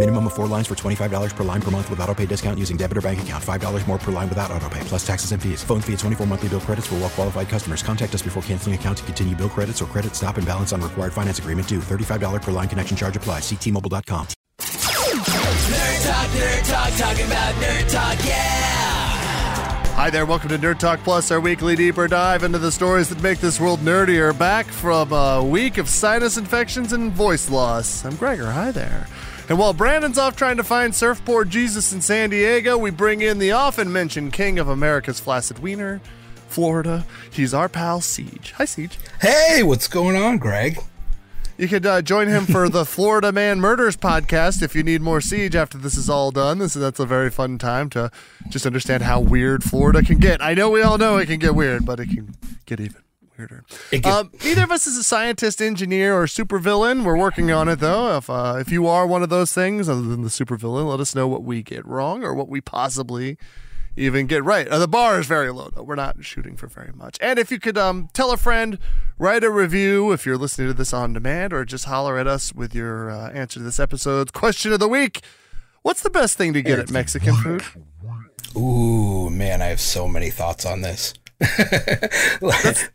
Minimum 0.00 0.28
of 0.28 0.32
four 0.32 0.46
lines 0.46 0.66
for 0.66 0.74
$25 0.74 1.36
per 1.36 1.44
line 1.44 1.60
per 1.60 1.70
month 1.70 1.90
with 1.90 2.00
auto 2.00 2.14
pay 2.14 2.24
discount 2.24 2.58
using 2.58 2.78
debit 2.78 2.96
or 2.96 3.02
bank 3.02 3.20
account. 3.20 3.44
$5 3.44 3.86
more 3.86 3.98
per 3.98 4.10
line 4.10 4.30
without 4.30 4.50
auto 4.50 4.66
pay, 4.70 4.80
plus 4.84 5.06
taxes 5.06 5.32
and 5.32 5.42
fees. 5.42 5.62
Phone 5.62 5.82
fee 5.82 5.92
at 5.92 5.98
24 5.98 6.26
monthly 6.26 6.48
bill 6.48 6.60
credits 6.60 6.86
for 6.86 6.94
well 6.94 7.10
qualified 7.10 7.50
customers. 7.50 7.82
Contact 7.82 8.14
us 8.14 8.22
before 8.22 8.42
canceling 8.44 8.74
account 8.74 8.96
to 8.96 9.04
continue 9.04 9.36
bill 9.36 9.50
credits 9.50 9.82
or 9.82 9.84
credit 9.84 10.16
stop 10.16 10.38
and 10.38 10.46
balance 10.46 10.72
on 10.72 10.80
required 10.80 11.12
finance 11.12 11.38
agreement 11.38 11.68
due. 11.68 11.80
$35 11.80 12.40
per 12.40 12.50
line 12.50 12.66
connection 12.66 12.96
charge 12.96 13.14
applies. 13.14 13.42
Ctmobile.com. 13.42 14.26
Nerd 14.58 16.06
Talk, 16.06 16.28
Nerd 16.30 16.70
Talk, 16.70 16.96
talking 16.96 17.26
about 17.26 17.54
Nerd 17.56 17.92
Talk, 17.92 18.24
yeah! 18.24 19.10
Hi 19.96 20.08
there, 20.08 20.24
welcome 20.24 20.48
to 20.48 20.56
Nerd 20.56 20.78
Talk 20.78 21.00
Plus, 21.00 21.30
our 21.30 21.40
weekly 21.40 21.76
deeper 21.76 22.08
dive 22.08 22.42
into 22.42 22.56
the 22.58 22.72
stories 22.72 23.10
that 23.10 23.20
make 23.20 23.38
this 23.40 23.60
world 23.60 23.80
nerdier. 23.80 24.36
Back 24.36 24.64
from 24.64 25.12
a 25.12 25.44
week 25.44 25.76
of 25.76 25.90
sinus 25.90 26.38
infections 26.38 26.94
and 26.94 27.12
voice 27.12 27.50
loss. 27.50 28.02
I'm 28.06 28.16
Gregor, 28.16 28.50
hi 28.50 28.70
there. 28.70 29.06
And 29.50 29.58
while 29.58 29.72
Branden's 29.72 30.16
off 30.16 30.36
trying 30.36 30.58
to 30.58 30.64
find 30.64 30.94
surfboard 30.94 31.50
Jesus 31.50 31.92
in 31.92 32.00
San 32.00 32.30
Diego, 32.30 32.78
we 32.78 32.92
bring 32.92 33.20
in 33.20 33.40
the 33.40 33.50
often 33.50 33.92
mentioned 33.92 34.32
king 34.32 34.60
of 34.60 34.68
America's 34.68 35.18
flaccid 35.18 35.58
wiener, 35.58 36.00
Florida. 36.46 37.04
He's 37.32 37.52
our 37.52 37.68
pal 37.68 37.98
Ceej. 37.98 38.52
Hi, 38.52 38.64
Ceej. 38.64 38.96
Hey, 39.20 39.64
what's 39.64 39.88
going 39.88 40.14
on, 40.14 40.38
Greg? 40.38 40.78
You 41.58 41.66
could 41.66 41.84
uh, 41.84 42.00
join 42.00 42.28
him 42.28 42.46
for 42.46 42.68
the 42.68 42.84
Florida 42.86 43.32
Man 43.32 43.58
Murders 43.58 43.96
podcast 43.96 44.62
if 44.62 44.76
you 44.76 44.84
need 44.84 45.02
more 45.02 45.18
Ceej 45.18 45.56
after 45.56 45.78
this 45.78 45.96
is 45.96 46.08
all 46.08 46.30
done. 46.30 46.58
This 46.58 46.74
that's 46.74 47.00
a 47.00 47.04
very 47.04 47.28
fun 47.28 47.58
time 47.58 47.90
to 47.90 48.12
just 48.50 48.66
understand 48.66 49.02
how 49.02 49.18
weird 49.18 49.64
Florida 49.64 50.04
can 50.04 50.18
get. 50.18 50.40
I 50.40 50.54
know 50.54 50.70
we 50.70 50.80
all 50.80 50.96
know 50.96 51.16
it 51.16 51.26
can 51.26 51.40
get 51.40 51.56
weird, 51.56 51.84
but 51.84 51.98
it 51.98 52.06
can 52.06 52.36
get 52.66 52.78
even 52.78 53.02
weirder. 53.40 53.64
It 53.90 54.06
um, 54.06 54.30
neither 54.44 54.64
of 54.64 54.70
us 54.70 54.86
is 54.86 54.96
a 54.96 55.02
scientist, 55.02 55.60
engineer, 55.62 56.14
or 56.14 56.26
supervillain. 56.26 57.04
We're 57.04 57.16
working 57.16 57.50
on 57.50 57.68
it 57.68 57.76
though. 57.76 58.16
If 58.18 58.28
uh, 58.28 58.56
if 58.60 58.70
you 58.70 58.86
are 58.86 59.06
one 59.06 59.22
of 59.22 59.30
those 59.30 59.52
things, 59.52 59.88
other 59.88 60.02
than 60.02 60.22
the 60.22 60.28
supervillain, 60.28 60.88
let 60.88 61.00
us 61.00 61.14
know 61.14 61.26
what 61.26 61.42
we 61.42 61.62
get 61.62 61.84
wrong 61.86 62.22
or 62.22 62.34
what 62.34 62.48
we 62.48 62.60
possibly 62.60 63.38
even 63.96 64.26
get 64.26 64.44
right. 64.44 64.68
Uh, 64.68 64.78
the 64.78 64.88
bar 64.88 65.18
is 65.18 65.26
very 65.26 65.50
low 65.50 65.70
though. 65.74 65.82
We're 65.82 65.94
not 65.94 66.22
shooting 66.24 66.56
for 66.56 66.66
very 66.68 66.92
much. 66.94 67.16
And 67.20 67.38
if 67.38 67.50
you 67.50 67.58
could 67.58 67.78
um, 67.78 68.08
tell 68.12 68.30
a 68.30 68.36
friend, 68.36 68.78
write 69.18 69.42
a 69.42 69.50
review 69.50 70.12
if 70.12 70.26
you're 70.26 70.38
listening 70.38 70.68
to 70.68 70.74
this 70.74 70.92
on 70.92 71.12
demand, 71.12 71.52
or 71.52 71.64
just 71.64 71.86
holler 71.86 72.18
at 72.18 72.26
us 72.26 72.52
with 72.52 72.74
your 72.74 73.10
uh, 73.10 73.30
answer 73.30 73.58
to 73.60 73.64
this 73.64 73.80
episode's 73.80 74.30
question 74.30 74.72
of 74.72 74.80
the 74.80 74.88
week. 74.88 75.22
What's 75.82 76.02
the 76.02 76.10
best 76.10 76.36
thing 76.36 76.52
to 76.52 76.60
get 76.60 76.78
at 76.78 76.90
Mexican 76.90 77.34
food? 77.36 77.62
Ooh, 78.54 79.30
man, 79.30 79.62
I 79.62 79.66
have 79.66 79.80
so 79.80 80.06
many 80.06 80.28
thoughts 80.28 80.66
on 80.66 80.82
this. 80.82 81.14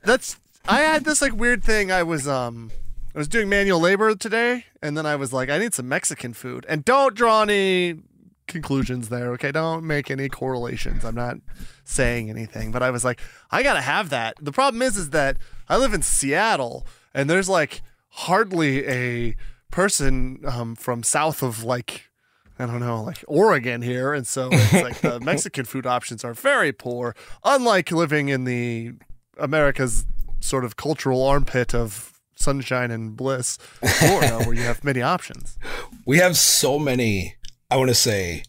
That's 0.04 0.40
I 0.68 0.82
had 0.82 1.04
this 1.04 1.22
like 1.22 1.34
weird 1.34 1.64
thing. 1.64 1.92
I 1.92 2.04
was 2.04 2.28
um 2.28 2.72
I 3.14 3.18
was 3.18 3.28
doing 3.28 3.48
manual 3.48 3.80
labor 3.80 4.14
today, 4.16 4.66
and 4.82 4.98
then 4.98 5.06
I 5.06 5.16
was 5.16 5.32
like, 5.32 5.50
I 5.50 5.58
need 5.58 5.74
some 5.74 5.88
Mexican 5.88 6.34
food. 6.34 6.66
And 6.68 6.84
don't 6.84 7.16
draw 7.16 7.44
any 7.44 8.00
conclusions 8.48 9.10
there, 9.10 9.32
okay? 9.34 9.52
Don't 9.52 9.86
make 9.86 10.12
any 10.12 10.28
correlations. 10.28 11.06
I'm 11.06 11.16
not 11.16 11.38
saying 11.84 12.30
anything, 12.30 12.72
but 12.72 12.84
I 12.84 12.92
was 12.92 13.06
like, 13.06 13.20
I 13.52 13.64
gotta 13.64 13.82
have 13.82 14.10
that. 14.10 14.36
The 14.42 14.52
problem 14.52 14.82
is, 14.82 14.98
is 14.98 15.12
that 15.12 15.38
I 15.70 15.78
live 15.78 15.94
in 15.94 16.02
Seattle, 16.02 16.86
and 17.14 17.30
there's 17.30 17.50
like 17.50 17.82
hardly 18.10 18.88
a 18.88 19.36
person 19.72 20.40
um, 20.46 20.76
from 20.76 21.04
south 21.04 21.44
of 21.44 21.64
like 21.64 22.10
I 22.58 22.66
don't 22.66 22.80
know, 22.80 23.04
like 23.04 23.24
Oregon 23.28 23.82
here. 23.82 24.14
And 24.14 24.26
so 24.26 24.50
it's 24.52 24.74
like 24.74 25.02
the 25.02 25.20
Mexican 25.24 25.66
food 25.66 25.86
options 25.86 26.24
are 26.24 26.34
very 26.34 26.72
poor, 26.72 27.16
unlike 27.44 27.92
living 27.92 28.30
in 28.30 28.46
the 28.46 28.94
America's 29.38 30.06
sort 30.46 30.64
of 30.64 30.76
cultural 30.76 31.24
armpit 31.24 31.74
of 31.74 32.14
sunshine 32.36 32.92
and 32.92 33.16
bliss, 33.18 33.58
Florida, 34.00 34.40
where 34.46 34.54
you 34.54 34.62
have 34.62 34.84
many 34.84 35.02
options. 35.02 35.58
We 36.06 36.18
have 36.20 36.38
so 36.38 36.78
many, 36.78 37.36
I 37.70 37.78
want 37.78 37.90
to 37.90 37.96
say, 37.96 38.44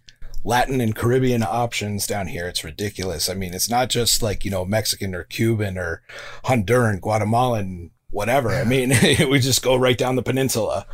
Latin 0.45 0.81
and 0.81 0.95
Caribbean 0.95 1.43
options 1.43 2.07
down 2.07 2.29
here. 2.29 2.47
It's 2.47 2.63
ridiculous. 2.63 3.29
I 3.29 3.35
mean, 3.35 3.55
it's 3.55 3.71
not 3.71 3.91
just 3.91 4.23
like, 4.23 4.45
you 4.45 4.51
know, 4.51 4.65
Mexican 4.65 5.15
or 5.15 5.25
Cuban 5.25 5.77
or 5.77 6.03
Honduran, 6.45 7.01
Guatemalan, 7.01 7.91
whatever. 8.11 8.51
I 8.51 8.65
mean, 8.65 8.91
we 9.31 9.41
just 9.41 9.63
go 9.63 9.75
right 9.75 9.99
down 9.99 10.17
the 10.17 10.23
peninsula. 10.23 10.87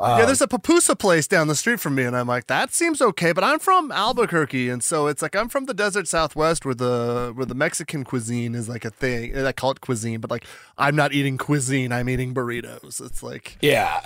Uh, 0.00 0.16
yeah, 0.18 0.26
there's 0.26 0.40
a 0.40 0.48
pupusa 0.48 0.98
place 0.98 1.28
down 1.28 1.46
the 1.46 1.54
street 1.54 1.78
from 1.78 1.94
me, 1.94 2.04
and 2.04 2.16
I'm 2.16 2.26
like, 2.26 2.46
that 2.46 2.72
seems 2.72 3.02
okay. 3.02 3.32
But 3.32 3.44
I'm 3.44 3.58
from 3.58 3.92
Albuquerque, 3.92 4.70
and 4.70 4.82
so 4.82 5.08
it's 5.08 5.20
like 5.20 5.36
I'm 5.36 5.50
from 5.50 5.66
the 5.66 5.74
desert 5.74 6.08
Southwest, 6.08 6.64
where 6.64 6.74
the 6.74 7.32
where 7.34 7.44
the 7.44 7.54
Mexican 7.54 8.04
cuisine 8.04 8.54
is 8.54 8.68
like 8.68 8.86
a 8.86 8.90
thing. 8.90 9.32
And 9.34 9.46
I 9.46 9.52
call 9.52 9.72
it 9.72 9.82
cuisine, 9.82 10.20
but 10.20 10.30
like 10.30 10.46
I'm 10.78 10.96
not 10.96 11.12
eating 11.12 11.36
cuisine. 11.36 11.92
I'm 11.92 12.08
eating 12.08 12.32
burritos. 12.32 13.04
It's 13.04 13.22
like 13.22 13.58
yeah, 13.60 14.00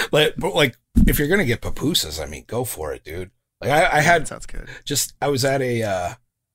like, 0.12 0.34
but 0.38 0.54
like 0.54 0.76
if 1.06 1.18
you're 1.18 1.28
gonna 1.28 1.44
get 1.44 1.60
pupusas, 1.60 2.22
I 2.22 2.26
mean, 2.26 2.44
go 2.46 2.64
for 2.64 2.92
it, 2.92 3.04
dude. 3.04 3.30
Like 3.60 3.70
I, 3.70 3.98
I 3.98 4.00
had 4.00 4.26
sounds 4.26 4.46
good. 4.46 4.66
Just 4.84 5.12
I 5.20 5.28
was 5.28 5.44
at 5.44 5.60
a 5.60 5.82
uh, 5.82 6.14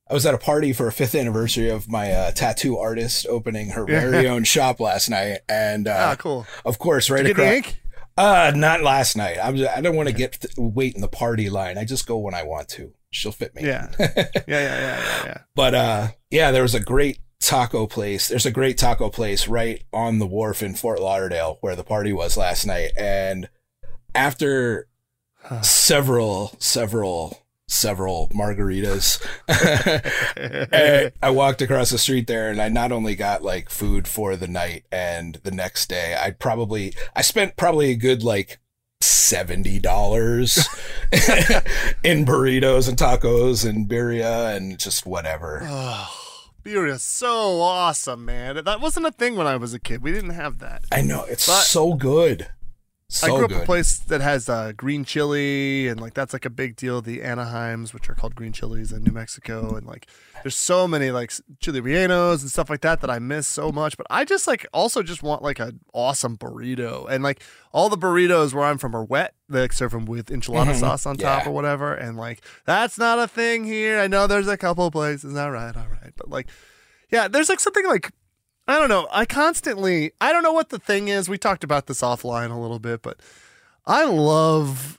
I 0.09 0.13
was 0.13 0.25
at 0.25 0.33
a 0.33 0.39
party 0.39 0.73
for 0.73 0.87
a 0.87 0.91
fifth 0.91 1.13
anniversary 1.15 1.69
of 1.69 1.87
my 1.87 2.11
uh, 2.11 2.31
tattoo 2.31 2.77
artist 2.77 3.27
opening 3.27 3.69
her 3.69 3.85
very 3.85 4.27
own 4.27 4.43
shop 4.43 4.79
last 4.79 5.09
night, 5.09 5.39
and 5.47 5.87
uh, 5.87 6.11
ah, 6.11 6.15
cool. 6.17 6.45
Of 6.65 6.79
course, 6.79 7.09
right 7.09 7.23
Did 7.23 7.29
you 7.29 7.33
get 7.35 7.59
across. 7.59 7.75
Uh, 8.21 8.51
not 8.55 8.83
last 8.83 9.17
night. 9.17 9.37
I'm. 9.41 9.57
Just, 9.57 9.75
I 9.75 9.81
don't 9.81 9.95
want 9.95 10.07
to 10.07 10.13
get 10.13 10.45
wait 10.55 10.93
in 10.93 11.01
the 11.01 11.07
party 11.07 11.49
line. 11.49 11.79
I 11.79 11.85
just 11.85 12.05
go 12.05 12.17
when 12.19 12.35
I 12.35 12.43
want 12.43 12.67
to. 12.69 12.93
She'll 13.09 13.31
fit 13.31 13.55
me. 13.55 13.63
Yeah. 13.63 13.89
yeah, 13.99 14.07
yeah, 14.15 14.45
yeah, 14.47 14.99
yeah, 14.99 15.23
yeah. 15.25 15.37
But 15.55 15.73
uh, 15.73 16.07
yeah, 16.29 16.51
there 16.51 16.61
was 16.61 16.75
a 16.75 16.79
great 16.79 17.19
taco 17.39 17.87
place. 17.87 18.27
There's 18.27 18.45
a 18.45 18.51
great 18.51 18.77
taco 18.77 19.09
place 19.09 19.47
right 19.47 19.83
on 19.91 20.19
the 20.19 20.27
wharf 20.27 20.61
in 20.61 20.75
Fort 20.75 21.01
Lauderdale 21.01 21.57
where 21.61 21.75
the 21.75 21.83
party 21.83 22.13
was 22.13 22.37
last 22.37 22.65
night. 22.65 22.91
And 22.95 23.49
after 24.13 24.87
several, 25.61 26.55
several, 26.59 27.40
several 27.71 28.27
margaritas, 28.29 29.21
I, 29.49 31.11
I 31.21 31.29
walked 31.29 31.61
across 31.61 31.89
the 31.89 31.97
street 31.97 32.27
there 32.27 32.49
and 32.49 32.61
I 32.61 32.69
not 32.69 32.91
only 32.91 33.15
got 33.15 33.43
like 33.43 33.69
food 33.69 34.07
for 34.07 34.35
the 34.35 34.47
night 34.47 34.85
and 34.91 35.35
the 35.43 35.51
next 35.51 35.87
day, 35.89 36.15
I 36.19 36.31
probably, 36.31 36.93
I 37.15 37.21
spent 37.21 37.55
probably 37.57 37.91
a 37.91 37.95
good 37.95 38.23
like 38.23 38.59
seventy 39.01 39.79
dollars 39.79 40.57
in 42.03 42.25
burritos 42.25 42.87
and 42.87 42.97
tacos 42.97 43.67
and 43.67 43.87
birria 43.89 44.55
and 44.55 44.77
just 44.77 45.05
whatever. 45.05 45.61
Oh, 45.63 46.13
beer 46.63 46.95
so 46.97 47.61
awesome, 47.61 48.25
man. 48.25 48.63
That 48.63 48.81
wasn't 48.81 49.07
a 49.07 49.11
thing 49.11 49.35
when 49.35 49.47
I 49.47 49.55
was 49.55 49.73
a 49.73 49.79
kid. 49.79 50.03
We 50.03 50.11
didn't 50.11 50.31
have 50.31 50.59
that. 50.59 50.83
I 50.91 51.01
know 51.01 51.23
it's 51.23 51.47
But- 51.47 51.63
so 51.63 51.93
good. 51.93 52.47
So 53.13 53.27
I 53.27 53.29
grew 53.35 53.43
up 53.45 53.49
good. 53.51 53.61
a 53.63 53.65
place 53.65 53.97
that 53.99 54.21
has 54.21 54.47
uh, 54.47 54.71
green 54.71 55.03
chili, 55.03 55.89
and 55.89 55.99
like 55.99 56.13
that's 56.13 56.31
like 56.31 56.45
a 56.45 56.49
big 56.49 56.77
deal. 56.77 57.01
The 57.01 57.19
Anaheims, 57.19 57.93
which 57.93 58.09
are 58.09 58.15
called 58.15 58.35
green 58.35 58.53
chilies 58.53 58.93
in 58.93 59.03
New 59.03 59.11
Mexico, 59.11 59.75
and 59.75 59.85
like 59.85 60.07
there's 60.43 60.55
so 60.55 60.87
many 60.87 61.11
like 61.11 61.33
chili 61.59 61.81
rellenos 61.81 62.39
and 62.41 62.49
stuff 62.49 62.69
like 62.69 62.79
that 62.81 63.01
that 63.01 63.09
I 63.09 63.19
miss 63.19 63.47
so 63.47 63.69
much. 63.69 63.97
But 63.97 64.07
I 64.09 64.23
just 64.23 64.47
like 64.47 64.65
also 64.73 65.03
just 65.03 65.23
want 65.23 65.41
like 65.43 65.59
an 65.59 65.81
awesome 65.93 66.37
burrito, 66.37 67.05
and 67.09 67.21
like 67.21 67.43
all 67.73 67.89
the 67.89 67.97
burritos 67.97 68.53
where 68.53 68.63
I'm 68.63 68.77
from 68.77 68.95
are 68.95 69.03
wet. 69.03 69.33
They 69.49 69.59
like, 69.63 69.73
serve 69.73 69.91
them 69.91 70.05
with 70.05 70.27
enchilada 70.27 70.67
Mhm. 70.71 70.79
sauce 70.79 71.05
on 71.05 71.17
top 71.17 71.45
or 71.45 71.51
whatever, 71.51 71.93
and 71.93 72.15
like 72.15 72.41
that's 72.65 72.97
not 72.97 73.19
a 73.19 73.27
thing 73.27 73.65
here. 73.65 73.99
I 73.99 74.07
know 74.07 74.25
there's 74.25 74.47
a 74.47 74.55
couple 74.55 74.89
places. 74.89 75.35
All 75.35 75.51
right, 75.51 75.75
all 75.75 75.87
right, 76.01 76.13
but 76.15 76.29
like 76.29 76.47
yeah, 77.11 77.27
there's 77.27 77.49
like 77.49 77.59
something 77.59 77.85
like 77.85 78.11
I 78.71 78.79
don't 78.79 78.87
know. 78.87 79.05
I 79.11 79.25
constantly 79.25 80.13
I 80.21 80.31
don't 80.31 80.43
know 80.43 80.53
what 80.53 80.69
the 80.69 80.79
thing 80.79 81.09
is. 81.09 81.27
We 81.27 81.37
talked 81.37 81.65
about 81.65 81.87
this 81.87 81.99
offline 81.99 82.51
a 82.51 82.57
little 82.57 82.79
bit, 82.79 83.01
but 83.01 83.19
I 83.85 84.05
love 84.05 84.97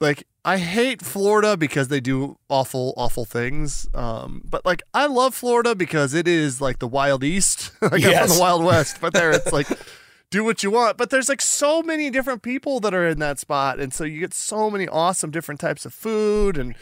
like 0.00 0.26
I 0.46 0.56
hate 0.56 1.02
Florida 1.02 1.58
because 1.58 1.88
they 1.88 2.00
do 2.00 2.38
awful 2.48 2.94
awful 2.96 3.26
things. 3.26 3.86
Um 3.92 4.40
but 4.48 4.64
like 4.64 4.82
I 4.94 5.04
love 5.08 5.34
Florida 5.34 5.74
because 5.74 6.14
it 6.14 6.26
is 6.26 6.62
like 6.62 6.78
the 6.78 6.88
wild 6.88 7.22
east. 7.22 7.72
like 7.82 8.02
I'm 8.02 8.28
from 8.28 8.36
the 8.36 8.40
wild 8.40 8.64
west, 8.64 8.96
but 8.98 9.12
there 9.12 9.30
it's 9.30 9.52
like 9.52 9.68
do 10.30 10.42
what 10.42 10.62
you 10.62 10.70
want. 10.70 10.96
But 10.96 11.10
there's 11.10 11.28
like 11.28 11.42
so 11.42 11.82
many 11.82 12.08
different 12.08 12.40
people 12.40 12.80
that 12.80 12.94
are 12.94 13.06
in 13.06 13.18
that 13.18 13.38
spot, 13.38 13.78
and 13.78 13.92
so 13.92 14.04
you 14.04 14.20
get 14.20 14.32
so 14.32 14.70
many 14.70 14.88
awesome 14.88 15.30
different 15.30 15.60
types 15.60 15.84
of 15.84 15.92
food 15.92 16.56
and. 16.56 16.74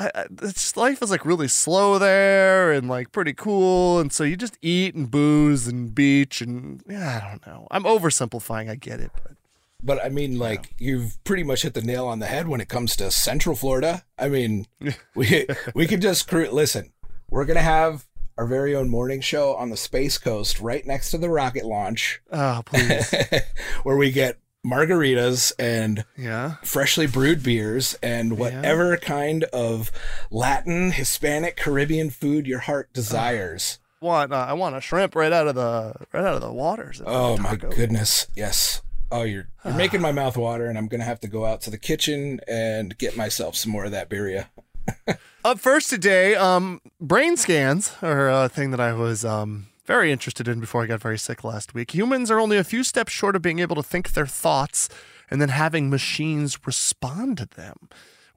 I, 0.00 0.10
I, 0.14 0.24
it's 0.42 0.54
just, 0.54 0.76
life 0.78 1.02
is 1.02 1.10
like 1.10 1.26
really 1.26 1.46
slow 1.46 1.98
there 1.98 2.72
and 2.72 2.88
like 2.88 3.12
pretty 3.12 3.34
cool, 3.34 4.00
and 4.00 4.10
so 4.10 4.24
you 4.24 4.34
just 4.36 4.58
eat 4.62 4.94
and 4.94 5.10
booze 5.10 5.68
and 5.68 5.94
beach 5.94 6.40
and 6.40 6.82
yeah, 6.88 7.20
I 7.22 7.28
don't 7.28 7.46
know. 7.46 7.68
I'm 7.70 7.84
oversimplifying, 7.84 8.70
I 8.70 8.76
get 8.76 8.98
it, 9.00 9.10
but 9.22 9.36
But 9.82 10.04
I 10.04 10.08
mean, 10.08 10.38
like 10.38 10.74
you've 10.78 11.22
pretty 11.24 11.42
much 11.42 11.62
hit 11.62 11.74
the 11.74 11.82
nail 11.82 12.06
on 12.06 12.18
the 12.18 12.26
head 12.26 12.48
when 12.48 12.60
it 12.62 12.68
comes 12.68 12.96
to 12.96 13.10
Central 13.10 13.54
Florida. 13.54 14.04
I 14.18 14.28
mean, 14.28 14.66
we 15.14 15.46
we 15.74 15.86
could 15.86 16.00
just 16.00 16.26
cru- 16.26 16.50
listen. 16.50 16.92
We're 17.28 17.44
gonna 17.44 17.60
have 17.60 18.06
our 18.38 18.46
very 18.46 18.74
own 18.74 18.88
morning 18.88 19.20
show 19.20 19.54
on 19.54 19.68
the 19.68 19.76
Space 19.76 20.16
Coast, 20.16 20.60
right 20.60 20.86
next 20.86 21.10
to 21.10 21.18
the 21.18 21.28
rocket 21.28 21.66
launch, 21.66 22.22
oh 22.32 22.62
please, 22.64 23.14
where 23.82 23.98
we 23.98 24.10
get 24.10 24.38
margaritas 24.64 25.52
and 25.58 26.04
yeah. 26.16 26.56
freshly 26.62 27.06
brewed 27.06 27.42
beers 27.42 27.96
and 28.02 28.38
whatever 28.38 28.96
kind 28.96 29.44
of 29.44 29.90
Latin, 30.30 30.92
Hispanic, 30.92 31.56
Caribbean 31.56 32.10
food 32.10 32.46
your 32.46 32.60
heart 32.60 32.92
desires. 32.92 33.78
Want 34.00 34.32
uh, 34.32 34.46
I 34.48 34.54
want 34.54 34.76
a 34.76 34.80
shrimp 34.80 35.14
right 35.14 35.32
out 35.32 35.46
of 35.46 35.54
the 35.54 35.94
right 36.12 36.24
out 36.24 36.34
of 36.34 36.40
the 36.40 36.52
waters. 36.52 37.02
Oh 37.04 37.36
my 37.36 37.56
goodness, 37.56 38.26
yes. 38.34 38.80
Oh, 39.12 39.24
you're 39.24 39.48
you're 39.64 39.74
making 39.76 40.00
my 40.00 40.12
mouth 40.12 40.36
water, 40.36 40.66
and 40.66 40.78
I'm 40.78 40.88
gonna 40.88 41.04
have 41.04 41.20
to 41.20 41.28
go 41.28 41.44
out 41.44 41.60
to 41.62 41.70
the 41.70 41.78
kitchen 41.78 42.40
and 42.48 42.96
get 42.96 43.16
myself 43.16 43.56
some 43.56 43.72
more 43.72 43.84
of 43.84 43.90
that 43.90 44.08
birria. 44.08 44.46
Up 45.44 45.58
first 45.58 45.90
today, 45.90 46.34
um, 46.34 46.80
brain 47.00 47.36
scans 47.36 47.94
are 48.02 48.28
a 48.28 48.48
thing 48.48 48.70
that 48.72 48.80
I 48.80 48.92
was 48.92 49.24
um, 49.24 49.66
very 49.90 50.12
interested 50.12 50.46
in 50.46 50.60
before 50.60 50.84
I 50.84 50.86
got 50.86 51.00
very 51.00 51.18
sick 51.18 51.42
last 51.42 51.74
week. 51.74 51.96
Humans 51.96 52.30
are 52.30 52.38
only 52.38 52.56
a 52.56 52.62
few 52.62 52.84
steps 52.84 53.10
short 53.10 53.34
of 53.34 53.42
being 53.42 53.58
able 53.58 53.74
to 53.74 53.82
think 53.82 54.12
their 54.12 54.24
thoughts 54.24 54.88
and 55.28 55.42
then 55.42 55.48
having 55.48 55.90
machines 55.90 56.64
respond 56.64 57.38
to 57.38 57.46
them. 57.46 57.88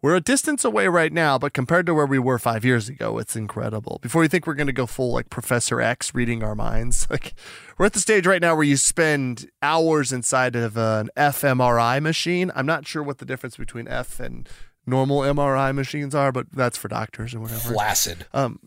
We're 0.01 0.15
a 0.15 0.19
distance 0.19 0.65
away 0.65 0.87
right 0.87 1.13
now, 1.13 1.37
but 1.37 1.53
compared 1.53 1.85
to 1.85 1.93
where 1.93 2.07
we 2.07 2.17
were 2.17 2.39
five 2.39 2.65
years 2.65 2.89
ago, 2.89 3.19
it's 3.19 3.35
incredible. 3.35 3.99
Before 4.01 4.23
you 4.23 4.29
think 4.29 4.47
we're 4.47 4.55
going 4.55 4.65
to 4.65 4.73
go 4.73 4.87
full 4.87 5.13
like 5.13 5.29
Professor 5.29 5.79
X 5.79 6.15
reading 6.15 6.41
our 6.41 6.55
minds, 6.55 7.05
like 7.11 7.35
we're 7.77 7.85
at 7.85 7.93
the 7.93 7.99
stage 7.99 8.25
right 8.25 8.41
now 8.41 8.55
where 8.55 8.65
you 8.65 8.75
spend 8.75 9.47
hours 9.61 10.11
inside 10.11 10.55
of 10.55 10.75
an 10.75 11.11
fMRI 11.15 12.01
machine. 12.01 12.51
I'm 12.55 12.65
not 12.65 12.87
sure 12.87 13.03
what 13.03 13.19
the 13.19 13.25
difference 13.25 13.57
between 13.57 13.87
F 13.87 14.19
and 14.19 14.49
normal 14.87 15.19
MRI 15.19 15.71
machines 15.75 16.15
are, 16.15 16.31
but 16.31 16.51
that's 16.51 16.77
for 16.77 16.87
doctors 16.87 17.35
or 17.35 17.41
whatever. 17.41 17.73
Flaccid. 17.73 18.25
Um, 18.33 18.59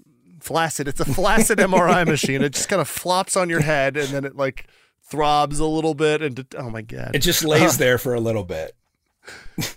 flaccid. 0.46 0.88
It's 0.88 1.00
a 1.00 1.04
flaccid 1.04 1.58
MRI 1.70 2.06
machine. 2.06 2.42
It 2.42 2.54
just 2.54 2.68
kind 2.68 2.80
of 2.80 2.88
flops 2.88 3.36
on 3.36 3.50
your 3.50 3.60
head 3.60 3.96
and 3.96 4.08
then 4.08 4.24
it 4.24 4.36
like 4.36 4.66
throbs 5.02 5.58
a 5.58 5.66
little 5.66 5.94
bit 5.94 6.22
and 6.22 6.46
oh 6.56 6.70
my 6.70 6.82
god. 6.82 7.10
It 7.14 7.20
just 7.20 7.44
lays 7.44 7.78
there 7.78 7.98
for 7.98 8.14
a 8.14 8.20
little 8.20 8.44
bit. 8.44 8.74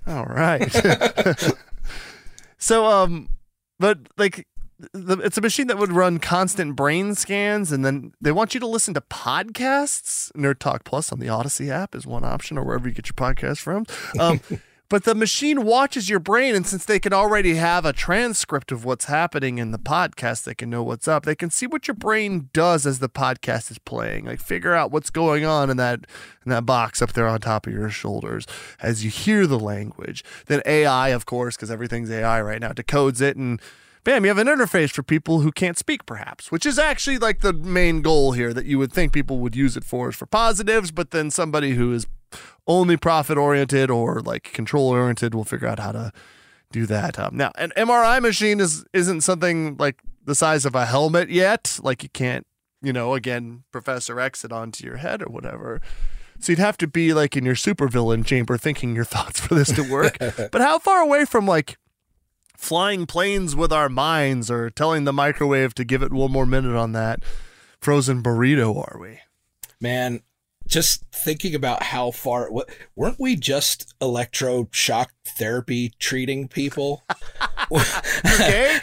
All 0.08 0.26
right. 0.26 0.72
so 2.58 2.86
um 2.86 3.30
but 3.80 4.00
like 4.18 4.48
the, 4.94 5.18
it's 5.20 5.38
a 5.38 5.42
machine 5.42 5.68
that 5.68 5.78
would 5.78 5.92
run 5.92 6.20
constant 6.20 6.76
brain 6.76 7.14
scans 7.14 7.72
and 7.72 7.84
then 7.84 8.14
they 8.22 8.32
want 8.32 8.54
you 8.54 8.60
to 8.60 8.68
listen 8.68 8.94
to 8.94 9.02
podcasts. 9.02 10.32
Nerd 10.34 10.60
Talk 10.60 10.84
Plus 10.84 11.12
on 11.12 11.20
the 11.20 11.30
Odyssey 11.30 11.70
app 11.70 11.96
is 11.96 12.06
one 12.06 12.24
option 12.24 12.58
or 12.58 12.64
wherever 12.64 12.88
you 12.88 12.94
get 12.94 13.08
your 13.08 13.14
podcast 13.14 13.60
from. 13.60 13.86
Um 14.20 14.40
But 14.90 15.04
the 15.04 15.14
machine 15.14 15.64
watches 15.64 16.10
your 16.10 16.20
brain, 16.20 16.56
and 16.56 16.66
since 16.66 16.84
they 16.84 17.00
can 17.00 17.14
already 17.14 17.56
have 17.56 17.86
a 17.86 17.94
transcript 17.94 18.72
of 18.72 18.84
what's 18.84 19.06
happening 19.06 19.60
in 19.60 19.70
the 19.70 19.78
podcast, 19.78 20.46
they 20.46 20.56
can 20.56 20.72
know 20.72 20.82
what's 20.82 21.08
up. 21.08 21.26
They 21.26 21.36
can 21.36 21.52
see 21.52 21.68
what 21.68 21.88
your 21.88 21.94
brain 21.94 22.50
does 22.54 22.88
as 22.88 22.98
the 22.98 23.08
podcast 23.08 23.70
is 23.70 23.78
playing, 23.78 24.26
like 24.26 24.40
figure 24.40 24.74
out 24.74 24.92
what's 24.92 25.12
going 25.12 25.46
on 25.46 25.70
in 25.70 25.78
that 25.78 26.08
in 26.44 26.50
that 26.50 26.66
box 26.66 27.04
up 27.04 27.14
there 27.14 27.28
on 27.28 27.40
top 27.40 27.68
of 27.68 27.74
your 27.74 27.90
shoulders 27.90 28.48
as 28.82 29.06
you 29.06 29.12
hear 29.12 29.46
the 29.46 29.60
language. 29.60 30.24
Then 30.48 30.64
AI, 30.66 31.10
of 31.10 31.28
course, 31.28 31.56
because 31.56 31.70
everything's 31.70 32.10
AI 32.10 32.42
right 32.42 32.60
now, 32.60 32.72
decodes 32.72 33.22
it 33.22 33.38
and 33.38 33.62
bam, 34.04 34.26
you 34.26 34.30
have 34.30 34.40
an 34.40 34.48
interface 34.48 34.90
for 34.90 35.04
people 35.04 35.42
who 35.42 35.52
can't 35.52 35.78
speak, 35.78 36.06
perhaps, 36.08 36.52
which 36.52 36.66
is 36.66 36.80
actually 36.80 37.20
like 37.20 37.42
the 37.42 37.54
main 37.54 38.02
goal 38.02 38.32
here 38.32 38.56
that 38.56 38.66
you 38.66 38.80
would 38.80 38.92
think 38.92 39.14
people 39.14 39.38
would 39.38 39.56
use 39.56 39.78
it 39.78 39.84
for 39.84 40.10
is 40.10 40.16
for 40.16 40.26
positives, 40.26 40.90
but 40.90 41.12
then 41.12 41.30
somebody 41.30 41.76
who 41.76 41.94
is 41.94 42.08
only 42.70 42.96
profit 42.96 43.38
oriented 43.38 43.90
or 43.90 44.22
like 44.22 44.44
control 44.54 44.88
oriented 44.88 45.34
We'll 45.36 45.44
figure 45.44 45.68
out 45.68 45.80
how 45.80 45.92
to 45.92 46.14
do 46.72 46.86
that. 46.86 47.18
Um, 47.20 47.36
now, 47.36 47.52
an 47.56 47.74
MRI 47.76 48.22
machine 48.22 48.60
is 48.60 48.86
isn't 48.94 49.22
something 49.22 49.76
like 49.78 50.02
the 50.24 50.36
size 50.36 50.66
of 50.66 50.76
a 50.76 50.86
helmet 50.86 51.30
yet. 51.30 51.80
Like 51.82 52.04
you 52.04 52.10
can't, 52.10 52.46
you 52.82 52.94
know, 52.94 53.16
again, 53.16 53.64
Professor 53.72 54.20
X 54.20 54.46
it 54.46 54.54
onto 54.54 54.86
your 54.86 54.98
head 54.98 55.22
or 55.22 55.28
whatever. 55.28 55.82
So 56.40 56.54
you'd 56.54 56.60
have 56.60 56.78
to 56.78 56.88
be 56.88 57.14
like 57.14 57.36
in 57.36 57.44
your 57.44 57.56
supervillain 57.56 58.26
chamber 58.26 58.58
thinking 58.58 58.96
your 58.96 59.04
thoughts 59.16 59.40
for 59.40 59.56
this 59.56 59.72
to 59.74 59.82
work. 59.82 60.18
but 60.20 60.62
how 60.62 60.80
far 60.80 61.02
away 61.02 61.26
from 61.26 61.46
like 61.46 61.78
flying 62.56 63.06
planes 63.06 63.56
with 63.56 63.74
our 63.74 63.90
minds 63.90 64.52
or 64.52 64.70
telling 64.70 65.06
the 65.06 65.14
microwave 65.14 65.74
to 65.74 65.84
give 65.84 66.04
it 66.04 66.14
one 66.14 66.32
more 66.32 66.46
minute 66.46 66.76
on 66.76 66.92
that 66.92 67.24
frozen 67.82 68.22
burrito 68.22 68.76
are 68.76 69.00
we? 69.00 69.20
Man, 69.82 70.22
just 70.70 71.04
thinking 71.12 71.56
about 71.56 71.84
how 71.84 72.12
far 72.12 72.50
what 72.52 72.70
weren't 72.96 73.20
we 73.20 73.36
just 73.36 73.94
electroshock 74.00 75.08
therapy 75.26 75.92
treating 76.00 76.48
people? 76.48 77.04
you 77.72 78.38
gay? 78.38 78.80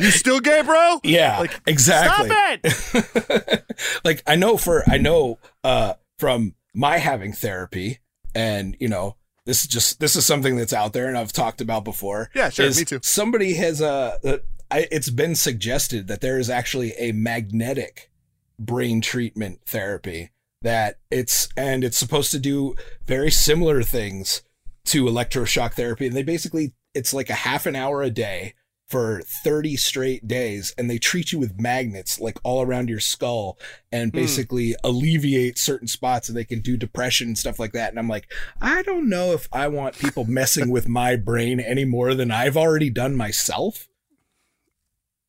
You 0.00 0.10
still 0.10 0.40
gay, 0.40 0.62
bro? 0.62 1.00
Yeah, 1.04 1.40
Like, 1.40 1.60
exactly. 1.66 2.30
Stop 2.30 2.60
it! 2.62 3.64
like 4.04 4.22
I 4.26 4.36
know 4.36 4.56
for 4.56 4.82
I 4.88 4.98
know 4.98 5.38
uh 5.64 5.94
from 6.18 6.54
my 6.74 6.98
having 6.98 7.32
therapy 7.32 7.98
and 8.34 8.76
you 8.80 8.88
know 8.88 9.16
this 9.44 9.62
is 9.62 9.68
just 9.68 10.00
this 10.00 10.16
is 10.16 10.24
something 10.24 10.56
that's 10.56 10.72
out 10.72 10.92
there 10.92 11.08
and 11.08 11.18
I've 11.18 11.32
talked 11.32 11.60
about 11.60 11.84
before. 11.84 12.30
Yeah, 12.34 12.48
sure, 12.48 12.68
me 12.68 12.84
too. 12.84 13.00
Somebody 13.02 13.54
has 13.54 13.82
uh, 13.82 14.18
uh 14.24 14.38
I, 14.70 14.88
it's 14.90 15.10
been 15.10 15.34
suggested 15.34 16.06
that 16.08 16.22
there 16.22 16.38
is 16.38 16.48
actually 16.48 16.92
a 16.92 17.12
magnetic 17.12 18.10
brain 18.58 19.00
treatment 19.02 19.60
therapy 19.66 20.30
that 20.62 20.98
it's 21.10 21.48
and 21.56 21.84
it's 21.84 21.98
supposed 21.98 22.30
to 22.32 22.38
do 22.38 22.74
very 23.06 23.30
similar 23.30 23.82
things 23.82 24.42
to 24.86 25.04
electroshock 25.04 25.74
therapy. 25.74 26.06
And 26.06 26.16
they 26.16 26.22
basically 26.22 26.74
it's 26.94 27.14
like 27.14 27.30
a 27.30 27.34
half 27.34 27.66
an 27.66 27.76
hour 27.76 28.02
a 28.02 28.10
day 28.10 28.54
for 28.88 29.22
30 29.22 29.76
straight 29.76 30.28
days 30.28 30.74
and 30.76 30.90
they 30.90 30.98
treat 30.98 31.32
you 31.32 31.38
with 31.38 31.58
magnets 31.58 32.20
like 32.20 32.38
all 32.42 32.60
around 32.60 32.90
your 32.90 33.00
skull 33.00 33.58
and 33.90 34.10
hmm. 34.10 34.18
basically 34.18 34.74
alleviate 34.84 35.56
certain 35.56 35.88
spots 35.88 36.28
and 36.28 36.36
they 36.36 36.44
can 36.44 36.60
do 36.60 36.76
depression 36.76 37.28
and 37.28 37.38
stuff 37.38 37.58
like 37.58 37.72
that. 37.72 37.90
And 37.90 37.98
I'm 37.98 38.08
like 38.08 38.30
I 38.60 38.82
don't 38.82 39.08
know 39.08 39.32
if 39.32 39.48
I 39.52 39.68
want 39.68 39.98
people 39.98 40.24
messing 40.24 40.70
with 40.70 40.88
my 40.88 41.16
brain 41.16 41.60
any 41.60 41.84
more 41.84 42.14
than 42.14 42.30
I've 42.30 42.56
already 42.56 42.90
done 42.90 43.16
myself 43.16 43.88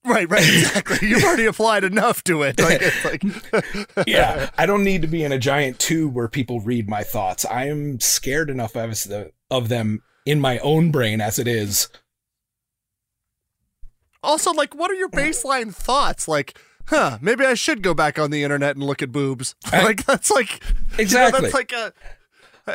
Right, 0.05 0.29
right, 0.29 0.43
exactly. 0.43 1.07
You've 1.07 1.23
already 1.23 1.45
applied 1.45 1.83
enough 1.83 2.23
to 2.25 2.43
it. 2.43 2.59
Like, 2.59 2.81
it's 2.81 3.05
like, 3.05 4.07
yeah, 4.07 4.49
I 4.57 4.65
don't 4.65 4.83
need 4.83 5.01
to 5.01 5.07
be 5.07 5.23
in 5.23 5.31
a 5.31 5.39
giant 5.39 5.79
tube 5.79 6.13
where 6.13 6.27
people 6.27 6.59
read 6.59 6.89
my 6.89 7.03
thoughts. 7.03 7.45
I 7.45 7.67
am 7.67 7.99
scared 8.01 8.49
enough 8.49 8.75
of, 8.75 8.93
of 9.49 9.69
them 9.69 10.03
in 10.25 10.39
my 10.41 10.59
own 10.59 10.91
brain 10.91 11.21
as 11.21 11.39
it 11.39 11.47
is. 11.47 11.87
Also, 14.21 14.51
like, 14.51 14.73
what 14.75 14.89
are 14.91 14.95
your 14.95 15.09
baseline 15.09 15.73
thoughts? 15.73 16.27
Like, 16.27 16.57
huh, 16.87 17.17
maybe 17.21 17.45
I 17.45 17.53
should 17.55 17.81
go 17.81 17.93
back 17.93 18.17
on 18.17 18.31
the 18.31 18.43
internet 18.43 18.75
and 18.75 18.83
look 18.83 19.01
at 19.01 19.11
boobs. 19.11 19.55
like, 19.71 20.05
that's 20.05 20.31
like, 20.31 20.61
you 20.63 20.75
know, 20.75 20.99
Exactly. 20.99 21.41
that's 21.41 21.53
like 21.53 21.71
a, 21.71 21.93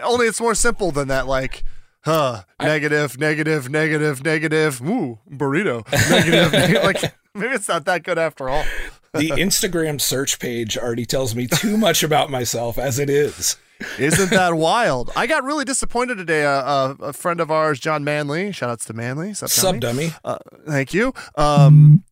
only 0.02 0.26
it's 0.26 0.40
more 0.40 0.54
simple 0.54 0.90
than 0.92 1.08
that. 1.08 1.26
Like, 1.26 1.64
huh, 2.02 2.42
negative, 2.60 3.18
negative, 3.18 3.70
negative, 3.70 4.22
negative, 4.22 4.82
ooh, 4.82 5.18
burrito, 5.30 5.90
negative, 6.10 6.52
negative. 6.52 6.84
Like, 6.84 7.14
maybe 7.34 7.54
it's 7.54 7.68
not 7.68 7.84
that 7.86 8.02
good 8.02 8.18
after 8.18 8.48
all. 8.48 8.64
The 9.14 9.30
Instagram 9.30 10.00
search 10.00 10.38
page 10.38 10.76
already 10.76 11.06
tells 11.06 11.34
me 11.34 11.46
too 11.46 11.76
much 11.76 12.02
about 12.02 12.30
myself 12.30 12.78
as 12.78 12.98
it 12.98 13.08
is. 13.08 13.56
Isn't 13.98 14.30
that 14.30 14.54
wild? 14.56 15.10
I 15.16 15.26
got 15.26 15.44
really 15.44 15.64
disappointed 15.64 16.16
today. 16.16 16.44
Uh, 16.44 16.50
uh, 16.50 16.94
a 17.00 17.12
friend 17.12 17.40
of 17.40 17.50
ours, 17.50 17.80
John 17.80 18.04
Manley, 18.04 18.52
shout 18.52 18.70
outs 18.70 18.84
to 18.86 18.92
Manley. 18.92 19.34
Sub 19.34 19.80
dummy? 19.80 20.08
dummy. 20.08 20.14
Uh, 20.24 20.38
thank 20.66 20.92
you. 20.92 21.14
Um, 21.36 22.04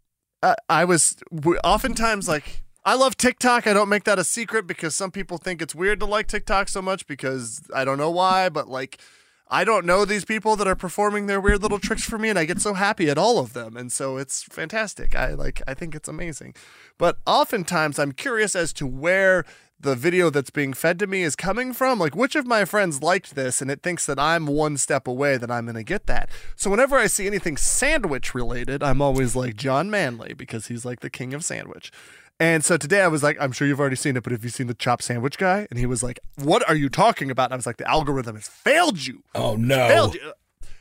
I, 0.42 0.54
I 0.68 0.84
was 0.84 1.16
oftentimes 1.64 2.28
like, 2.28 2.62
I 2.84 2.94
love 2.94 3.16
TikTok. 3.16 3.66
I 3.66 3.72
don't 3.72 3.88
make 3.88 4.04
that 4.04 4.18
a 4.18 4.24
secret 4.24 4.66
because 4.66 4.94
some 4.94 5.10
people 5.10 5.38
think 5.38 5.60
it's 5.60 5.74
weird 5.74 5.98
to 6.00 6.06
like 6.06 6.28
TikTok 6.28 6.68
so 6.68 6.80
much 6.80 7.06
because 7.06 7.60
I 7.74 7.84
don't 7.84 7.98
know 7.98 8.10
why, 8.10 8.48
but 8.48 8.68
like, 8.68 8.98
I 9.48 9.62
don't 9.62 9.86
know 9.86 10.04
these 10.04 10.24
people 10.24 10.56
that 10.56 10.66
are 10.66 10.74
performing 10.74 11.26
their 11.26 11.40
weird 11.40 11.62
little 11.62 11.78
tricks 11.78 12.04
for 12.04 12.18
me, 12.18 12.28
and 12.28 12.38
I 12.38 12.44
get 12.44 12.60
so 12.60 12.74
happy 12.74 13.08
at 13.08 13.18
all 13.18 13.38
of 13.38 13.52
them, 13.52 13.76
and 13.76 13.92
so 13.92 14.16
it's 14.16 14.42
fantastic. 14.42 15.14
I 15.14 15.34
like, 15.34 15.62
I 15.68 15.74
think 15.74 15.94
it's 15.94 16.08
amazing. 16.08 16.54
But 16.98 17.18
oftentimes, 17.26 17.98
I'm 17.98 18.12
curious 18.12 18.56
as 18.56 18.72
to 18.74 18.86
where 18.86 19.44
the 19.78 19.94
video 19.94 20.30
that's 20.30 20.50
being 20.50 20.72
fed 20.72 20.98
to 20.98 21.06
me 21.06 21.22
is 21.22 21.36
coming 21.36 21.72
from. 21.72 21.98
Like, 21.98 22.16
which 22.16 22.34
of 22.34 22.46
my 22.46 22.64
friends 22.64 23.02
liked 23.02 23.34
this, 23.34 23.60
and 23.60 23.70
it 23.70 23.82
thinks 23.82 24.04
that 24.06 24.18
I'm 24.18 24.46
one 24.46 24.76
step 24.76 25.06
away 25.06 25.36
that 25.36 25.50
I'm 25.50 25.66
going 25.66 25.76
to 25.76 25.84
get 25.84 26.06
that. 26.06 26.28
So 26.56 26.70
whenever 26.70 26.96
I 26.96 27.06
see 27.06 27.26
anything 27.26 27.56
sandwich 27.56 28.34
related, 28.34 28.82
I'm 28.82 29.02
always 29.02 29.36
like 29.36 29.54
John 29.54 29.90
Manley 29.90 30.34
because 30.34 30.66
he's 30.66 30.84
like 30.84 31.00
the 31.00 31.10
king 31.10 31.34
of 31.34 31.44
sandwich. 31.44 31.92
And 32.38 32.64
so 32.64 32.76
today 32.76 33.00
I 33.00 33.08
was 33.08 33.22
like, 33.22 33.36
I'm 33.40 33.52
sure 33.52 33.66
you've 33.66 33.80
already 33.80 33.96
seen 33.96 34.16
it, 34.16 34.22
but 34.22 34.32
have 34.32 34.44
you 34.44 34.50
seen 34.50 34.66
the 34.66 34.74
chop 34.74 35.00
sandwich 35.00 35.38
guy? 35.38 35.66
And 35.70 35.78
he 35.78 35.86
was 35.86 36.02
like, 36.02 36.20
What 36.36 36.68
are 36.68 36.74
you 36.74 36.88
talking 36.88 37.30
about? 37.30 37.46
And 37.46 37.54
I 37.54 37.56
was 37.56 37.66
like, 37.66 37.78
The 37.78 37.88
algorithm 37.88 38.36
has 38.36 38.46
failed 38.48 39.06
you. 39.06 39.22
Oh 39.34 39.56
no. 39.56 39.88
Failed 39.88 40.14
you. 40.14 40.32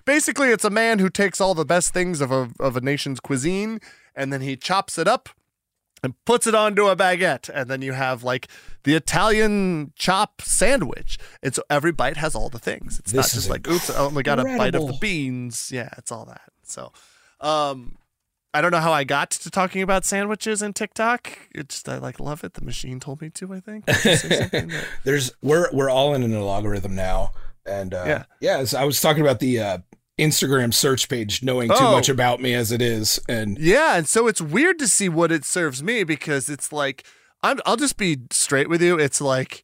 Basically, 0.03 0.49
it's 0.49 0.65
a 0.65 0.69
man 0.69 0.99
who 0.99 1.09
takes 1.09 1.41
all 1.41 1.55
the 1.55 1.65
best 1.65 1.93
things 1.93 2.21
of 2.21 2.31
a, 2.31 2.49
of 2.59 2.77
a 2.77 2.81
nation's 2.81 3.19
cuisine 3.19 3.79
and 4.15 4.31
then 4.31 4.41
he 4.41 4.55
chops 4.55 4.97
it 4.97 5.07
up 5.07 5.29
and 6.03 6.13
puts 6.25 6.45
it 6.45 6.53
onto 6.53 6.87
a 6.87 6.95
baguette. 6.95 7.49
And 7.51 7.69
then 7.69 7.81
you 7.81 7.93
have 7.93 8.23
like 8.23 8.47
the 8.83 8.95
Italian 8.95 9.93
chop 9.95 10.41
sandwich. 10.41 11.17
And 11.41 11.55
so 11.55 11.63
every 11.69 11.91
bite 11.91 12.17
has 12.17 12.35
all 12.35 12.49
the 12.49 12.59
things. 12.59 12.99
It's 12.99 13.13
not 13.13 13.23
This 13.23 13.33
is 13.33 13.33
just 13.33 13.49
like, 13.49 13.67
oops, 13.67 13.89
I 13.89 13.99
only 13.99 14.23
got 14.23 14.39
a 14.39 14.43
bite 14.43 14.75
of 14.75 14.87
the 14.87 14.97
beans. 14.99 15.71
Yeah, 15.71 15.89
it's 15.97 16.11
all 16.11 16.25
that. 16.25 16.51
So, 16.63 16.91
um, 17.41 17.97
I 18.55 18.61
don't 18.61 18.71
know 18.71 18.79
how 18.79 18.93
I 18.93 19.03
got 19.03 19.31
to 19.31 19.49
talking 19.51 19.81
about 19.81 20.05
sandwiches 20.05 20.61
and 20.61 20.75
TikTok. 20.75 21.37
It's 21.53 21.75
just 21.75 21.89
I 21.89 21.97
like 21.97 22.19
love 22.19 22.43
it. 22.43 22.53
The 22.53 22.63
machine 22.63 22.99
told 22.99 23.21
me 23.21 23.29
to. 23.31 23.53
I 23.53 23.59
think. 23.59 23.85
Did 23.85 23.95
you 24.05 24.15
say 24.15 24.29
something 24.39 24.67
that- 24.69 24.85
There's 25.03 25.31
we're 25.41 25.69
we're 25.73 25.89
all 25.89 26.13
in 26.15 26.23
an 26.23 26.33
algorithm 26.33 26.95
now, 26.95 27.33
and 27.65 27.93
uh, 27.93 28.03
Yeah. 28.07 28.23
yeah. 28.39 28.65
I 28.77 28.85
was 28.85 29.01
talking 29.01 29.21
about 29.21 29.39
the 29.39 29.59
uh, 29.59 29.77
Instagram 30.17 30.73
search 30.73 31.09
page 31.09 31.43
knowing 31.43 31.69
too 31.69 31.75
Oh. 31.77 31.91
much 31.91 32.07
about 32.09 32.41
me 32.41 32.53
as 32.53 32.71
it 32.71 32.81
is, 32.81 33.19
and 33.27 33.57
Yeah, 33.59 33.97
and 33.97 34.07
so 34.07 34.27
it's 34.27 34.41
weird 34.41 34.79
to 34.79 34.87
see 34.87 35.09
what 35.09 35.31
it 35.31 35.43
serves 35.45 35.83
me 35.83 36.03
because 36.05 36.47
it's 36.49 36.71
like 36.71 37.03
I'm 37.43 37.59
I'll 37.65 37.75
just 37.77 37.97
be 37.97 38.17
straight 38.31 38.69
with 38.69 38.81
you. 38.81 38.97
It's 38.97 39.19
like 39.19 39.63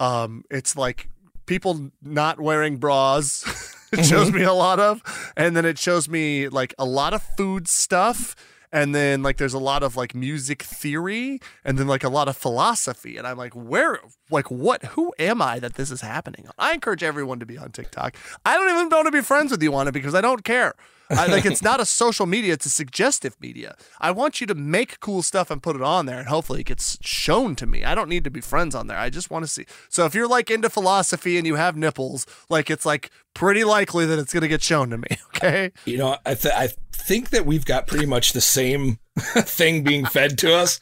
um 0.00 0.42
it's 0.50 0.76
like 0.76 1.08
people 1.46 1.90
not 2.02 2.40
wearing 2.40 2.78
bras. 2.78 3.44
it 3.98 4.04
shows 4.04 4.28
mm-hmm. 4.28 4.38
me 4.38 4.42
a 4.42 4.52
lot 4.52 4.80
of 4.80 5.02
and 5.36 5.56
then 5.56 5.64
it 5.64 5.78
shows 5.78 6.08
me 6.08 6.48
like 6.48 6.74
a 6.78 6.84
lot 6.84 7.12
of 7.12 7.22
food 7.22 7.68
stuff 7.68 8.34
and 8.72 8.94
then 8.94 9.22
like 9.22 9.36
there's 9.36 9.54
a 9.54 9.58
lot 9.58 9.82
of 9.82 9.96
like 9.96 10.14
music 10.14 10.62
theory 10.62 11.38
and 11.64 11.78
then 11.78 11.86
like 11.86 12.02
a 12.02 12.08
lot 12.08 12.26
of 12.26 12.36
philosophy 12.36 13.18
and 13.18 13.26
i'm 13.26 13.36
like 13.36 13.54
where 13.54 13.98
like 14.30 14.50
what 14.50 14.82
who 14.84 15.12
am 15.18 15.42
i 15.42 15.58
that 15.58 15.74
this 15.74 15.90
is 15.90 16.00
happening 16.00 16.46
on? 16.46 16.52
I 16.58 16.72
encourage 16.72 17.02
everyone 17.02 17.38
to 17.40 17.46
be 17.46 17.58
on 17.58 17.70
tiktok. 17.70 18.16
I 18.46 18.56
don't 18.56 18.70
even 18.70 18.88
want 18.88 19.06
to 19.06 19.12
be 19.12 19.20
friends 19.20 19.50
with 19.50 19.62
you 19.62 19.74
on 19.74 19.86
it 19.88 19.92
because 19.92 20.14
i 20.14 20.20
don't 20.20 20.42
care 20.42 20.74
I, 21.10 21.26
like 21.26 21.44
it's 21.44 21.62
not 21.70 21.80
a 21.80 21.86
social 21.86 22.26
media 22.26 22.54
it's 22.54 22.66
a 22.66 22.70
suggestive 22.70 23.36
media. 23.40 23.76
I 24.00 24.10
want 24.10 24.40
you 24.40 24.46
to 24.46 24.54
make 24.54 25.00
cool 25.00 25.22
stuff 25.22 25.50
and 25.50 25.62
put 25.62 25.76
it 25.76 25.82
on 25.82 26.06
there 26.06 26.18
and 26.18 26.28
hopefully 26.28 26.60
it 26.60 26.66
gets 26.66 26.98
shown 27.02 27.56
to 27.56 27.66
me. 27.66 27.84
I 27.84 27.94
don't 27.94 28.08
need 28.08 28.24
to 28.24 28.30
be 28.30 28.40
friends 28.40 28.74
on 28.74 28.86
there. 28.86 28.98
I 28.98 29.10
just 29.10 29.30
want 29.30 29.44
to 29.44 29.48
see. 29.48 29.66
So 29.88 30.04
if 30.06 30.14
you're 30.14 30.28
like 30.28 30.50
into 30.50 30.70
philosophy 30.70 31.38
and 31.38 31.46
you 31.46 31.56
have 31.56 31.76
nipples 31.76 32.26
like 32.48 32.70
it's 32.70 32.86
like 32.86 33.10
pretty 33.34 33.64
likely 33.64 34.06
that 34.06 34.18
it's 34.18 34.32
going 34.32 34.42
to 34.42 34.48
get 34.48 34.62
shown 34.62 34.90
to 34.90 34.98
me 34.98 35.08
okay? 35.36 35.72
You 35.84 35.98
know, 35.98 36.16
I 36.24 36.34
th- 36.34 36.54
I 36.54 36.68
think 36.92 37.30
that 37.30 37.46
we've 37.46 37.64
got 37.64 37.86
pretty 37.86 38.06
much 38.06 38.32
the 38.32 38.40
same 38.40 38.98
thing 39.18 39.82
being 39.82 40.04
fed 40.04 40.38
to 40.38 40.54
us. 40.54 40.80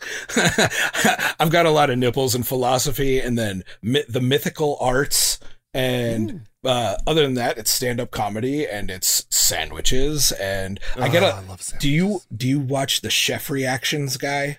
I've 1.39 1.51
got 1.51 1.67
a 1.67 1.71
lot 1.71 1.91
of 1.91 1.99
nipples 1.99 2.35
and 2.35 2.47
philosophy, 2.47 3.19
and 3.19 3.39
then 3.39 3.65
mi- 3.83 4.05
the 4.09 4.21
mythical 4.21 4.77
arts, 4.81 5.39
and 5.73 6.43
uh, 6.65 6.97
other 7.07 7.23
than 7.23 7.35
that, 7.35 7.59
it's 7.59 7.71
stand 7.71 8.01
up 8.01 8.11
comedy 8.11 8.67
and 8.67 8.91
it's 8.91 9.25
sandwiches. 9.51 10.33
And 10.33 10.81
I 10.97 11.09
get 11.09 11.23
Oh, 11.23 11.27
a. 11.27 11.31
I 11.31 11.41
love 11.41 11.63
do 11.79 11.89
you 11.91 12.21
do 12.35 12.49
you 12.49 12.61
watch 12.61 13.01
the 13.03 13.11
chef 13.11 13.51
reactions 13.51 14.17
guy? 14.17 14.59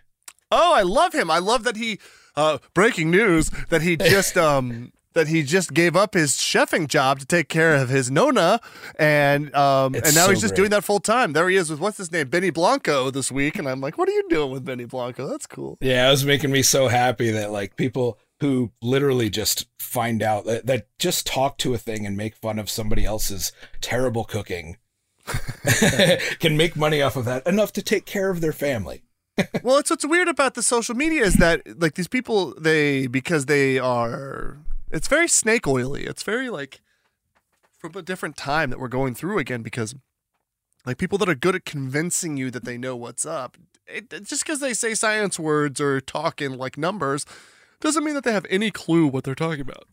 Oh, 0.51 0.73
I 0.75 0.81
love 0.83 1.13
him. 1.13 1.31
I 1.31 1.39
love 1.39 1.63
that 1.63 1.77
he 1.77 1.99
uh 2.35 2.59
breaking 2.73 3.09
news 3.11 3.49
that 3.69 3.81
he 3.81 3.97
just 4.15 4.37
um 4.37 4.91
that 5.13 5.27
he 5.27 5.43
just 5.43 5.73
gave 5.73 5.93
up 5.97 6.13
his 6.13 6.31
chefing 6.37 6.87
job 6.87 7.19
to 7.19 7.25
take 7.25 7.49
care 7.49 7.75
of 7.75 7.89
his 7.89 8.09
nona 8.09 8.61
and 8.97 9.53
um 9.53 9.93
It's 9.93 10.07
and 10.09 10.15
now 10.15 10.25
so 10.25 10.31
he's 10.31 10.39
just 10.41 10.51
great. 10.53 10.61
doing 10.61 10.69
that 10.71 10.83
full 10.85 10.99
time. 11.01 11.33
There 11.33 11.49
he 11.49 11.57
is 11.57 11.69
with 11.69 11.79
what's 11.81 11.97
his 11.97 12.11
name? 12.11 12.29
Benny 12.29 12.49
Blanco 12.49 13.11
this 13.11 13.29
week 13.31 13.57
and 13.59 13.67
I'm 13.67 13.81
like, 13.81 13.97
"What 13.97 14.07
are 14.07 14.13
you 14.13 14.23
doing 14.29 14.51
with 14.51 14.63
Benny 14.63 14.85
Blanco? 14.85 15.27
That's 15.27 15.47
cool." 15.47 15.77
Yeah, 15.81 16.07
it 16.07 16.11
was 16.11 16.25
making 16.25 16.51
me 16.51 16.61
so 16.61 16.87
happy 16.87 17.29
that 17.31 17.51
like 17.51 17.75
people 17.75 18.17
who 18.39 18.71
literally 18.81 19.29
just 19.29 19.67
find 19.79 20.23
out 20.23 20.45
that, 20.45 20.65
that 20.65 20.87
just 20.97 21.27
talk 21.27 21.57
to 21.59 21.73
a 21.75 21.77
thing 21.77 22.05
and 22.07 22.15
make 22.17 22.35
fun 22.37 22.57
of 22.57 22.69
somebody 22.71 23.03
else's 23.05 23.51
terrible 23.81 24.23
cooking 24.23 24.77
can 26.39 26.57
make 26.57 26.75
money 26.75 27.01
off 27.01 27.15
of 27.15 27.25
that 27.25 27.45
enough 27.45 27.71
to 27.73 27.81
take 27.81 28.05
care 28.05 28.29
of 28.29 28.41
their 28.41 28.53
family. 28.53 29.03
well, 29.63 29.77
it's 29.77 29.89
what's 29.89 30.05
weird 30.05 30.27
about 30.27 30.55
the 30.55 30.63
social 30.63 30.95
media 30.95 31.23
is 31.23 31.35
that 31.35 31.61
like 31.79 31.95
these 31.95 32.07
people 32.07 32.53
they 32.59 33.07
because 33.07 33.45
they 33.45 33.79
are 33.79 34.57
it's 34.91 35.07
very 35.07 35.27
snake 35.27 35.67
oily. 35.67 36.03
It's 36.03 36.23
very 36.23 36.49
like 36.49 36.81
from 37.77 37.95
a 37.95 38.01
different 38.01 38.37
time 38.37 38.69
that 38.69 38.79
we're 38.79 38.87
going 38.87 39.15
through 39.15 39.39
again 39.39 39.61
because 39.61 39.95
like 40.85 40.97
people 40.97 41.17
that 41.19 41.29
are 41.29 41.35
good 41.35 41.55
at 41.55 41.65
convincing 41.65 42.37
you 42.37 42.51
that 42.51 42.65
they 42.65 42.77
know 42.77 42.95
what's 42.95 43.25
up 43.25 43.57
it, 43.87 44.09
just 44.23 44.43
because 44.43 44.59
they 44.59 44.73
say 44.73 44.93
science 44.93 45.39
words 45.39 45.81
or 45.81 46.01
talk 46.01 46.41
in 46.41 46.57
like 46.57 46.77
numbers 46.77 47.25
doesn't 47.79 48.03
mean 48.03 48.13
that 48.13 48.23
they 48.23 48.31
have 48.31 48.45
any 48.49 48.71
clue 48.71 49.07
what 49.07 49.23
they're 49.23 49.35
talking 49.35 49.61
about 49.61 49.87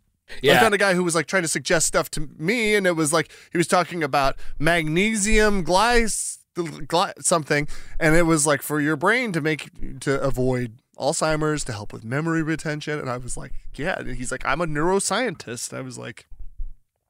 I 0.56 0.60
found 0.60 0.74
a 0.74 0.78
guy 0.78 0.94
who 0.94 1.04
was 1.04 1.14
like 1.14 1.26
trying 1.26 1.42
to 1.42 1.48
suggest 1.48 1.86
stuff 1.86 2.10
to 2.12 2.28
me, 2.36 2.74
and 2.74 2.86
it 2.86 2.96
was 2.96 3.12
like 3.12 3.30
he 3.52 3.58
was 3.58 3.66
talking 3.66 4.02
about 4.02 4.36
magnesium 4.58 5.64
glyc 5.64 6.38
gly- 6.86 7.12
something, 7.20 7.68
and 7.98 8.14
it 8.14 8.22
was 8.22 8.46
like 8.46 8.62
for 8.62 8.80
your 8.80 8.96
brain 8.96 9.32
to 9.32 9.40
make 9.40 10.00
to 10.00 10.20
avoid 10.20 10.80
Alzheimer's, 10.98 11.64
to 11.64 11.72
help 11.72 11.92
with 11.92 12.04
memory 12.04 12.42
retention. 12.42 12.98
And 12.98 13.08
I 13.08 13.16
was 13.16 13.36
like, 13.36 13.52
yeah. 13.74 13.98
And 13.98 14.16
he's 14.16 14.32
like, 14.32 14.44
I'm 14.44 14.60
a 14.60 14.66
neuroscientist. 14.66 15.76
I 15.76 15.80
was 15.80 15.96
like, 15.98 16.26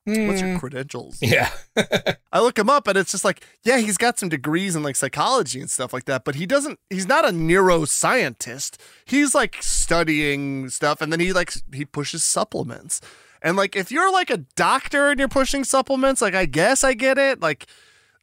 what's 0.09 0.41
your 0.41 0.53
hmm. 0.53 0.59
credentials? 0.59 1.19
Yeah. 1.21 1.51
I 2.33 2.41
look 2.41 2.59
him 2.59 2.71
up 2.71 2.87
and 2.89 2.97
it's 2.97 3.13
just 3.13 3.25
like, 3.25 3.45
yeah, 3.63 3.79
he's 3.79 3.97
got 3.97 4.19
some 4.19 4.29
degrees 4.29 4.77
in 4.77 4.83
like 4.83 4.97
psychology 4.97 5.61
and 5.61 5.71
stuff 5.71 5.93
like 5.93 6.05
that, 6.05 6.25
but 6.25 6.35
he 6.35 6.47
doesn't 6.47 6.79
he's 6.91 7.07
not 7.07 7.25
a 7.27 7.31
neuroscientist. 7.31 8.77
He's 9.05 9.35
like 9.35 9.57
studying 9.61 10.69
stuff 10.69 11.01
and 11.01 11.13
then 11.13 11.21
he 11.21 11.33
like 11.33 11.53
he 11.73 11.85
pushes 11.85 12.25
supplements. 12.25 13.01
And 13.43 13.57
like 13.57 13.77
if 13.77 13.93
you're 13.93 14.13
like 14.13 14.31
a 14.31 14.39
doctor 14.57 15.11
and 15.11 15.19
you're 15.19 15.29
pushing 15.29 15.65
supplements, 15.65 16.21
like 16.21 16.35
I 16.35 16.47
guess 16.47 16.83
I 16.83 16.95
get 16.95 17.19
it. 17.19 17.41
Like 17.41 17.67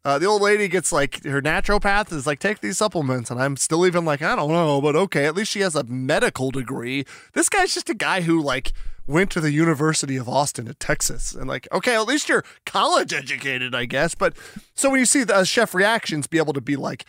uh, 0.06 0.20
the 0.20 0.26
old 0.28 0.42
lady 0.42 0.68
gets 0.68 0.92
like 0.92 1.24
her 1.24 1.42
naturopath 1.42 2.14
is 2.14 2.28
like 2.28 2.40
take 2.40 2.62
these 2.62 2.78
supplements 2.78 3.32
and 3.32 3.42
i'm 3.42 3.58
still 3.58 3.86
even 3.86 4.06
like 4.06 4.22
i 4.22 4.36
don't 4.36 4.52
know 4.52 4.80
but 4.80 4.96
okay 4.96 5.26
at 5.26 5.36
least 5.36 5.52
she 5.52 5.62
has 5.62 5.76
a 5.76 5.84
medical 5.84 6.52
degree. 6.52 7.04
This 7.34 7.50
guy's 7.50 7.74
just 7.74 7.90
a 7.90 7.96
guy 7.96 8.22
who 8.22 8.42
like 8.42 8.72
went 9.08 9.32
to 9.32 9.42
the 9.42 9.52
university 9.52 10.16
of 10.16 10.30
austin 10.30 10.68
at 10.68 10.80
texas 10.80 11.34
and 11.34 11.48
like 11.48 11.68
okay 11.72 11.96
at 11.96 12.08
least 12.08 12.30
you're 12.30 12.44
college 12.66 13.12
educated 13.12 13.74
i 13.74 13.86
guess. 13.86 14.14
But 14.14 14.38
so 14.76 14.92
when 14.92 15.00
you 15.00 15.06
see 15.06 15.24
the 15.24 15.36
uh, 15.36 15.44
chef 15.44 15.74
reactions 15.74 16.28
be 16.28 16.38
able 16.38 16.54
to 16.54 16.62
be 16.62 16.76
like 16.76 17.06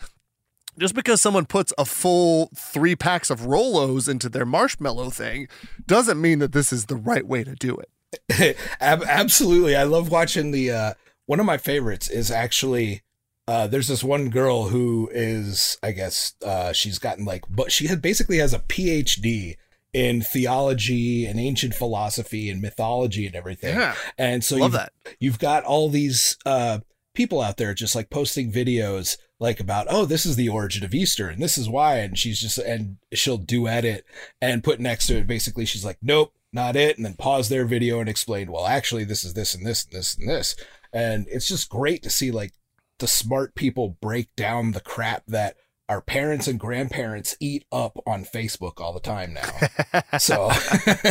just 0.79 0.95
because 0.95 1.21
someone 1.21 1.45
puts 1.45 1.73
a 1.77 1.85
full 1.85 2.49
three 2.55 2.95
packs 2.95 3.29
of 3.29 3.41
rolos 3.41 4.09
into 4.09 4.27
their 4.27 4.45
marshmallow 4.45 5.11
thing 5.11 5.47
doesn't 5.85 6.19
mean 6.19 6.39
that 6.39 6.51
this 6.51 6.73
is 6.73 6.85
the 6.85 6.95
right 6.95 7.25
way 7.25 7.43
to 7.43 7.55
do 7.55 7.77
it. 7.77 8.57
Absolutely. 8.79 9.75
I 9.75 9.83
love 9.83 10.09
watching 10.09 10.51
the 10.51 10.71
uh 10.71 10.93
one 11.27 11.39
of 11.39 11.45
my 11.45 11.57
favorites 11.57 12.09
is 12.09 12.31
actually 12.31 13.03
uh 13.47 13.67
there's 13.67 13.87
this 13.87 14.03
one 14.03 14.29
girl 14.29 14.69
who 14.69 15.09
is 15.13 15.77
I 15.83 15.91
guess 15.91 16.33
uh 16.43 16.73
she's 16.73 16.97
gotten 16.97 17.23
like 17.23 17.43
but 17.49 17.71
she 17.71 17.87
had 17.87 18.01
basically 18.01 18.39
has 18.39 18.53
a 18.53 18.59
PhD 18.59 19.55
in 19.93 20.21
theology 20.21 21.25
and 21.25 21.39
ancient 21.39 21.73
philosophy 21.73 22.49
and 22.49 22.61
mythology 22.61 23.25
and 23.25 23.35
everything. 23.35 23.75
Yeah. 23.75 23.95
And 24.17 24.43
so 24.43 24.57
Love 24.57 24.63
you've, 24.63 24.73
that. 24.73 24.93
you've 25.19 25.39
got 25.39 25.63
all 25.63 25.89
these 25.89 26.37
uh 26.45 26.79
people 27.13 27.41
out 27.41 27.57
there 27.57 27.73
just 27.73 27.95
like 27.95 28.09
posting 28.11 28.51
videos 28.51 29.17
like 29.39 29.59
about 29.59 29.87
oh 29.89 30.05
this 30.05 30.25
is 30.25 30.35
the 30.35 30.49
origin 30.49 30.83
of 30.83 30.93
Easter 30.93 31.29
and 31.29 31.41
this 31.41 31.57
is 31.57 31.67
why 31.67 31.95
and 31.97 32.17
she's 32.17 32.39
just 32.39 32.59
and 32.59 32.97
she'll 33.11 33.39
duet 33.39 33.83
it 33.83 34.05
and 34.39 34.63
put 34.63 34.79
next 34.79 35.07
to 35.07 35.17
it 35.17 35.25
basically 35.25 35.65
she's 35.65 35.83
like 35.83 35.97
nope 36.01 36.31
not 36.53 36.75
it 36.75 36.95
and 36.95 37.05
then 37.05 37.15
pause 37.15 37.49
their 37.49 37.65
video 37.65 37.99
and 37.99 38.07
explain 38.07 38.51
well 38.51 38.67
actually 38.67 39.03
this 39.03 39.23
is 39.23 39.33
this 39.33 39.55
and 39.55 39.65
this 39.65 39.83
and 39.83 39.93
this 39.93 40.15
and 40.15 40.29
this 40.29 40.55
and 40.93 41.27
it's 41.29 41.47
just 41.47 41.69
great 41.69 42.03
to 42.03 42.09
see 42.09 42.31
like 42.31 42.53
the 42.99 43.07
smart 43.07 43.55
people 43.55 43.97
break 44.01 44.35
down 44.35 44.71
the 44.71 44.79
crap 44.81 45.25
that 45.27 45.55
our 45.89 46.01
parents 46.01 46.47
and 46.47 46.59
grandparents 46.59 47.35
eat 47.39 47.65
up 47.71 47.97
on 48.05 48.25
Facebook 48.25 48.81
all 48.81 48.93
the 48.93 48.99
time 48.99 49.33
now. 49.33 50.17
so 50.17 50.51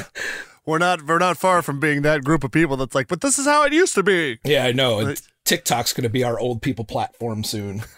we're 0.67 0.79
not 0.79 1.07
we're 1.07 1.19
not 1.19 1.37
far 1.37 1.63
from 1.63 1.81
being 1.81 2.03
that 2.03 2.25
group 2.25 2.45
of 2.45 2.51
people 2.51 2.77
that's 2.77 2.95
like 2.95 3.09
but 3.09 3.21
this 3.21 3.39
is 3.39 3.47
how 3.47 3.63
it 3.65 3.73
used 3.73 3.95
to 3.95 4.03
be 4.03 4.39
yeah, 4.45 4.65
I 4.65 4.73
know. 4.73 5.05
But- 5.05 5.23
TikTok's 5.47 5.93
going 5.93 6.03
to 6.03 6.11
be 6.11 6.25
our 6.25 6.41
old 6.41 6.61
people 6.61 6.85
platform 6.85 7.45
soon. 7.45 7.85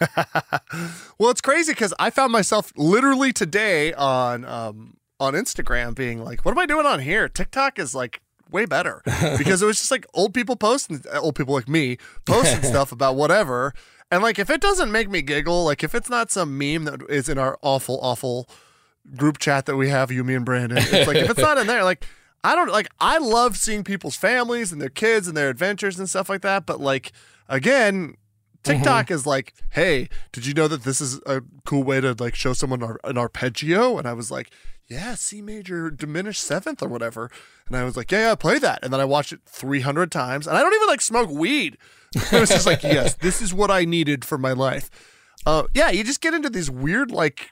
Well, 1.17 1.31
it's 1.31 1.41
crazy 1.41 1.73
because 1.73 1.93
I 1.99 2.11
found 2.11 2.31
myself 2.31 2.71
literally 2.77 3.33
today 3.33 3.91
on 3.91 4.45
um, 4.45 4.95
on 5.19 5.33
Instagram 5.33 5.93
being 5.93 6.23
like, 6.23 6.45
"What 6.45 6.51
am 6.51 6.59
I 6.59 6.65
doing 6.65 6.85
on 6.85 7.01
here?" 7.01 7.27
TikTok 7.27 7.77
is 7.77 7.93
like 7.93 8.21
way 8.49 8.65
better 8.65 9.01
because 9.37 9.61
it 9.61 9.65
was 9.65 9.77
just 9.77 9.91
like 9.91 10.05
old 10.13 10.33
people 10.33 10.55
posting, 10.55 11.03
uh, 11.13 11.19
old 11.19 11.35
people 11.35 11.53
like 11.53 11.67
me 11.67 11.97
posting 12.25 12.63
stuff 12.69 12.91
about 12.91 13.15
whatever, 13.15 13.73
and 14.11 14.23
like 14.23 14.39
if 14.39 14.49
it 14.49 14.61
doesn't 14.61 14.91
make 14.91 15.09
me 15.09 15.21
giggle, 15.21 15.65
like 15.65 15.83
if 15.83 15.93
it's 15.93 16.09
not 16.09 16.31
some 16.31 16.57
meme 16.57 16.85
that 16.85 17.01
is 17.09 17.29
in 17.29 17.37
our 17.37 17.57
awful, 17.61 17.99
awful 18.01 18.49
group 19.15 19.37
chat 19.39 19.65
that 19.65 19.75
we 19.75 19.89
have, 19.89 20.11
you, 20.11 20.23
me, 20.23 20.35
and 20.35 20.45
Branden, 20.45 20.77
it's 20.77 21.07
like 21.07 21.17
if 21.17 21.29
it's 21.29 21.39
not 21.39 21.57
in 21.57 21.67
there, 21.67 21.83
like. 21.83 22.05
I 22.41 22.55
don't 22.55 22.71
like 22.71 22.87
I 23.01 23.17
love 23.17 23.57
seeing 23.57 23.83
people's 23.83 24.15
families 24.15 24.71
and 24.71 24.81
their 24.81 24.87
kids 24.87 25.27
and 25.27 25.35
their 25.35 25.49
adventures 25.49 25.99
and 25.99 26.09
stuff 26.09 26.29
like 26.29 26.41
that, 26.43 26.65
but 26.65 26.79
like 26.79 27.11
again, 27.49 28.15
mm-hmm. 28.63 28.63
TikTok 28.63 29.11
is 29.11 29.25
like, 29.25 29.53
hey, 29.71 30.07
did 30.31 30.45
you 30.45 30.53
know 30.53 30.69
that 30.69 30.83
this 30.83 31.01
is 31.01 31.19
a 31.25 31.41
cool 31.65 31.83
way 31.83 31.99
to 31.99 32.15
like 32.17 32.35
show 32.35 32.53
someone 32.53 32.97
an 33.03 33.17
arpeggio? 33.17 33.97
And 33.97 34.07
I 34.07 34.13
was 34.13 34.31
like, 34.31 34.51
yeah, 34.89 35.15
C 35.15 35.41
major 35.41 35.91
diminished 35.91 36.43
seventh 36.43 36.81
or 36.81 36.87
whatever. 36.87 37.29
And 37.67 37.77
I 37.77 37.83
was 37.83 37.95
like, 37.95 38.11
yeah, 38.11 38.29
yeah, 38.29 38.35
play 38.35 38.57
that. 38.59 38.79
And 38.83 38.91
then 38.91 38.99
I 38.99 39.05
watched 39.05 39.31
it 39.31 39.41
300 39.45 40.11
times. 40.11 40.47
And 40.47 40.57
I 40.57 40.61
don't 40.61 40.73
even 40.73 40.87
like 40.87 41.01
smoke 41.01 41.29
weed. 41.29 41.77
It 42.31 42.39
was 42.39 42.49
just 42.49 42.65
like, 42.65 42.81
yes, 42.81 43.13
this 43.13 43.39
is 43.39 43.53
what 43.53 43.69
I 43.69 43.85
needed 43.85 44.25
for 44.25 44.39
my 44.39 44.51
life. 44.51 44.89
Uh, 45.45 45.63
yeah, 45.75 45.91
you 45.91 46.03
just 46.03 46.21
get 46.21 46.33
into 46.33 46.49
these 46.49 46.69
weird 46.69 47.11
like 47.11 47.51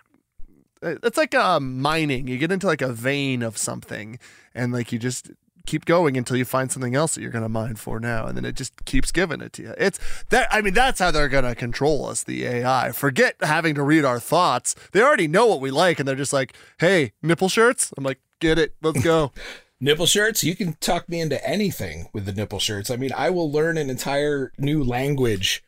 uh, 0.81 0.95
it's 1.03 1.17
like 1.17 1.35
uh, 1.35 1.59
mining. 1.59 2.27
You 2.27 2.37
get 2.37 2.51
into 2.51 2.67
like 2.67 2.81
a 2.81 2.91
vein 2.91 3.41
of 3.41 3.57
something, 3.57 4.19
and 4.53 4.73
like 4.73 4.91
you 4.91 4.99
just 4.99 5.31
keep 5.67 5.85
going 5.85 6.17
until 6.17 6.35
you 6.35 6.45
find 6.45 6.71
something 6.71 6.95
else 6.95 7.13
that 7.13 7.21
you're 7.21 7.31
going 7.31 7.43
to 7.43 7.49
mine 7.49 7.75
for 7.75 7.99
now, 7.99 8.25
and 8.25 8.35
then 8.35 8.45
it 8.45 8.55
just 8.55 8.85
keeps 8.85 9.11
giving 9.11 9.41
it 9.41 9.53
to 9.53 9.61
you. 9.61 9.73
It's 9.77 9.99
that. 10.29 10.47
I 10.51 10.61
mean, 10.61 10.73
that's 10.73 10.99
how 10.99 11.11
they're 11.11 11.29
going 11.29 11.43
to 11.43 11.53
control 11.53 12.07
us. 12.07 12.23
The 12.23 12.45
AI. 12.45 12.91
Forget 12.91 13.35
having 13.41 13.75
to 13.75 13.83
read 13.83 14.05
our 14.05 14.19
thoughts. 14.19 14.75
They 14.91 15.01
already 15.01 15.27
know 15.27 15.45
what 15.45 15.61
we 15.61 15.69
like, 15.69 15.99
and 15.99 16.07
they're 16.07 16.15
just 16.15 16.33
like, 16.33 16.55
"Hey, 16.79 17.11
nipple 17.21 17.49
shirts." 17.49 17.93
I'm 17.95 18.03
like, 18.03 18.19
"Get 18.39 18.57
it? 18.57 18.73
Let's 18.81 19.03
go." 19.03 19.31
nipple 19.79 20.07
shirts 20.07 20.43
you 20.43 20.55
can 20.55 20.73
talk 20.79 21.07
me 21.07 21.21
into 21.21 21.47
anything 21.47 22.09
with 22.11 22.25
the 22.25 22.33
nipple 22.33 22.57
shirts 22.57 22.89
i 22.89 22.95
mean 22.95 23.11
i 23.15 23.29
will 23.29 23.51
learn 23.51 23.77
an 23.77 23.91
entire 23.91 24.51
new 24.57 24.83
language 24.83 25.63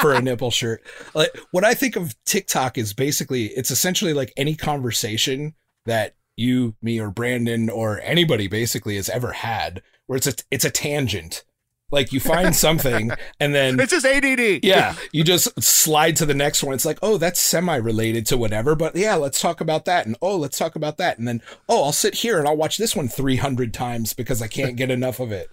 for 0.00 0.12
a 0.12 0.22
nipple 0.22 0.50
shirt. 0.50 0.82
Like 1.14 1.36
what 1.50 1.64
I 1.64 1.74
think 1.74 1.96
of 1.96 2.14
TikTok 2.24 2.78
is 2.78 2.92
basically 2.92 3.46
it's 3.46 3.70
essentially 3.70 4.12
like 4.12 4.32
any 4.36 4.54
conversation 4.54 5.54
that 5.86 6.14
you, 6.40 6.74
me, 6.82 6.98
or 6.98 7.10
Branden 7.10 7.70
or 7.70 8.00
anybody 8.00 8.48
basically 8.48 8.96
has 8.96 9.08
ever 9.08 9.32
had, 9.32 9.82
where 10.06 10.16
it's 10.16 10.26
a 10.26 10.34
it's 10.50 10.64
a 10.64 10.70
tangent. 10.70 11.44
Like 11.92 12.12
you 12.12 12.20
find 12.20 12.54
something 12.66 13.10
and 13.38 13.54
then 13.54 13.78
it's 13.78 13.90
just 13.92 14.06
ADD. 14.06 14.64
Yeah, 14.64 14.94
you 15.12 15.22
just 15.22 15.62
slide 15.62 16.16
to 16.16 16.26
the 16.26 16.34
next 16.34 16.62
one. 16.62 16.74
It's 16.74 16.84
like, 16.84 16.98
oh, 17.02 17.18
that's 17.18 17.40
semi-related 17.40 18.26
to 18.26 18.36
whatever, 18.36 18.74
but 18.74 18.96
yeah, 18.96 19.16
let's 19.16 19.40
talk 19.40 19.60
about 19.60 19.84
that. 19.84 20.06
And 20.06 20.16
oh, 20.22 20.36
let's 20.36 20.58
talk 20.58 20.76
about 20.76 20.96
that. 20.98 21.18
And 21.18 21.28
then 21.28 21.42
oh, 21.68 21.84
I'll 21.84 21.92
sit 21.92 22.16
here 22.16 22.38
and 22.38 22.48
I'll 22.48 22.56
watch 22.56 22.78
this 22.78 22.96
one 22.96 23.08
300 23.08 23.74
times 23.74 24.12
because 24.12 24.40
I 24.40 24.48
can't 24.48 24.76
get 24.76 24.90
enough 24.90 25.20
of 25.20 25.32
it. 25.32 25.50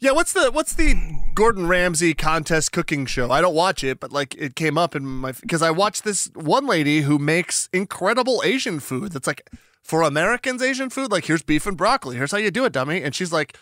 Yeah, 0.00 0.12
what's 0.12 0.32
the 0.32 0.50
what's 0.50 0.74
the 0.74 0.94
Gordon 1.34 1.68
Ramsay 1.68 2.14
contest 2.14 2.72
cooking 2.72 3.04
show? 3.04 3.30
I 3.30 3.42
don't 3.42 3.54
watch 3.54 3.84
it, 3.84 4.00
but 4.00 4.10
like 4.10 4.34
it 4.36 4.56
came 4.56 4.78
up 4.78 4.96
in 4.96 5.04
my 5.04 5.32
because 5.32 5.60
I 5.60 5.70
watched 5.70 6.04
this 6.04 6.30
one 6.34 6.66
lady 6.66 7.02
who 7.02 7.18
makes 7.18 7.68
incredible 7.70 8.40
Asian 8.42 8.80
food. 8.80 9.12
That's 9.12 9.26
like 9.26 9.50
for 9.82 10.02
Americans 10.02 10.62
Asian 10.62 10.90
food. 10.90 11.10
Like 11.10 11.26
here's 11.26 11.42
beef 11.42 11.66
and 11.66 11.76
broccoli. 11.76 12.16
Here's 12.16 12.32
how 12.32 12.38
you 12.38 12.50
do 12.50 12.64
it, 12.64 12.72
dummy. 12.72 13.02
And 13.02 13.14
she's 13.14 13.32
like, 13.32 13.56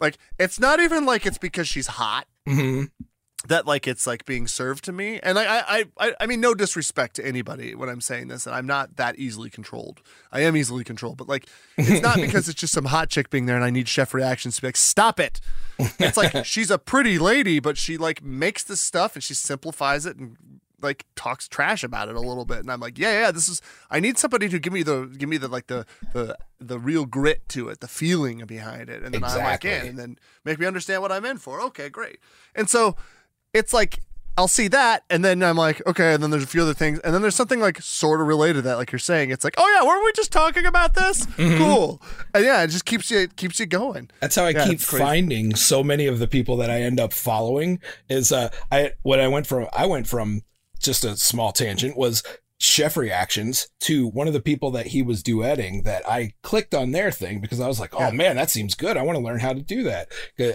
like 0.00 0.18
it's 0.38 0.58
not 0.58 0.80
even 0.80 1.04
like 1.04 1.26
it's 1.26 1.38
because 1.38 1.68
she's 1.68 1.86
hot. 1.86 2.26
Mm-hmm 2.48 2.84
that 3.48 3.66
like 3.66 3.86
it's 3.86 4.06
like 4.06 4.24
being 4.24 4.46
served 4.46 4.84
to 4.84 4.92
me 4.92 5.20
and 5.22 5.38
I, 5.38 5.58
I 5.58 5.84
i 5.98 6.14
i 6.20 6.26
mean 6.26 6.40
no 6.40 6.54
disrespect 6.54 7.16
to 7.16 7.26
anybody 7.26 7.74
when 7.74 7.88
i'm 7.88 8.00
saying 8.00 8.28
this 8.28 8.46
and 8.46 8.54
i'm 8.54 8.66
not 8.66 8.96
that 8.96 9.18
easily 9.18 9.50
controlled 9.50 10.00
i 10.32 10.40
am 10.40 10.56
easily 10.56 10.84
controlled 10.84 11.16
but 11.16 11.28
like 11.28 11.46
it's 11.76 12.02
not 12.02 12.16
because 12.20 12.48
it's 12.48 12.60
just 12.60 12.72
some 12.72 12.86
hot 12.86 13.10
chick 13.10 13.30
being 13.30 13.46
there 13.46 13.56
and 13.56 13.64
i 13.64 13.70
need 13.70 13.88
chef 13.88 14.14
reactions 14.14 14.56
to 14.56 14.62
be 14.62 14.68
like 14.68 14.76
stop 14.76 15.20
it 15.20 15.40
it's 15.98 16.16
like 16.16 16.44
she's 16.44 16.70
a 16.70 16.78
pretty 16.78 17.18
lady 17.18 17.60
but 17.60 17.76
she 17.76 17.96
like 17.96 18.22
makes 18.22 18.64
this 18.64 18.80
stuff 18.80 19.14
and 19.14 19.22
she 19.22 19.34
simplifies 19.34 20.06
it 20.06 20.16
and 20.16 20.36
like 20.84 21.04
talks 21.16 21.48
trash 21.48 21.82
about 21.82 22.08
it 22.08 22.14
a 22.14 22.20
little 22.20 22.44
bit 22.44 22.58
and 22.58 22.70
i'm 22.70 22.80
like 22.80 22.98
yeah 22.98 23.22
yeah 23.22 23.30
this 23.30 23.48
is 23.48 23.60
i 23.90 23.98
need 23.98 24.18
somebody 24.18 24.48
to 24.48 24.58
give 24.58 24.72
me 24.72 24.82
the 24.82 25.12
give 25.18 25.28
me 25.28 25.36
the 25.36 25.48
like 25.48 25.66
the 25.66 25.84
the 26.12 26.36
the 26.60 26.78
real 26.78 27.04
grit 27.06 27.48
to 27.48 27.68
it 27.68 27.80
the 27.80 27.88
feeling 27.88 28.44
behind 28.46 28.88
it 28.88 29.02
and 29.02 29.14
then 29.14 29.24
exactly. 29.24 29.40
i'm 29.40 29.50
like 29.50 29.64
in 29.64 29.88
and 29.88 29.98
then 29.98 30.18
make 30.44 30.58
me 30.58 30.66
understand 30.66 31.02
what 31.02 31.10
i'm 31.10 31.24
in 31.24 31.38
for 31.38 31.60
okay 31.60 31.88
great 31.88 32.18
and 32.54 32.70
so 32.70 32.94
it's 33.52 33.72
like 33.72 34.00
I'll 34.36 34.48
see 34.48 34.66
that, 34.68 35.04
and 35.10 35.24
then 35.24 35.44
I'm 35.44 35.56
like, 35.56 35.86
okay, 35.86 36.14
and 36.14 36.22
then 36.22 36.30
there's 36.30 36.42
a 36.42 36.48
few 36.48 36.62
other 36.62 36.74
things, 36.74 36.98
and 37.00 37.14
then 37.14 37.22
there's 37.22 37.36
something 37.36 37.60
like 37.60 37.80
sort 37.80 38.20
of 38.20 38.26
related 38.26 38.54
to 38.54 38.62
that, 38.62 38.78
like 38.78 38.90
you're 38.90 38.98
saying. 38.98 39.30
It's 39.30 39.44
like, 39.44 39.54
oh 39.58 39.78
yeah, 39.78 39.86
weren't 39.86 40.04
we 40.04 40.10
just 40.12 40.32
talking 40.32 40.66
about 40.66 40.94
this? 40.94 41.26
Mm-hmm. 41.26 41.58
Cool, 41.58 42.02
and 42.34 42.44
yeah, 42.44 42.62
it 42.62 42.68
just 42.68 42.84
keeps 42.84 43.10
you 43.12 43.18
it 43.20 43.36
keeps 43.36 43.60
you 43.60 43.66
going. 43.66 44.10
That's 44.20 44.34
how 44.34 44.44
I 44.44 44.50
yeah, 44.50 44.66
keep 44.66 44.80
finding 44.80 45.54
so 45.54 45.84
many 45.84 46.08
of 46.08 46.18
the 46.18 46.26
people 46.26 46.56
that 46.56 46.70
I 46.70 46.80
end 46.80 46.98
up 46.98 47.12
following. 47.12 47.78
Is 48.08 48.32
uh, 48.32 48.48
I 48.72 48.92
when 49.02 49.20
I 49.20 49.28
went 49.28 49.46
from 49.46 49.68
I 49.72 49.86
went 49.86 50.08
from 50.08 50.42
just 50.84 51.04
a 51.04 51.16
small 51.16 51.52
tangent 51.52 51.96
was 51.96 52.22
chef 52.58 52.96
reactions 52.96 53.68
to 53.80 54.06
one 54.06 54.26
of 54.26 54.32
the 54.32 54.40
people 54.40 54.70
that 54.70 54.88
he 54.88 55.02
was 55.02 55.22
duetting 55.22 55.84
that 55.84 56.08
I 56.08 56.32
clicked 56.42 56.74
on 56.74 56.92
their 56.92 57.10
thing 57.10 57.40
because 57.40 57.60
I 57.60 57.68
was 57.68 57.80
like, 57.80 57.94
oh 57.94 58.10
man, 58.10 58.36
that 58.36 58.50
seems 58.50 58.74
good. 58.74 58.96
I 58.96 59.02
want 59.02 59.16
to 59.16 59.24
learn 59.24 59.40
how 59.40 59.52
to 59.52 59.60
do 59.60 59.82
that. 59.84 60.08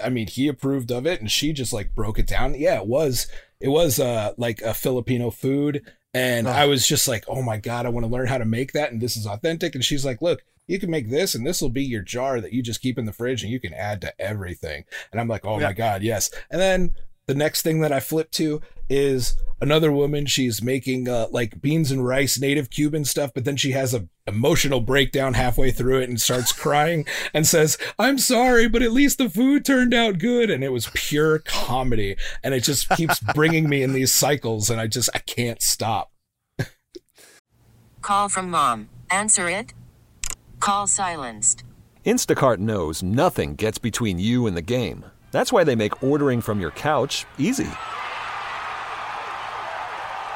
I 0.03 0.09
mean, 0.09 0.27
he 0.27 0.47
approved 0.47 0.91
of 0.91 1.05
it 1.05 1.19
and 1.19 1.29
she 1.29 1.53
just 1.53 1.73
like 1.73 1.93
broke 1.93 2.17
it 2.17 2.27
down. 2.27 2.55
Yeah, 2.55 2.79
it 2.79 2.87
was, 2.87 3.27
it 3.59 3.67
was 3.67 3.99
uh, 3.99 4.33
like 4.37 4.61
a 4.61 4.73
Filipino 4.73 5.29
food. 5.29 5.83
And 6.13 6.47
oh. 6.47 6.51
I 6.51 6.65
was 6.65 6.87
just 6.87 7.07
like, 7.07 7.25
oh 7.27 7.43
my 7.43 7.57
God, 7.57 7.85
I 7.85 7.89
want 7.89 8.05
to 8.05 8.11
learn 8.11 8.27
how 8.27 8.39
to 8.39 8.45
make 8.45 8.71
that. 8.71 8.91
And 8.91 8.99
this 8.99 9.15
is 9.15 9.27
authentic. 9.27 9.75
And 9.75 9.85
she's 9.85 10.05
like, 10.05 10.21
look, 10.21 10.41
you 10.65 10.79
can 10.79 10.89
make 10.89 11.09
this 11.09 11.35
and 11.35 11.45
this 11.45 11.61
will 11.61 11.69
be 11.69 11.83
your 11.83 12.01
jar 12.01 12.41
that 12.41 12.53
you 12.53 12.63
just 12.63 12.81
keep 12.81 12.97
in 12.97 13.05
the 13.05 13.13
fridge 13.13 13.43
and 13.43 13.51
you 13.51 13.59
can 13.59 13.73
add 13.73 14.01
to 14.01 14.21
everything. 14.21 14.85
And 15.11 15.19
I'm 15.19 15.27
like, 15.27 15.45
oh 15.45 15.59
yeah. 15.59 15.67
my 15.67 15.73
God, 15.73 16.01
yes. 16.01 16.31
And 16.49 16.61
then 16.61 16.93
the 17.27 17.35
next 17.35 17.61
thing 17.61 17.81
that 17.81 17.91
I 17.91 17.99
flipped 17.99 18.33
to 18.35 18.61
is 18.89 19.35
another 19.61 19.91
woman. 19.91 20.25
She's 20.25 20.61
making 20.61 21.07
uh, 21.07 21.27
like 21.31 21.61
beans 21.61 21.91
and 21.91 22.05
rice, 22.05 22.39
native 22.39 22.69
Cuban 22.69 23.05
stuff, 23.05 23.31
but 23.33 23.45
then 23.45 23.57
she 23.57 23.71
has 23.71 23.93
a 23.93 24.07
emotional 24.27 24.79
breakdown 24.79 25.33
halfway 25.33 25.71
through 25.71 25.99
it 26.01 26.09
and 26.09 26.21
starts 26.21 26.51
crying 26.51 27.05
and 27.33 27.47
says, 27.47 27.77
"I'm 27.97 28.17
sorry, 28.17 28.67
but 28.67 28.81
at 28.81 28.91
least 28.91 29.17
the 29.17 29.29
food 29.29 29.65
turned 29.65 29.93
out 29.93 30.19
good." 30.19 30.49
And 30.49 30.63
it 30.63 30.71
was 30.71 30.89
pure 30.93 31.39
comedy, 31.39 32.15
and 32.43 32.53
it 32.53 32.63
just 32.63 32.89
keeps 32.89 33.19
bringing 33.33 33.69
me 33.69 33.83
in 33.83 33.93
these 33.93 34.13
cycles, 34.13 34.69
and 34.69 34.79
I 34.79 34.87
just 34.87 35.09
I 35.13 35.19
can't 35.19 35.61
stop. 35.61 36.11
Call 38.01 38.29
from 38.29 38.49
mom. 38.49 38.89
Answer 39.09 39.49
it. 39.49 39.73
Call 40.59 40.87
silenced. 40.87 41.63
Instacart 42.05 42.57
knows 42.57 43.03
nothing 43.03 43.55
gets 43.55 43.77
between 43.77 44.19
you 44.19 44.47
and 44.47 44.57
the 44.57 44.61
game. 44.61 45.05
That's 45.31 45.53
why 45.53 45.63
they 45.63 45.75
make 45.75 46.03
ordering 46.03 46.41
from 46.41 46.59
your 46.59 46.71
couch 46.71 47.25
easy. 47.37 47.69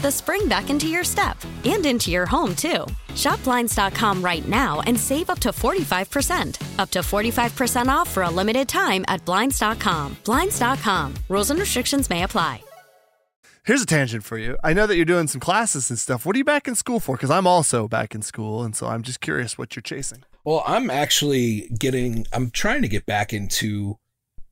the 0.00 0.10
spring 0.10 0.48
back 0.48 0.70
into 0.70 0.88
your 0.88 1.04
step 1.04 1.36
and 1.64 1.84
into 1.86 2.10
your 2.10 2.26
home, 2.26 2.54
too. 2.56 2.86
Shop 3.14 3.42
Blinds.com 3.44 4.22
right 4.22 4.46
now 4.48 4.80
and 4.86 4.98
save 4.98 5.30
up 5.30 5.38
to 5.40 5.50
45%. 5.50 6.78
Up 6.78 6.90
to 6.90 7.00
45% 7.00 7.88
off 7.88 8.08
for 8.10 8.22
a 8.24 8.30
limited 8.30 8.68
time 8.68 9.04
at 9.08 9.24
Blinds.com. 9.24 10.16
Blinds.com. 10.24 11.14
Rules 11.28 11.50
and 11.50 11.60
restrictions 11.60 12.10
may 12.10 12.22
apply. 12.24 12.62
Here's 13.64 13.82
a 13.82 13.86
tangent 13.86 14.22
for 14.22 14.38
you. 14.38 14.56
I 14.62 14.74
know 14.74 14.86
that 14.86 14.94
you're 14.94 15.04
doing 15.04 15.26
some 15.26 15.40
classes 15.40 15.90
and 15.90 15.98
stuff. 15.98 16.24
What 16.24 16.36
are 16.36 16.38
you 16.38 16.44
back 16.44 16.68
in 16.68 16.76
school 16.76 17.00
for? 17.00 17.16
Because 17.16 17.32
I'm 17.32 17.48
also 17.48 17.88
back 17.88 18.14
in 18.14 18.22
school, 18.22 18.62
and 18.62 18.76
so 18.76 18.86
I'm 18.86 19.02
just 19.02 19.20
curious 19.20 19.58
what 19.58 19.74
you're 19.74 19.82
chasing. 19.82 20.22
Well, 20.44 20.62
I'm 20.64 20.88
actually 20.88 21.68
getting. 21.76 22.26
I'm 22.32 22.50
trying 22.50 22.82
to 22.82 22.88
get 22.88 23.06
back 23.06 23.32
into 23.32 23.98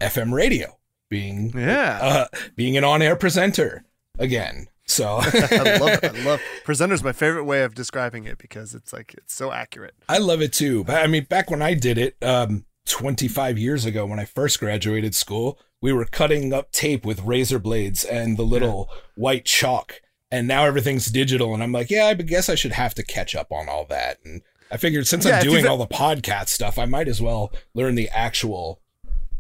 FM 0.01 0.33
radio, 0.33 0.79
being 1.11 1.53
Yeah. 1.57 1.99
uh, 2.03 2.27
being 2.57 2.77
an 2.77 2.83
on-air 2.83 3.15
presenter 3.15 3.85
again. 4.19 4.67
So 4.87 5.19
I 5.23 5.79
love 5.79 5.99
it. 6.03 6.05
I 6.05 6.25
love 6.25 6.41
presenter's 6.65 7.03
my 7.03 7.13
favorite 7.13 7.45
way 7.45 7.63
of 7.63 7.75
describing 7.75 8.25
it 8.25 8.39
because 8.39 8.75
it's 8.75 8.93
like 8.93 9.15
it's 9.15 9.35
so 9.35 9.53
accurate. 9.53 9.95
I 10.09 10.19
love 10.19 10.43
it 10.43 10.53
too. 10.53 10.85
But 10.85 11.03
I 11.03 11.07
mean, 11.07 11.25
back 11.25 11.51
when 11.51 11.63
I 11.63 11.75
did 11.75 11.99
it, 11.99 12.17
um, 12.23 12.65
25 12.87 13.59
years 13.59 13.85
ago, 13.85 14.05
when 14.07 14.19
I 14.19 14.25
first 14.25 14.61
graduated 14.61 15.15
school, 15.15 15.59
we 15.81 15.93
were 15.93 16.05
cutting 16.05 16.53
up 16.53 16.71
tape 16.71 17.05
with 17.05 17.23
razor 17.23 17.59
blades 17.59 18.05
and 18.05 18.37
the 18.37 18.43
little 18.43 18.91
white 19.17 19.45
chalk. 19.45 20.01
And 20.31 20.49
now 20.49 20.65
everything's 20.65 21.07
digital. 21.07 21.55
And 21.55 21.63
I'm 21.63 21.73
like, 21.73 21.91
yeah, 21.91 22.07
I 22.07 22.15
guess 22.15 22.49
I 22.49 22.55
should 22.55 22.73
have 22.73 22.95
to 22.95 23.03
catch 23.03 23.35
up 23.35 23.53
on 23.53 23.69
all 23.69 23.85
that. 23.87 24.19
And 24.25 24.43
I 24.71 24.77
figured 24.77 25.07
since 25.07 25.25
Yeah, 25.25 25.39
I'm 25.39 25.45
doing 25.45 25.67
all 25.67 25.79
the 25.79 25.87
podcast 25.87 26.49
stuff, 26.49 26.79
I 26.79 26.87
might 26.87 27.09
as 27.09 27.21
well 27.23 27.53
learn 27.75 27.95
the 27.95 28.09
actual 28.11 28.81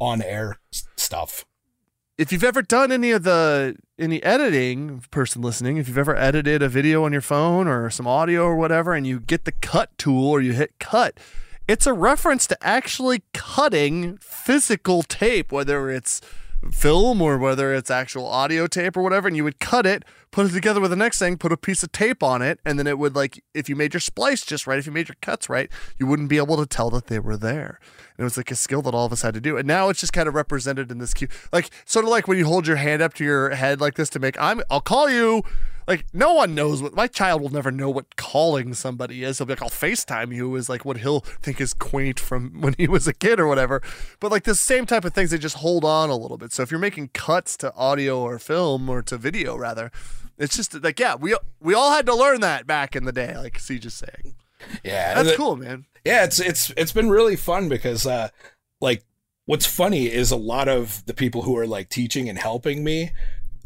on 0.01 0.23
air 0.23 0.61
stuff. 0.97 1.45
If 2.17 2.31
you've 2.31 2.45
ever 2.45 2.63
done 2.63 2.93
any 2.93 3.11
of 3.11 3.25
the 3.25 3.77
any 3.99 4.23
editing 4.23 5.03
person 5.11 5.43
listening 5.43 5.77
if 5.77 5.89
you've 5.89 5.99
ever 5.99 6.17
edited 6.17 6.63
a 6.63 6.69
video 6.69 7.05
on 7.05 7.13
your 7.13 7.21
phone 7.21 7.67
or 7.67 7.91
some 7.91 8.07
audio 8.07 8.45
or 8.45 8.57
whatever 8.57 8.95
and 8.95 9.07
you 9.07 9.21
get 9.21 9.45
the 9.45 9.53
cut 9.53 9.97
tool 9.99 10.29
or 10.29 10.41
you 10.41 10.53
hit 10.53 10.73
cut 10.79 11.19
it's 11.67 11.87
a 11.87 11.93
reference 11.93 12.47
to 12.47 12.67
actually 12.67 13.23
cutting 13.33 14.17
physical 14.19 15.03
tape 15.03 15.51
whether 15.51 15.91
it's 15.91 16.21
film 16.71 17.21
or 17.21 17.37
whether 17.37 17.75
it's 17.75 17.91
actual 17.91 18.27
audio 18.27 18.67
tape 18.67 18.97
or 18.97 19.03
whatever 19.03 19.29
and 19.29 19.37
you 19.37 19.45
would 19.45 19.59
cut 19.59 19.85
it 19.85 20.05
put 20.31 20.47
it 20.47 20.53
together 20.53 20.81
with 20.81 20.91
the 20.91 20.97
next 20.97 21.19
thing 21.19 21.37
put 21.37 21.53
a 21.53 21.57
piece 21.57 21.83
of 21.83 21.93
tape 21.93 22.23
on 22.23 22.41
it 22.41 22.59
and 22.65 22.79
then 22.79 22.87
it 22.87 22.99
would 22.99 23.15
like 23.15 23.43
if 23.53 23.69
you 23.69 23.77
made 23.77 23.93
your 23.93 24.01
splice 24.01 24.45
just 24.45 24.67
right 24.67 24.79
if 24.79 24.87
you 24.87 24.93
made 24.93 25.09
your 25.09 25.17
cuts 25.21 25.49
right 25.49 25.71
you 25.99 26.07
wouldn't 26.07 26.29
be 26.29 26.39
able 26.39 26.57
to 26.57 26.67
tell 26.67 26.91
that 26.91 27.09
they 27.09 27.19
were 27.19 27.37
there 27.37 27.79
and 28.17 28.23
it 28.23 28.25
was 28.25 28.37
like 28.37 28.51
a 28.51 28.57
skill 28.57 28.83
that 28.83 28.95
all 28.95 29.07
of 29.07 29.13
us 29.13 29.23
had 29.23 29.35
to 29.35 29.41
do 29.41 29.57
and 29.57 29.67
now 29.67 29.89
it's 29.89 30.01
just 30.01 30.13
kind 30.13 30.29
of 30.29 30.35
represented 30.35 30.91
in 30.91 30.99
this 30.99 31.15
cue 31.15 31.29
like 31.53 31.71
sort 31.85 32.05
of 32.05 32.11
like 32.11 32.29
when 32.29 32.39
you 32.39 32.47
hold 32.47 32.67
your 32.67 32.77
hand 32.77 33.03
up 33.03 33.15
to 33.15 33.25
your 33.25 33.51
head 33.51 33.81
like 33.81 33.95
this 33.95 34.09
to 34.11 34.19
make 34.19 34.41
i'm 34.41 34.63
i'll 34.71 34.81
call 34.81 35.11
you 35.11 35.43
like 35.87 36.07
no 36.13 36.33
one 36.35 36.55
knows 36.55 36.83
what 36.83 36.95
my 36.95 37.07
child 37.07 37.43
will 37.43 37.51
never 37.51 37.71
know 37.71 37.91
what 37.91 38.17
calling 38.17 38.75
somebody 38.75 39.23
is. 39.23 39.39
He'll 39.39 39.47
be 39.47 39.53
like, 39.53 39.63
I'll 39.63 39.69
FaceTime 39.69 40.35
you 40.35 40.55
is 40.57 40.69
like 40.69 40.85
what 40.85 40.99
he'll 40.99 41.21
think 41.21 41.61
is 41.61 41.75
quaint 41.75 42.19
from 42.19 42.61
when 42.61 42.75
he 42.79 42.89
was 42.89 43.07
a 43.07 43.13
kid 43.13 43.39
or 43.39 43.47
whatever. 43.47 43.83
But 44.21 44.31
like 44.31 44.45
the 44.45 44.55
same 44.55 44.87
type 44.87 45.05
of 45.05 45.13
things, 45.13 45.31
they 45.31 45.39
just 45.39 45.57
hold 45.57 45.85
on 45.85 46.11
a 46.11 46.17
little 46.17 46.39
bit. 46.39 46.53
So 46.53 46.63
if 46.63 46.71
you're 46.71 46.81
making 46.81 47.09
cuts 47.09 47.57
to 47.59 47.75
audio 47.75 48.21
or 48.21 48.39
film 48.39 48.89
or 48.89 49.03
to 49.03 49.19
video 49.19 49.57
rather, 49.57 49.91
it's 50.39 50.57
just 50.57 50.83
like 50.83 50.99
yeah, 50.99 51.17
we 51.17 51.37
we 51.61 51.75
all 51.75 51.93
had 51.93 52.07
to 52.07 52.15
learn 52.15 52.41
that 52.41 52.67
back 52.67 52.97
in 52.97 53.05
the 53.05 53.13
day, 53.13 53.37
like 53.37 53.59
C 53.59 53.79
just 53.79 53.99
saying. 53.99 54.37
Yeah. 54.83 55.15
That's 55.15 55.33
the- 55.33 55.37
cool, 55.37 55.57
man. 55.57 55.85
Yeah, 56.05 56.25
it's 56.25 56.39
it's 56.39 56.71
it's 56.77 56.93
been 56.93 57.11
really 57.11 57.37
fun 57.37 57.69
because 57.69 58.07
uh 58.07 58.29
like 58.81 59.05
what's 59.47 59.67
funny 59.67 60.11
is 60.11 60.31
a 60.31 60.37
lot 60.37 60.69
of 60.69 61.05
the 61.07 61.15
people 61.15 61.43
who 61.43 61.57
are 61.57 61.67
like 61.67 61.89
teaching 61.89 62.29
and 62.29 62.39
helping 62.39 62.85
me 62.85 63.11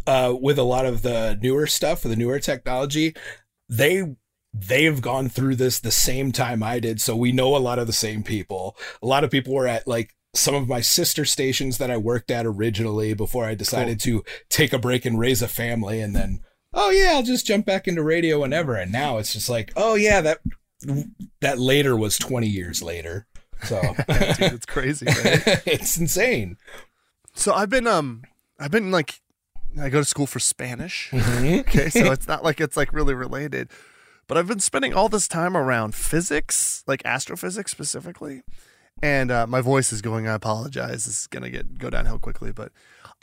uh 0.06 0.34
with 0.40 0.58
a 0.58 0.62
lot 0.64 0.86
of 0.86 1.02
the 1.02 1.38
newer 1.42 1.66
stuff, 1.66 2.02
the 2.02 2.16
newer 2.16 2.38
technology, 2.38 3.14
they 3.68 4.16
they've 4.54 5.00
gone 5.00 5.28
through 5.28 5.56
this 5.56 5.78
the 5.78 5.90
same 5.90 6.32
time 6.32 6.62
I 6.62 6.80
did, 6.80 7.00
so 7.00 7.16
we 7.16 7.32
know 7.32 7.56
a 7.56 7.58
lot 7.58 7.78
of 7.78 7.86
the 7.86 7.92
same 7.92 8.22
people. 8.22 8.76
A 9.02 9.06
lot 9.06 9.24
of 9.24 9.30
people 9.30 9.54
were 9.54 9.68
at 9.68 9.86
like 9.86 10.14
some 10.34 10.54
of 10.54 10.68
my 10.68 10.80
sister 10.80 11.24
stations 11.24 11.78
that 11.78 11.90
I 11.90 11.96
worked 11.96 12.30
at 12.30 12.46
originally 12.46 13.14
before 13.14 13.44
I 13.44 13.54
decided 13.54 13.98
to 14.00 14.24
take 14.48 14.72
a 14.72 14.78
break 14.78 15.04
and 15.04 15.18
raise 15.18 15.42
a 15.42 15.48
family 15.48 16.00
and 16.00 16.14
then 16.14 16.40
oh 16.74 16.90
yeah, 16.90 17.12
I'll 17.14 17.22
just 17.22 17.46
jump 17.46 17.66
back 17.66 17.88
into 17.88 18.02
radio 18.02 18.40
whenever 18.40 18.76
and 18.76 18.92
now 18.92 19.18
it's 19.18 19.32
just 19.32 19.48
like, 19.48 19.72
oh 19.74 19.94
yeah, 19.94 20.20
that 20.20 20.40
that 21.40 21.58
later 21.58 21.96
was 21.96 22.18
20 22.18 22.46
years 22.46 22.82
later. 22.82 23.26
So 23.64 23.80
Dude, 24.08 24.52
it's 24.52 24.66
crazy, 24.66 25.06
right? 25.06 25.62
it's 25.66 25.96
insane. 25.96 26.56
So 27.34 27.52
I've 27.52 27.70
been 27.70 27.86
um 27.86 28.22
I've 28.58 28.70
been 28.70 28.90
like 28.90 29.20
I 29.80 29.88
go 29.88 29.98
to 30.00 30.04
school 30.04 30.26
for 30.26 30.38
Spanish. 30.38 31.10
Mhm. 31.12 31.60
okay, 31.60 31.88
so 31.88 32.10
it's 32.12 32.28
not 32.28 32.44
like 32.44 32.60
it's 32.60 32.76
like 32.76 32.92
really 32.92 33.14
related. 33.14 33.70
But 34.26 34.36
I've 34.36 34.46
been 34.46 34.60
spending 34.60 34.92
all 34.92 35.08
this 35.08 35.26
time 35.26 35.56
around 35.56 35.94
physics, 35.94 36.84
like 36.86 37.02
astrophysics 37.04 37.70
specifically. 37.70 38.42
And 39.02 39.30
uh, 39.30 39.46
my 39.46 39.60
voice 39.60 39.92
is 39.92 40.02
going, 40.02 40.26
I 40.26 40.34
apologize. 40.34 41.06
This 41.06 41.20
is 41.20 41.26
gonna 41.28 41.50
get 41.50 41.78
go 41.78 41.90
downhill 41.90 42.18
quickly, 42.18 42.52
but 42.52 42.72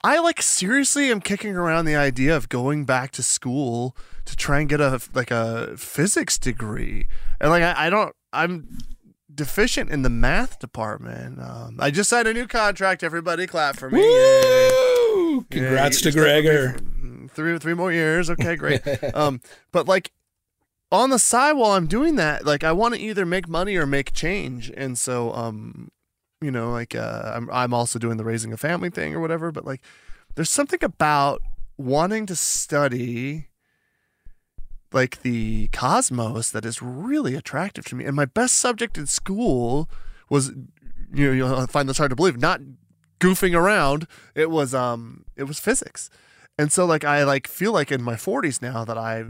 I 0.05 0.19
like 0.19 0.39
seriously 0.39 1.09
am 1.09 1.19
kicking 1.19 1.55
around 1.55 1.85
the 1.85 1.95
idea 1.95 2.37
of 2.37 2.47
going 2.47 2.85
back 2.85 3.09
to 3.13 3.23
school 3.23 3.97
to 4.25 4.35
try 4.35 4.59
and 4.59 4.69
get 4.69 4.79
a 4.79 5.01
like 5.15 5.31
a 5.31 5.75
physics 5.77 6.37
degree. 6.37 7.07
And 7.41 7.49
like 7.49 7.63
I, 7.63 7.87
I 7.87 7.89
don't 7.89 8.15
I'm 8.31 8.77
deficient 9.33 9.89
in 9.89 10.03
the 10.03 10.11
math 10.11 10.59
department. 10.59 11.41
Um, 11.41 11.77
I 11.79 11.89
just 11.89 12.11
signed 12.11 12.27
a 12.27 12.33
new 12.33 12.45
contract. 12.45 13.03
Everybody 13.03 13.47
clap 13.47 13.77
for 13.77 13.89
me. 13.89 13.99
Yay. 13.99 14.69
Woo! 15.15 15.45
Congrats 15.49 16.05
Yeah, 16.05 16.11
to 16.11 16.17
you're 16.17 16.27
stuck 16.27 16.43
with 16.43 16.43
Gregor. 16.43 17.29
Three 17.33 17.57
three 17.57 17.73
more 17.73 17.91
years. 17.91 18.29
Okay, 18.29 18.55
great. 18.55 18.81
um, 19.15 19.41
but 19.71 19.87
like 19.87 20.11
on 20.91 21.09
the 21.09 21.17
side 21.17 21.53
while 21.53 21.71
I'm 21.71 21.87
doing 21.87 22.15
that, 22.17 22.45
like 22.45 22.63
I 22.63 22.73
want 22.73 22.93
to 22.93 23.01
either 23.01 23.25
make 23.25 23.49
money 23.49 23.75
or 23.75 23.87
make 23.87 24.13
change, 24.13 24.71
and 24.77 24.99
so 24.99 25.33
um, 25.33 25.89
you 26.41 26.51
know, 26.51 26.71
like 26.71 26.95
uh, 26.95 27.31
I'm 27.33 27.49
I'm 27.51 27.73
also 27.73 27.99
doing 27.99 28.17
the 28.17 28.25
raising 28.25 28.53
a 28.53 28.57
family 28.57 28.89
thing 28.89 29.15
or 29.15 29.19
whatever. 29.19 29.51
But 29.51 29.65
like, 29.65 29.81
there's 30.35 30.49
something 30.49 30.83
about 30.83 31.41
wanting 31.77 32.25
to 32.27 32.35
study 32.35 33.47
like 34.91 35.21
the 35.23 35.67
cosmos 35.67 36.51
that 36.51 36.65
is 36.65 36.81
really 36.81 37.35
attractive 37.35 37.85
to 37.85 37.95
me. 37.95 38.05
And 38.05 38.15
my 38.15 38.25
best 38.25 38.55
subject 38.55 38.97
in 38.97 39.07
school 39.07 39.89
was, 40.29 40.51
you 41.13 41.27
know, 41.27 41.31
you'll 41.31 41.67
find 41.67 41.89
this 41.89 41.97
hard 41.97 42.11
to 42.11 42.15
believe, 42.15 42.39
not 42.39 42.61
goofing 43.19 43.55
around. 43.55 44.07
It 44.33 44.49
was 44.49 44.73
um, 44.73 45.25
it 45.35 45.43
was 45.43 45.59
physics. 45.59 46.09
And 46.57 46.71
so 46.71 46.85
like 46.85 47.03
I 47.03 47.23
like 47.23 47.47
feel 47.47 47.73
like 47.73 47.91
in 47.91 48.01
my 48.01 48.15
40s 48.15 48.61
now 48.61 48.85
that 48.85 48.97
I 48.97 49.25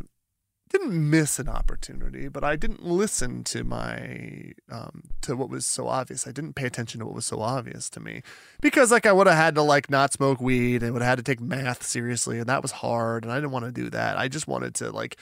didn't 0.77 1.09
miss 1.09 1.39
an 1.39 1.47
opportunity, 1.47 2.27
but 2.27 2.43
I 2.43 2.55
didn't 2.55 2.83
listen 2.85 3.43
to 3.45 3.63
my 3.63 4.53
um 4.69 5.03
to 5.21 5.35
what 5.35 5.49
was 5.49 5.65
so 5.65 5.88
obvious. 5.88 6.27
I 6.27 6.31
didn't 6.31 6.53
pay 6.53 6.65
attention 6.65 6.99
to 6.99 7.05
what 7.05 7.15
was 7.15 7.25
so 7.25 7.39
obvious 7.39 7.89
to 7.91 7.99
me 7.99 8.23
because 8.61 8.91
like 8.91 9.05
I 9.05 9.13
would 9.13 9.27
have 9.27 9.38
had 9.38 9.55
to 9.55 9.61
like 9.61 9.89
not 9.89 10.13
smoke 10.13 10.41
weed 10.41 10.83
and 10.83 10.93
would 10.93 11.01
have 11.01 11.17
had 11.17 11.25
to 11.25 11.31
take 11.31 11.39
math 11.39 11.83
seriously 11.83 12.39
and 12.39 12.47
that 12.47 12.61
was 12.61 12.71
hard 12.71 13.23
and 13.23 13.31
I 13.31 13.38
didn't 13.38 13.51
want 13.51 13.65
to 13.65 13.71
do 13.71 13.89
that. 13.91 14.17
I 14.17 14.27
just 14.27 14.47
wanted 14.47 14.75
to 14.75 14.91
like 14.91 15.17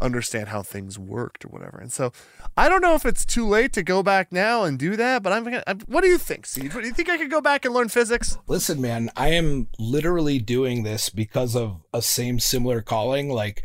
understand 0.00 0.48
how 0.48 0.62
things 0.62 0.98
worked 0.98 1.44
or 1.44 1.48
whatever. 1.48 1.78
And 1.78 1.92
so 1.92 2.12
I 2.56 2.68
don't 2.68 2.82
know 2.82 2.94
if 2.94 3.06
it's 3.06 3.24
too 3.24 3.46
late 3.46 3.72
to 3.74 3.82
go 3.82 4.02
back 4.02 4.32
now 4.32 4.64
and 4.64 4.78
do 4.78 4.96
that, 4.96 5.22
but 5.22 5.32
I'm, 5.32 5.60
I'm 5.66 5.80
what 5.86 6.02
do 6.02 6.08
you 6.08 6.18
think, 6.18 6.46
Steve? 6.46 6.72
Do 6.72 6.80
you 6.80 6.92
think 6.92 7.08
I 7.08 7.18
could 7.18 7.30
go 7.30 7.40
back 7.40 7.64
and 7.64 7.72
learn 7.74 7.88
physics? 7.88 8.36
Listen, 8.46 8.80
man, 8.80 9.10
I 9.16 9.28
am 9.28 9.68
literally 9.78 10.38
doing 10.38 10.82
this 10.82 11.08
because 11.08 11.56
of 11.56 11.80
a 11.92 12.02
same 12.02 12.38
similar 12.40 12.82
calling. 12.82 13.30
Like, 13.30 13.62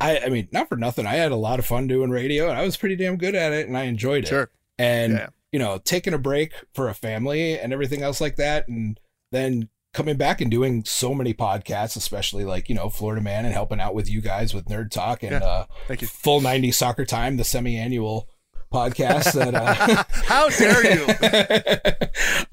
I, 0.00 0.18
I 0.20 0.28
mean, 0.28 0.48
not 0.52 0.68
for 0.68 0.76
nothing. 0.76 1.06
I 1.06 1.14
had 1.14 1.32
a 1.32 1.36
lot 1.36 1.58
of 1.58 1.66
fun 1.66 1.86
doing 1.88 2.10
radio, 2.10 2.48
and 2.48 2.58
I 2.58 2.64
was 2.64 2.76
pretty 2.76 2.96
damn 2.96 3.16
good 3.16 3.34
at 3.34 3.52
it, 3.52 3.66
and 3.68 3.76
I 3.76 3.84
enjoyed 3.84 4.24
it. 4.24 4.28
Sure. 4.28 4.50
And 4.78 5.14
Yeah. 5.14 5.28
you 5.52 5.58
know, 5.58 5.78
taking 5.78 6.14
a 6.14 6.18
break 6.18 6.52
for 6.74 6.88
a 6.88 6.94
family 6.94 7.58
and 7.58 7.72
everything 7.72 8.02
else 8.02 8.20
like 8.20 8.36
that, 8.36 8.68
and 8.68 8.98
then 9.32 9.68
coming 9.94 10.16
back 10.16 10.40
and 10.40 10.50
doing 10.50 10.84
so 10.84 11.14
many 11.14 11.34
podcasts, 11.34 11.96
especially 11.96 12.44
like 12.44 12.68
you 12.68 12.74
know 12.74 12.88
Florida 12.88 13.20
Man 13.22 13.44
and 13.44 13.54
helping 13.54 13.80
out 13.80 13.94
with 13.94 14.08
you 14.08 14.20
guys 14.20 14.54
with 14.54 14.66
Nerd 14.66 14.90
Talk 14.90 15.22
and 15.22 15.32
Yeah. 15.32 15.38
uh, 15.38 15.64
Thank 15.88 16.02
you. 16.02 16.06
Full 16.08 16.40
90 16.42 16.70
Soccer 16.70 17.04
Time, 17.04 17.36
the 17.36 17.44
semi-annual 17.44 18.28
podcast 18.72 19.32
that 19.32 19.54
uh, 19.54 20.04
How 20.26 20.48
dare 20.50 20.94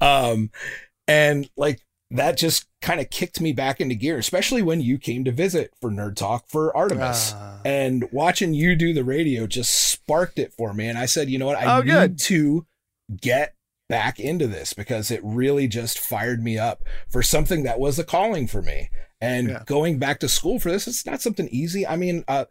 um, 0.06 0.50
and 1.06 1.48
like 1.56 1.80
that 2.10 2.36
just 2.36 2.66
kind 2.80 3.00
of 3.00 3.10
kicked 3.10 3.40
me 3.40 3.52
back 3.52 3.80
into 3.80 3.94
gear, 3.94 4.16
especially 4.18 4.62
when 4.62 4.80
you 4.80 4.96
came 4.98 5.24
to 5.24 5.32
visit 5.32 5.72
for 5.80 5.90
Nerd 5.90 6.14
Talk 6.16 6.46
for 6.48 6.74
Artemis. 6.76 7.32
Ah. 7.34 7.60
and 7.64 8.08
watching 8.12 8.54
you 8.54 8.76
do 8.76 8.92
the 8.94 9.02
radio 9.04 9.46
just 9.46 9.74
sparked 9.90 10.38
it 10.38 10.52
for 10.52 10.72
me. 10.72 10.86
And 10.86 10.96
I 10.98 11.06
said, 11.06 11.28
you 11.28 11.38
know 11.38 11.46
what? 11.46 11.58
I 11.58 11.76
Oh, 11.78 11.82
need 11.82 11.90
good. 11.90 12.18
to 12.20 12.66
get 13.20 13.54
back 13.88 14.18
into 14.20 14.46
this 14.46 14.72
because 14.72 15.10
it 15.10 15.20
really 15.24 15.66
just 15.68 15.98
fired 15.98 16.42
me 16.44 16.58
up 16.58 16.82
for 17.08 17.22
something 17.22 17.62
that 17.64 17.78
was 17.80 17.98
a 17.98 18.04
calling 18.04 18.46
for 18.46 18.62
me. 18.62 18.88
And 19.20 19.48
Yeah. 19.48 19.62
going 19.66 19.98
back 19.98 20.20
to 20.20 20.28
school 20.28 20.58
for 20.60 20.70
this, 20.70 20.86
it's 20.86 21.06
not 21.06 21.22
something 21.22 21.48
easy. 21.48 21.86
I 21.86 21.96
mean, 21.96 22.22
uh, 22.28 22.44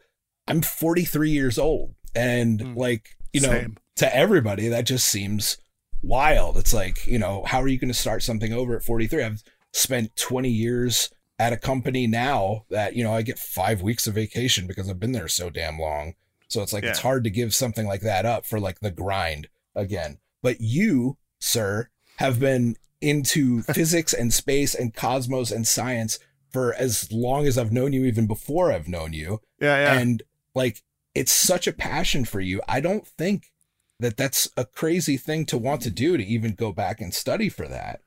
I'm 0.48 0.62
43 0.62 1.32
years 1.32 1.58
old. 1.58 1.96
And 2.14 2.76
like, 2.76 3.10
you 3.34 3.42
know, 3.42 3.52
Same. 3.52 3.78
to 3.98 4.16
everybody, 4.16 4.68
that 4.70 4.86
just 4.86 5.08
seems 5.08 5.58
wild. 6.06 6.58
It's 6.58 6.74
like, 6.74 7.06
you 7.08 7.20
know, 7.20 7.44
how 7.46 7.62
are 7.62 7.68
you 7.68 7.78
going 7.78 7.90
to 7.90 7.94
start 7.94 8.24
something 8.24 8.54
over 8.54 8.76
at 8.76 8.84
43? 8.84 9.24
I've 9.24 9.44
spent 9.74 10.16
20 10.16 10.50
years 10.50 11.10
at 11.38 11.54
a 11.54 11.58
company 11.58 12.08
now 12.08 12.66
that, 12.70 12.96
you 12.96 13.04
know, 13.04 13.14
I 13.14 13.22
get 13.22 13.40
five 13.40 13.82
weeks 13.82 14.08
of 14.08 14.14
vacation 14.16 14.68
because 14.68 14.90
I've 14.90 15.00
been 15.00 15.12
there 15.12 15.28
so 15.28 15.50
damn 15.50 15.80
long. 15.80 16.14
So 16.48 16.62
it's 16.62 16.74
like, 16.74 16.84
it's 16.84 17.00
hard 17.00 17.24
to 17.24 17.30
give 17.30 17.54
something 17.54 17.86
like 17.88 18.02
that 18.02 18.26
up 18.26 18.46
for 18.46 18.60
like 18.60 18.80
the 18.80 18.92
grind 18.92 19.48
again. 19.74 20.20
But 20.42 20.62
you, 20.62 21.18
sir, 21.40 21.90
have 22.18 22.40
been 22.40 22.76
into 23.02 23.62
physics 23.74 24.14
and 24.14 24.34
space 24.34 24.76
and 24.76 24.94
cosmos 24.94 25.52
and 25.52 25.68
science 25.68 26.20
for 26.52 26.74
as 26.76 27.12
long 27.12 27.48
as 27.48 27.58
I've 27.58 27.74
known 27.74 27.92
you, 27.92 28.06
even 28.06 28.28
before 28.28 28.72
I've 28.72 28.88
known 28.88 29.12
you. 29.12 29.42
Yeah, 29.60 29.76
yeah. 29.76 30.00
And 30.00 30.24
like, 30.54 30.84
it's 31.14 31.32
such 31.32 31.68
a 31.68 31.74
passion 31.74 32.26
for 32.26 32.40
you. 32.40 32.62
I 32.68 32.80
don't 32.80 33.06
think 33.06 33.52
that 34.00 34.18
that's 34.18 34.50
a 34.58 34.66
crazy 34.66 35.18
thing 35.18 35.46
to 35.48 35.58
want 35.58 35.82
to 35.82 35.90
do 35.92 36.18
to 36.18 36.24
even 36.24 36.54
go 36.54 36.72
back 36.72 37.00
and 37.02 37.14
study 37.14 37.50
for 37.50 37.68
that. 37.68 38.02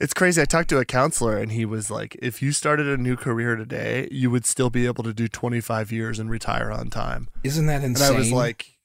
It's 0.00 0.14
crazy. 0.14 0.42
I 0.42 0.46
talked 0.46 0.68
to 0.70 0.78
a 0.78 0.84
counselor 0.84 1.36
and 1.38 1.52
he 1.52 1.64
was 1.64 1.88
like, 1.90 2.16
if 2.20 2.42
you 2.42 2.50
started 2.50 2.88
a 2.88 2.96
new 2.96 3.14
career 3.14 3.54
today, 3.54 4.08
you 4.10 4.30
would 4.32 4.44
still 4.44 4.68
be 4.68 4.86
able 4.86 5.04
to 5.04 5.12
do 5.12 5.28
25 5.28 5.92
years 5.92 6.18
and 6.18 6.28
retire 6.28 6.72
on 6.72 6.90
time. 6.90 7.28
Isn't 7.44 7.66
that 7.66 7.84
insane? 7.84 8.08
And 8.08 8.16
I 8.16 8.18
was 8.18 8.32
like, 8.32 8.78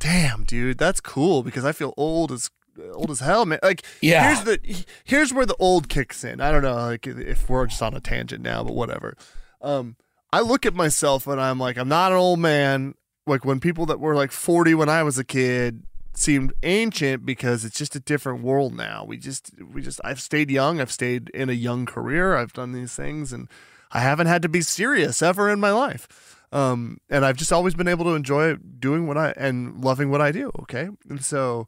damn, 0.00 0.42
dude, 0.42 0.78
that's 0.78 1.00
cool 1.00 1.44
because 1.44 1.64
I 1.64 1.70
feel 1.70 1.94
old 1.96 2.32
as 2.32 2.50
old 2.92 3.10
as 3.12 3.20
hell, 3.20 3.46
man. 3.46 3.60
Like, 3.62 3.84
Yeah. 4.00 4.26
here's 4.34 4.44
the 4.44 4.84
here's 5.04 5.32
where 5.32 5.46
the 5.46 5.56
old 5.60 5.88
kicks 5.88 6.24
in. 6.24 6.40
I 6.40 6.50
don't 6.50 6.62
know, 6.62 6.74
like 6.74 7.06
if 7.06 7.48
we're 7.48 7.66
just 7.66 7.80
on 7.80 7.94
a 7.94 8.00
tangent 8.00 8.42
now, 8.42 8.64
but 8.64 8.74
whatever. 8.74 9.16
Um, 9.62 9.94
I 10.32 10.40
look 10.40 10.66
at 10.66 10.74
myself 10.74 11.28
and 11.28 11.40
I'm 11.40 11.60
like, 11.60 11.76
I'm 11.78 11.88
not 11.88 12.10
an 12.10 12.18
old 12.18 12.40
man. 12.40 12.94
Like 13.26 13.44
when 13.44 13.58
people 13.60 13.86
that 13.86 13.98
were 14.00 14.14
like 14.14 14.30
40 14.30 14.74
when 14.74 14.88
I 14.88 15.02
was 15.02 15.18
a 15.18 15.24
kid 15.24 15.82
seemed 16.14 16.52
ancient 16.62 17.26
because 17.26 17.64
it's 17.64 17.76
just 17.76 17.96
a 17.96 18.00
different 18.00 18.42
world 18.42 18.74
now. 18.74 19.04
We 19.04 19.16
just 19.18 19.50
we 19.72 19.82
just 19.82 20.00
I've 20.04 20.20
stayed 20.20 20.50
young. 20.50 20.80
I've 20.80 20.92
stayed 20.92 21.28
in 21.30 21.50
a 21.50 21.52
young 21.54 21.86
career. 21.86 22.36
I've 22.36 22.52
done 22.52 22.72
these 22.72 22.94
things 22.94 23.32
and 23.32 23.48
I 23.90 24.00
haven't 24.00 24.28
had 24.28 24.42
to 24.42 24.48
be 24.48 24.60
serious 24.62 25.22
ever 25.22 25.50
in 25.50 25.58
my 25.60 25.72
life. 25.72 26.36
Um, 26.52 26.98
and 27.10 27.24
I've 27.24 27.36
just 27.36 27.52
always 27.52 27.74
been 27.74 27.88
able 27.88 28.04
to 28.04 28.14
enjoy 28.14 28.54
doing 28.54 29.08
what 29.08 29.18
I 29.18 29.30
and 29.36 29.82
loving 29.84 30.10
what 30.10 30.20
I 30.20 30.30
do. 30.30 30.52
Okay. 30.60 30.88
And 31.10 31.24
so, 31.24 31.66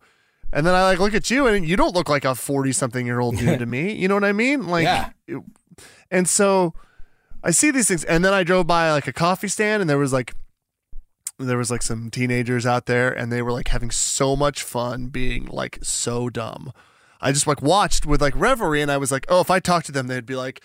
and 0.52 0.64
then 0.64 0.74
I 0.74 0.84
like 0.84 1.00
look 1.00 1.14
at 1.14 1.28
you 1.28 1.48
and 1.48 1.66
you 1.68 1.76
don't 1.76 1.94
look 1.94 2.08
like 2.08 2.24
a 2.24 2.36
40 2.36 2.70
something 2.72 3.04
year 3.04 3.18
old 3.18 3.36
dude 3.36 3.58
to 3.58 3.66
me. 3.76 3.92
You 3.94 4.06
know 4.06 4.14
what 4.14 4.24
I 4.24 4.32
mean? 4.32 4.68
Like, 4.68 4.84
Yeah. 4.84 5.10
and 6.10 6.28
so 6.28 6.72
I 7.42 7.50
see 7.50 7.72
these 7.72 7.88
things. 7.88 8.04
And 8.04 8.24
then 8.24 8.32
I 8.32 8.44
drove 8.44 8.68
by 8.68 8.92
like 8.92 9.08
a 9.08 9.12
coffee 9.12 9.48
stand 9.48 9.80
and 9.80 9.90
there 9.90 9.98
was 9.98 10.12
like, 10.12 10.34
there 11.38 11.58
was 11.58 11.70
like 11.70 11.82
some 11.82 12.10
teenagers 12.10 12.66
out 12.66 12.86
there 12.86 13.10
and 13.10 13.32
they 13.32 13.42
were 13.42 13.52
like 13.52 13.68
having 13.68 13.90
so 13.90 14.34
much 14.34 14.62
fun 14.62 15.06
being 15.06 15.46
like 15.46 15.78
so 15.82 16.28
dumb. 16.28 16.72
I 17.20 17.32
just 17.32 17.46
like 17.46 17.62
watched 17.62 18.06
with 18.06 18.20
like 18.20 18.34
reverie 18.36 18.82
and 18.82 18.90
I 18.90 18.96
was 18.96 19.10
like, 19.10 19.26
oh, 19.28 19.40
if 19.40 19.50
I 19.50 19.60
talked 19.60 19.86
to 19.86 19.92
them, 19.92 20.06
they'd 20.06 20.26
be 20.26 20.36
like, 20.36 20.62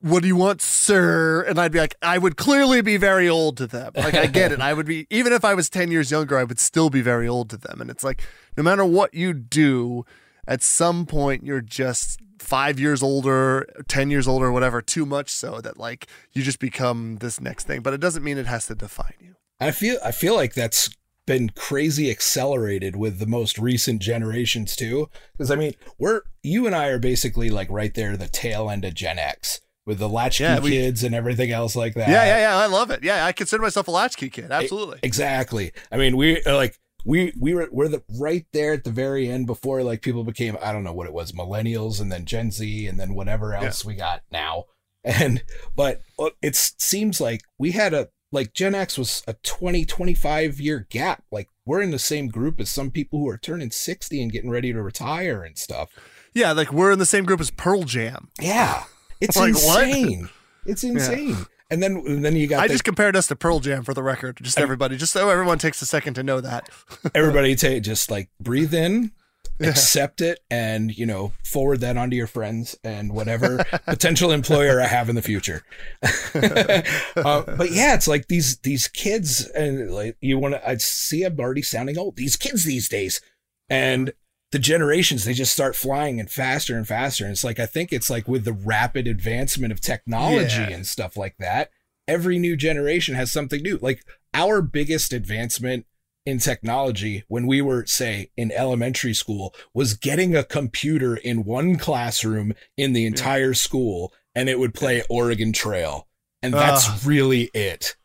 what 0.00 0.22
do 0.22 0.28
you 0.28 0.36
want, 0.36 0.62
sir? 0.62 1.42
And 1.42 1.58
I'd 1.58 1.72
be 1.72 1.78
like, 1.78 1.94
I 2.00 2.16
would 2.16 2.36
clearly 2.36 2.80
be 2.80 2.96
very 2.96 3.28
old 3.28 3.58
to 3.58 3.66
them. 3.66 3.92
Like, 3.94 4.14
I 4.14 4.26
get 4.26 4.50
it. 4.50 4.60
I 4.60 4.72
would 4.72 4.86
be, 4.86 5.06
even 5.10 5.32
if 5.32 5.44
I 5.44 5.54
was 5.54 5.68
10 5.68 5.90
years 5.90 6.10
younger, 6.10 6.38
I 6.38 6.44
would 6.44 6.58
still 6.58 6.88
be 6.88 7.02
very 7.02 7.28
old 7.28 7.50
to 7.50 7.58
them. 7.58 7.80
And 7.80 7.90
it's 7.90 8.02
like, 8.02 8.22
no 8.56 8.62
matter 8.62 8.84
what 8.84 9.12
you 9.12 9.34
do, 9.34 10.06
at 10.48 10.62
some 10.62 11.04
point, 11.04 11.44
you're 11.44 11.60
just 11.60 12.20
five 12.38 12.80
years 12.80 13.02
older, 13.02 13.66
10 13.88 14.10
years 14.10 14.26
older, 14.26 14.50
whatever, 14.50 14.80
too 14.80 15.04
much 15.04 15.30
so 15.30 15.60
that 15.60 15.78
like 15.78 16.06
you 16.32 16.42
just 16.42 16.58
become 16.58 17.16
this 17.18 17.40
next 17.40 17.66
thing. 17.66 17.82
But 17.82 17.92
it 17.92 18.00
doesn't 18.00 18.24
mean 18.24 18.38
it 18.38 18.46
has 18.46 18.66
to 18.66 18.74
define 18.74 19.14
you. 19.20 19.29
I 19.60 19.70
feel 19.70 19.98
I 20.04 20.12
feel 20.12 20.34
like 20.34 20.54
that's 20.54 20.90
been 21.26 21.50
crazy 21.50 22.10
accelerated 22.10 22.96
with 22.96 23.18
the 23.18 23.26
most 23.26 23.58
recent 23.58 24.02
generations 24.02 24.74
too. 24.74 25.08
Because 25.32 25.50
I 25.50 25.56
mean, 25.56 25.74
we're 25.98 26.22
you 26.42 26.66
and 26.66 26.74
I 26.74 26.88
are 26.88 26.98
basically 26.98 27.50
like 27.50 27.68
right 27.70 27.94
there, 27.94 28.16
the 28.16 28.28
tail 28.28 28.70
end 28.70 28.84
of 28.84 28.94
Gen 28.94 29.18
X 29.18 29.60
with 29.86 29.98
the 29.98 30.08
latchkey 30.08 30.44
Yeah, 30.44 30.60
we- 30.60 30.70
kids 30.70 31.04
and 31.04 31.14
everything 31.14 31.50
else 31.50 31.76
like 31.76 31.94
that. 31.94 32.08
Yeah, 32.08 32.24
yeah, 32.24 32.38
yeah. 32.38 32.56
I 32.56 32.66
love 32.66 32.90
it. 32.90 33.02
Yeah, 33.02 33.24
I 33.24 33.32
consider 33.32 33.62
myself 33.62 33.88
a 33.88 33.90
latchkey 33.90 34.30
kid. 34.30 34.50
Absolutely. 34.50 34.98
Exactly. 35.02 35.72
I 35.92 35.96
mean, 35.96 36.16
we 36.16 36.42
uh, 36.44 36.56
like 36.56 36.78
we 37.04 37.32
we 37.38 37.54
were 37.54 37.68
we're 37.70 37.88
the 37.88 38.02
right 38.18 38.46
there 38.52 38.72
at 38.72 38.84
the 38.84 38.90
very 38.90 39.28
end 39.28 39.46
before 39.46 39.82
like 39.82 40.02
people 40.02 40.24
became 40.24 40.56
I 40.62 40.72
don't 40.72 40.84
know 40.84 40.92
what 40.92 41.06
it 41.06 41.12
was 41.12 41.32
millennials 41.32 42.00
and 42.00 42.10
then 42.10 42.24
Gen 42.24 42.50
Z 42.50 42.86
and 42.86 42.98
then 42.98 43.14
whatever 43.14 43.54
else 43.54 43.84
we 43.84 43.94
got 43.94 44.22
now. 44.32 44.64
And 45.02 45.42
but 45.74 46.02
uh, 46.18 46.30
it 46.42 46.56
seems 46.56 47.20
like 47.20 47.42
we 47.58 47.72
had 47.72 47.94
a 47.94 48.08
like 48.32 48.52
Gen 48.54 48.74
X 48.74 48.96
was 48.98 49.22
a 49.26 49.34
20 49.34 49.84
25 49.84 50.60
year 50.60 50.86
gap. 50.90 51.24
Like 51.30 51.48
we're 51.66 51.80
in 51.82 51.90
the 51.90 51.98
same 51.98 52.28
group 52.28 52.60
as 52.60 52.70
some 52.70 52.90
people 52.90 53.18
who 53.20 53.28
are 53.28 53.38
turning 53.38 53.70
60 53.70 54.22
and 54.22 54.30
getting 54.32 54.50
ready 54.50 54.72
to 54.72 54.82
retire 54.82 55.42
and 55.42 55.56
stuff. 55.58 55.90
Yeah, 56.34 56.52
like 56.52 56.72
we're 56.72 56.92
in 56.92 56.98
the 56.98 57.06
same 57.06 57.24
group 57.24 57.40
as 57.40 57.50
Pearl 57.50 57.82
Jam. 57.82 58.28
Yeah. 58.40 58.84
It's 59.20 59.36
Like, 59.36 59.54
what? 59.54 59.84
insane. 59.88 60.28
It's 60.66 60.84
insane. 60.84 61.46
And 61.72 61.82
then 61.82 62.02
and 62.06 62.24
then 62.24 62.34
you 62.36 62.46
got 62.46 62.60
I 62.60 62.66
the- 62.68 62.74
just 62.74 62.84
compared 62.84 63.14
us 63.16 63.26
to 63.28 63.36
Pearl 63.36 63.60
Jam 63.60 63.82
for 63.84 63.94
the 63.94 64.02
record. 64.02 64.38
Just 64.42 64.58
everybody, 64.58 64.96
just 64.96 65.12
so 65.12 65.28
everyone 65.28 65.58
takes 65.58 65.80
a 65.82 65.86
second 65.86 66.14
to 66.14 66.22
know 66.22 66.40
that. 66.40 66.68
everybody 67.14 67.54
take 67.56 67.82
just 67.84 68.10
like 68.10 68.28
breathe 68.40 68.74
in 68.74 69.12
accept 69.60 70.20
it 70.20 70.40
and 70.50 70.96
you 70.96 71.04
know 71.04 71.32
forward 71.44 71.80
that 71.80 71.96
onto 71.96 72.16
your 72.16 72.26
friends 72.26 72.76
and 72.82 73.12
whatever 73.12 73.64
potential 73.86 74.30
employer 74.32 74.80
i 74.80 74.86
have 74.86 75.08
in 75.08 75.14
the 75.16 75.22
future. 75.22 75.62
Uh, 76.34 77.42
but 77.56 77.70
yeah 77.72 77.94
it's 77.94 78.08
like 78.08 78.28
these 78.28 78.58
these 78.58 78.88
kids 78.88 79.46
and 79.48 79.90
like 79.90 80.16
you 80.20 80.38
want 80.38 80.54
to 80.54 80.68
i 80.68 80.76
see 80.76 81.22
i'm 81.24 81.38
already 81.38 81.62
sounding 81.62 81.98
old. 81.98 82.16
These 82.16 82.36
kids 82.36 82.64
these 82.64 82.88
days 82.88 83.20
and 83.68 84.12
the 84.52 84.58
generations 84.58 85.24
they 85.24 85.34
just 85.34 85.52
start 85.52 85.76
flying 85.76 86.18
and 86.18 86.30
faster 86.30 86.76
and 86.76 86.86
faster. 86.86 87.24
And 87.24 87.32
it's 87.32 87.44
like 87.44 87.58
i 87.58 87.66
think 87.66 87.92
it's 87.92 88.10
like 88.10 88.26
with 88.28 88.44
the 88.44 88.52
rapid 88.52 89.06
advancement 89.06 89.72
of 89.72 89.80
technology 89.80 90.56
Yeah. 90.60 90.70
and 90.70 90.86
stuff 90.86 91.16
like 91.16 91.36
that 91.38 91.70
every 92.08 92.38
new 92.38 92.56
generation 92.56 93.14
has 93.14 93.30
something 93.30 93.62
new. 93.62 93.78
Like 93.80 94.02
our 94.34 94.60
biggest 94.62 95.12
advancement 95.12 95.86
in 96.26 96.38
technology 96.38 97.24
when 97.28 97.46
we 97.46 97.62
were 97.62 97.84
say 97.86 98.30
in 98.36 98.52
elementary 98.52 99.14
school 99.14 99.54
was 99.72 99.94
getting 99.94 100.36
a 100.36 100.44
computer 100.44 101.16
in 101.16 101.44
one 101.44 101.76
classroom 101.76 102.52
in 102.76 102.92
the 102.92 103.06
entire 103.06 103.54
school 103.54 104.12
and 104.34 104.48
it 104.48 104.58
would 104.58 104.74
play 104.74 105.02
Oregon 105.08 105.52
Trail 105.52 106.06
and 106.42 106.52
that's 106.54 106.88
Ugh. 106.88 107.00
really 107.06 107.50
it 107.54 107.96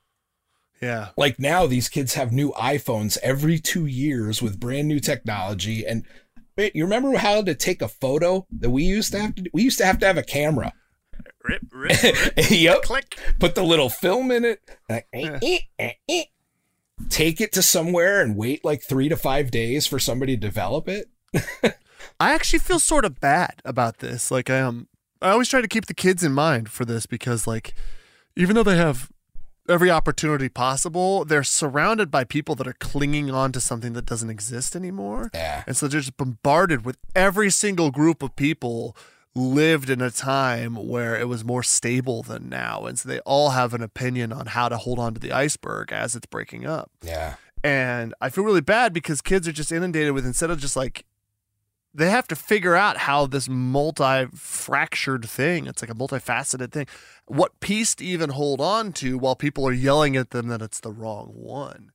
Yeah. 0.81 1.09
like 1.17 1.39
now 1.39 1.65
these 1.65 1.89
kids 1.89 2.13
have 2.13 2.31
new 2.31 2.51
iPhones 2.53 3.17
every 3.21 3.59
2 3.59 3.85
years 3.85 4.41
with 4.41 4.59
brand 4.59 4.87
new 4.87 4.99
technology 4.99 5.85
and 5.85 6.05
wait, 6.57 6.73
you 6.75 6.85
remember 6.85 7.17
how 7.17 7.41
to 7.41 7.53
take 7.53 7.81
a 7.81 7.87
photo 7.89 8.47
that 8.59 8.69
we 8.69 8.83
used 8.83 9.11
to 9.11 9.19
have 9.19 9.35
to 9.35 9.41
do? 9.41 9.49
we 9.53 9.63
used 9.63 9.77
to 9.79 9.85
have 9.85 9.99
to 9.99 10.05
have 10.05 10.17
a 10.17 10.23
camera 10.23 10.71
Rip, 11.43 11.61
rip, 11.73 12.01
rip. 12.03 12.33
yep 12.49 12.81
Click. 12.83 13.19
put 13.39 13.55
the 13.55 13.63
little 13.63 13.89
film 13.89 14.31
in 14.31 14.45
it 14.45 14.59
like, 14.89 15.05
eh, 15.13 15.37
eh, 15.43 15.59
eh, 15.77 15.91
eh. 16.09 16.23
Take 17.09 17.41
it 17.41 17.51
to 17.51 17.61
somewhere 17.61 18.21
and 18.21 18.37
wait 18.37 18.63
like 18.63 18.81
three 18.81 19.09
to 19.09 19.17
five 19.17 19.51
days 19.51 19.85
for 19.85 19.99
somebody 19.99 20.35
to 20.35 20.41
develop 20.41 20.87
it 20.87 21.09
I 22.19 22.33
actually 22.33 22.59
feel 22.59 22.79
sort 22.79 23.05
of 23.05 23.19
bad 23.19 23.61
about 23.65 23.99
this. 23.99 24.31
Like 24.31 24.49
I 24.49 24.61
um 24.61 24.87
I 25.21 25.31
always 25.31 25.49
try 25.49 25.61
to 25.61 25.67
keep 25.67 25.85
the 25.85 25.93
kids 25.93 26.23
in 26.23 26.33
mind 26.33 26.69
for 26.69 26.85
this 26.85 27.05
because 27.05 27.47
like 27.47 27.73
even 28.35 28.55
though 28.55 28.63
they 28.63 28.77
have 28.77 29.09
every 29.67 29.89
opportunity 29.89 30.47
possible, 30.47 31.25
they're 31.25 31.43
surrounded 31.43 32.11
by 32.11 32.23
people 32.23 32.53
that 32.55 32.67
are 32.67 32.73
clinging 32.73 33.31
on 33.31 33.51
to 33.51 33.59
something 33.59 33.93
that 33.93 34.05
doesn't 34.05 34.29
exist 34.29 34.75
anymore. 34.75 35.31
Yeah. 35.33 35.63
And 35.65 35.75
so 35.75 35.87
they're 35.87 36.01
just 36.01 36.17
bombarded 36.17 36.85
with 36.85 36.97
every 37.15 37.49
single 37.49 37.89
group 37.91 38.21
of 38.21 38.35
people 38.35 38.95
lived 39.35 39.89
in 39.89 40.01
a 40.01 40.09
time 40.09 40.75
where 40.75 41.19
it 41.19 41.27
was 41.27 41.43
more 41.43 41.61
stable 41.61 42.23
than 42.23 42.47
now. 42.47 42.85
And 42.85 42.97
so 42.97 43.09
they 43.09 43.19
all 43.19 43.49
have 43.49 43.73
an 43.73 43.83
opinion 43.83 44.31
on 44.31 44.47
how 44.47 44.69
to 44.69 44.77
hold 44.77 44.97
on 44.97 45.13
to 45.13 45.19
the 45.19 45.33
iceberg 45.33 45.91
as 45.91 46.15
it's 46.15 46.25
breaking 46.25 46.65
up. 46.65 46.89
yeah 47.01 47.35
And 47.63 48.13
I 48.21 48.29
feel 48.29 48.45
really 48.45 48.61
bad 48.61 48.93
because 48.93 49.21
kids 49.21 49.47
are 49.47 49.51
just 49.51 49.71
inundated 49.71 50.13
with 50.13 50.25
instead 50.25 50.49
of 50.51 50.59
just 50.59 50.75
like 50.75 51.05
they 51.93 52.09
have 52.09 52.27
to 52.27 52.35
figure 52.35 52.75
out 52.75 52.97
how 52.97 53.25
this 53.25 53.47
multi-fractured 53.47 55.25
thing, 55.25 55.65
it's 55.65 55.81
like 55.81 55.89
a 55.89 55.95
multifaceted 55.95 56.71
thing, 56.71 56.87
what 57.25 57.59
piece 57.61 57.95
to 57.95 58.05
even 58.05 58.31
hold 58.31 58.59
on 58.59 58.91
to 58.93 59.17
while 59.17 59.35
people 59.35 59.65
are 59.67 59.71
yelling 59.71 60.17
at 60.17 60.31
them 60.31 60.47
that 60.49 60.61
it's 60.61 60.81
the 60.81 60.91
wrong 60.91 61.31
one. 61.33 61.91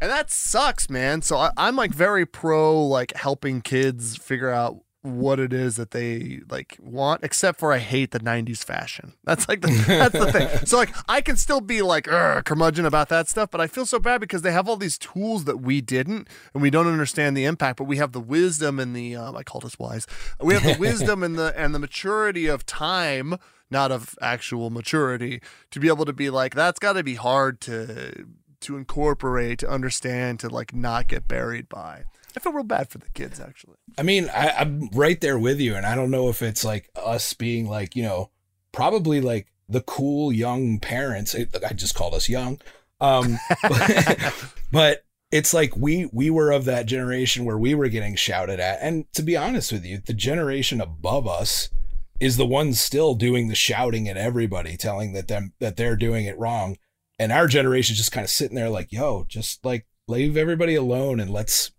And 0.00 0.10
that 0.10 0.30
sucks, 0.30 0.88
man. 0.88 1.22
So 1.22 1.36
I, 1.36 1.50
I'm 1.56 1.76
like 1.76 1.92
very 1.92 2.26
pro 2.26 2.82
like 2.86 3.14
helping 3.16 3.60
kids 3.60 4.16
figure 4.16 4.50
out 4.50 4.78
what 5.02 5.40
it 5.40 5.52
is 5.52 5.76
that 5.76 5.92
they 5.92 6.40
like 6.50 6.76
want, 6.80 7.24
except 7.24 7.58
for 7.58 7.72
I 7.72 7.78
hate 7.78 8.10
the 8.10 8.20
'90s 8.20 8.62
fashion. 8.64 9.14
That's 9.24 9.48
like 9.48 9.62
the, 9.62 9.68
that's 9.86 10.12
the 10.12 10.32
thing. 10.32 10.48
So 10.66 10.76
like 10.76 10.94
I 11.08 11.20
can 11.20 11.36
still 11.36 11.60
be 11.60 11.82
like 11.82 12.04
curmudgeon 12.04 12.84
about 12.84 13.08
that 13.08 13.28
stuff, 13.28 13.50
but 13.50 13.60
I 13.60 13.66
feel 13.66 13.86
so 13.86 13.98
bad 13.98 14.20
because 14.20 14.42
they 14.42 14.52
have 14.52 14.68
all 14.68 14.76
these 14.76 14.98
tools 14.98 15.44
that 15.44 15.58
we 15.58 15.80
didn't, 15.80 16.28
and 16.52 16.62
we 16.62 16.70
don't 16.70 16.86
understand 16.86 17.36
the 17.36 17.44
impact. 17.44 17.78
But 17.78 17.84
we 17.84 17.96
have 17.96 18.12
the 18.12 18.20
wisdom 18.20 18.78
and 18.78 18.94
the 18.94 19.16
um, 19.16 19.36
I 19.36 19.42
called 19.42 19.64
us 19.64 19.78
wise. 19.78 20.06
We 20.40 20.54
have 20.54 20.62
the 20.62 20.76
wisdom 20.78 21.22
and 21.22 21.38
the 21.38 21.58
and 21.58 21.74
the 21.74 21.78
maturity 21.78 22.46
of 22.46 22.66
time, 22.66 23.36
not 23.70 23.90
of 23.90 24.18
actual 24.20 24.68
maturity, 24.70 25.40
to 25.70 25.80
be 25.80 25.88
able 25.88 26.04
to 26.04 26.12
be 26.12 26.28
like 26.28 26.54
that's 26.54 26.78
got 26.78 26.94
to 26.94 27.02
be 27.02 27.14
hard 27.14 27.60
to 27.62 28.26
to 28.60 28.76
incorporate, 28.76 29.60
to 29.60 29.68
understand, 29.68 30.40
to 30.40 30.48
like 30.48 30.74
not 30.74 31.08
get 31.08 31.26
buried 31.26 31.68
by. 31.68 32.04
I 32.36 32.40
feel 32.40 32.52
real 32.52 32.64
bad 32.64 32.88
for 32.88 32.98
the 32.98 33.10
kids 33.10 33.40
actually. 33.40 33.76
I 33.98 34.02
mean, 34.02 34.28
I, 34.28 34.50
I'm 34.50 34.88
right 34.92 35.20
there 35.20 35.38
with 35.38 35.60
you, 35.60 35.74
and 35.74 35.86
I 35.86 35.94
don't 35.94 36.10
know 36.10 36.28
if 36.28 36.42
it's 36.42 36.64
like 36.64 36.90
us 36.96 37.32
being 37.34 37.68
like, 37.68 37.96
you 37.96 38.02
know, 38.02 38.30
probably 38.72 39.20
like 39.20 39.48
the 39.68 39.80
cool 39.80 40.32
young 40.32 40.78
parents. 40.78 41.34
I 41.34 41.72
just 41.72 41.94
called 41.94 42.14
us 42.14 42.28
young, 42.28 42.60
um, 43.00 43.38
but, 43.62 44.34
but 44.72 45.04
it's 45.30 45.54
like 45.54 45.76
we 45.76 46.08
we 46.12 46.30
were 46.30 46.50
of 46.50 46.64
that 46.64 46.86
generation 46.86 47.44
where 47.44 47.58
we 47.58 47.74
were 47.74 47.88
getting 47.88 48.16
shouted 48.16 48.60
at, 48.60 48.78
and 48.82 49.10
to 49.14 49.22
be 49.22 49.36
honest 49.36 49.72
with 49.72 49.84
you, 49.84 49.98
the 49.98 50.14
generation 50.14 50.80
above 50.80 51.26
us 51.26 51.70
is 52.18 52.36
the 52.36 52.46
one 52.46 52.74
still 52.74 53.14
doing 53.14 53.48
the 53.48 53.54
shouting 53.54 54.08
at 54.08 54.16
everybody, 54.16 54.76
telling 54.76 55.12
that 55.12 55.28
them 55.28 55.52
that 55.60 55.76
they're 55.76 55.96
doing 55.96 56.26
it 56.26 56.38
wrong, 56.38 56.76
and 57.18 57.32
our 57.32 57.46
generation 57.46 57.96
just 57.96 58.12
kind 58.12 58.24
of 58.24 58.30
sitting 58.30 58.56
there 58.56 58.68
like, 58.68 58.92
yo, 58.92 59.24
just 59.28 59.64
like 59.64 59.86
leave 60.08 60.36
everybody 60.36 60.74
alone 60.74 61.20
and 61.20 61.30
let's. 61.30 61.72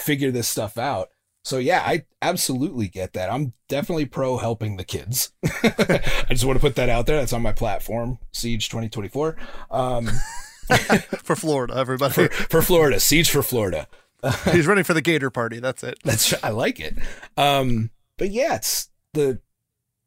Figure 0.00 0.30
this 0.30 0.48
stuff 0.48 0.78
out. 0.78 1.10
So 1.42 1.58
yeah, 1.58 1.82
I 1.84 2.04
absolutely 2.20 2.88
get 2.88 3.14
that. 3.14 3.32
I'm 3.32 3.54
definitely 3.68 4.06
pro 4.06 4.36
helping 4.36 4.76
the 4.76 4.84
kids. 4.84 5.32
I 5.44 6.26
just 6.30 6.44
want 6.44 6.58
to 6.58 6.60
put 6.60 6.76
that 6.76 6.88
out 6.88 7.06
there. 7.06 7.16
That's 7.16 7.32
on 7.32 7.42
my 7.42 7.52
platform, 7.52 8.18
Ceej 8.32 8.68
2024. 8.68 9.36
Um, 9.70 10.06
for 11.22 11.36
Florida, 11.36 11.76
everybody. 11.76 12.12
for, 12.12 12.28
for 12.28 12.62
Florida, 12.62 12.96
Ceej 12.98 13.30
for 13.30 13.42
Florida. 13.42 13.88
He's 14.52 14.66
running 14.66 14.84
for 14.84 14.92
the 14.92 15.00
Gator 15.00 15.30
Party. 15.30 15.60
That's 15.60 15.82
it. 15.82 15.98
That's 16.04 16.34
I 16.44 16.50
like 16.50 16.78
it. 16.78 16.96
Um, 17.38 17.90
but 18.18 18.30
yeah, 18.30 18.56
it's 18.56 18.90
the 19.14 19.40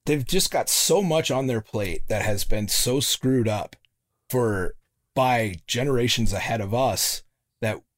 they've 0.06 0.26
just 0.26 0.52
got 0.52 0.70
so 0.70 1.02
much 1.02 1.32
on 1.32 1.48
their 1.48 1.62
plate 1.62 2.04
that 2.10 2.22
has 2.22 2.44
been 2.44 2.68
so 2.68 3.00
screwed 3.00 3.48
up 3.48 3.76
for 4.30 4.76
by 5.16 5.56
generations 5.66 6.32
ahead 6.32 6.62
of 6.62 6.74
us 6.74 7.24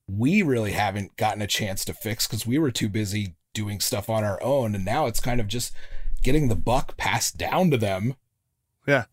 we 0.07 0.41
really 0.41 0.71
haven't 0.71 1.15
gotten 1.17 1.41
a 1.41 1.47
chance 1.47 1.83
to 1.85 1.93
fix 1.93 2.27
because 2.27 2.45
we 2.45 2.57
were 2.57 2.71
too 2.71 2.89
busy 2.89 3.35
doing 3.53 3.79
stuff 3.79 4.09
on 4.09 4.23
our 4.23 4.41
own, 4.43 4.75
and 4.75 4.85
now 4.85 5.07
it's 5.07 5.19
kind 5.19 5.39
of 5.39 5.47
just 5.47 5.73
getting 6.23 6.47
the 6.47 6.55
buck 6.55 6.97
passed 6.97 7.37
down 7.37 7.71
to 7.71 7.77
them. 7.77 8.15
Yeah. 8.87 9.05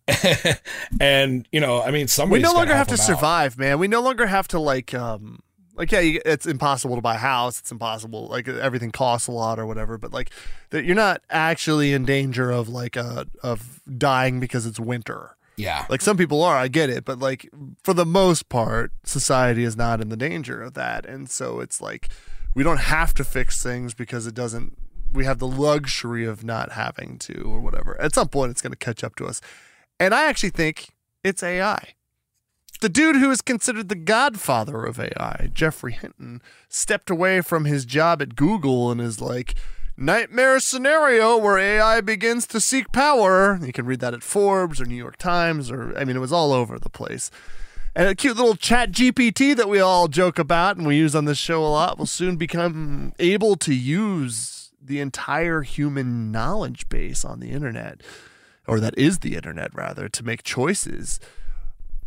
and 1.01 1.49
you 1.51 1.61
know, 1.61 1.83
I 1.83 1.91
mean, 1.91 2.09
some 2.09 2.31
we 2.31 2.41
no 2.41 2.53
longer 2.53 2.75
have 2.75 2.89
to 2.89 2.97
them 2.97 3.03
out. 3.03 3.07
survive, 3.07 3.59
man. 3.59 3.79
We 3.79 3.89
no 3.89 4.03
longer 4.03 4.27
have 4.27 4.49
to 4.49 4.59
like 4.59 4.93
um 4.93 5.41
like 5.75 5.91
yeah, 5.93 6.01
you, 6.01 6.21
it's 6.27 6.47
impossible 6.47 6.97
to 6.97 7.03
buy 7.03 7.15
a 7.15 7.19
house. 7.19 7.59
It's 7.59 7.73
impossible. 7.73 8.29
Like 8.29 8.49
everything 8.49 8.91
costs 8.91 9.29
a 9.29 9.33
lot 9.33 9.59
or 9.59 9.67
whatever. 9.67 9.97
But 9.97 10.13
like 10.13 10.31
that, 10.71 10.85
you're 10.85 10.97
not 10.97 11.23
actually 11.31 11.93
in 11.95 12.05
danger 12.05 12.51
of 12.51 12.69
like 12.69 12.97
uh 12.97 13.25
of 13.43 13.81
dying 13.97 14.41
because 14.41 14.67
it's 14.67 14.79
winter. 14.79 15.37
Yeah. 15.57 15.87
Like 15.89 16.01
some 16.01 16.17
people 16.17 16.43
are, 16.43 16.57
I 16.57 16.69
get 16.69 16.91
it, 16.91 17.05
but 17.05 17.19
like 17.19 17.49
for 17.83 17.95
the 17.95 18.07
most 18.07 18.49
part, 18.49 18.93
society 19.05 19.65
is 19.65 19.77
not 19.77 20.01
in 20.01 20.09
the 20.09 20.17
danger 20.17 20.63
of 20.63 20.75
that. 20.75 21.07
And 21.07 21.29
so 21.29 21.61
it's 21.61 21.81
like 21.81 22.09
we 22.55 22.63
don't 22.63 22.81
have 22.81 23.15
to 23.15 23.25
fix 23.25 23.63
things 23.63 23.95
because 23.95 24.27
it 24.27 24.35
doesn't 24.35 24.77
we 25.13 25.25
have 25.27 25.39
the 25.39 25.47
luxury 25.47 26.25
of 26.25 26.43
not 26.43 26.73
having 26.73 27.19
to 27.19 27.43
or 27.43 27.61
whatever. 27.61 28.01
At 28.01 28.15
some 28.15 28.29
point 28.29 28.51
it's 28.51 28.63
going 28.63 28.73
to 28.73 28.79
catch 28.79 29.05
up 29.05 29.15
to 29.17 29.27
us. 29.27 29.41
And 30.01 30.15
I 30.15 30.25
actually 30.25 30.51
think 30.51 30.89
it's 31.23 31.43
AI. 31.43 31.95
The 32.81 32.89
dude 32.89 33.17
who 33.17 33.31
is 33.31 33.43
considered 33.43 33.89
the 33.89 33.95
godfather 33.95 34.85
of 34.85 34.99
AI, 34.99 35.51
Geoffrey 35.53 35.93
Hinton, 35.93 36.43
stepped 36.69 37.11
away 37.11 37.41
from 37.41 37.65
his 37.65 37.85
job 37.85 38.21
at 38.21 38.35
Google 38.35 38.91
and 38.91 39.01
is 39.01 39.21
like, 39.21 39.55
nightmare 39.97 40.61
scenario 40.61 41.37
where 41.37 41.59
AI 41.59 42.01
begins 42.01 42.47
to 42.49 42.61
seek 42.61 42.93
power. 42.93 43.59
You 43.63 43.73
can 43.73 43.87
read 43.87 44.01
that 44.01 44.15
at 44.15 44.23
Forbes 44.23 44.81
or 44.81 44.85
New 44.85 44.97
York 44.97 45.17
Times, 45.17 45.71
or 45.71 45.97
I 45.97 46.05
mean, 46.05 46.17
it 46.17 46.21
was 46.21 46.33
all 46.33 46.53
over 46.53 46.79
the 46.79 46.91
place. 46.91 47.31
And 47.95 48.09
a 48.09 48.15
cute 48.15 48.37
little 48.37 48.55
ChatGPT 48.55 49.55
that 49.55 49.69
we 49.69 49.79
all 49.79 50.09
joke 50.09 50.39
about 50.39 50.79
and 50.79 50.87
we 50.87 50.97
use 50.97 51.15
on 51.15 51.27
this 51.27 51.37
show 51.37 51.63
a 51.63 51.69
lot 51.69 51.99
will 51.99 52.07
soon 52.07 52.37
become 52.37 53.13
able 53.19 53.55
to 53.57 53.75
use 53.75 54.73
the 54.81 54.99
entire 55.01 55.63
human 55.63 56.33
knowledge 56.33 56.89
base 56.89 57.25
on 57.25 57.41
the 57.41 57.51
internet, 57.51 58.01
or 58.67 58.81
that 58.81 58.97
is 58.97 59.19
the 59.19 59.37
internet 59.37 59.75
rather, 59.75 60.09
to 60.09 60.25
make 60.25 60.43
choices 60.43 61.21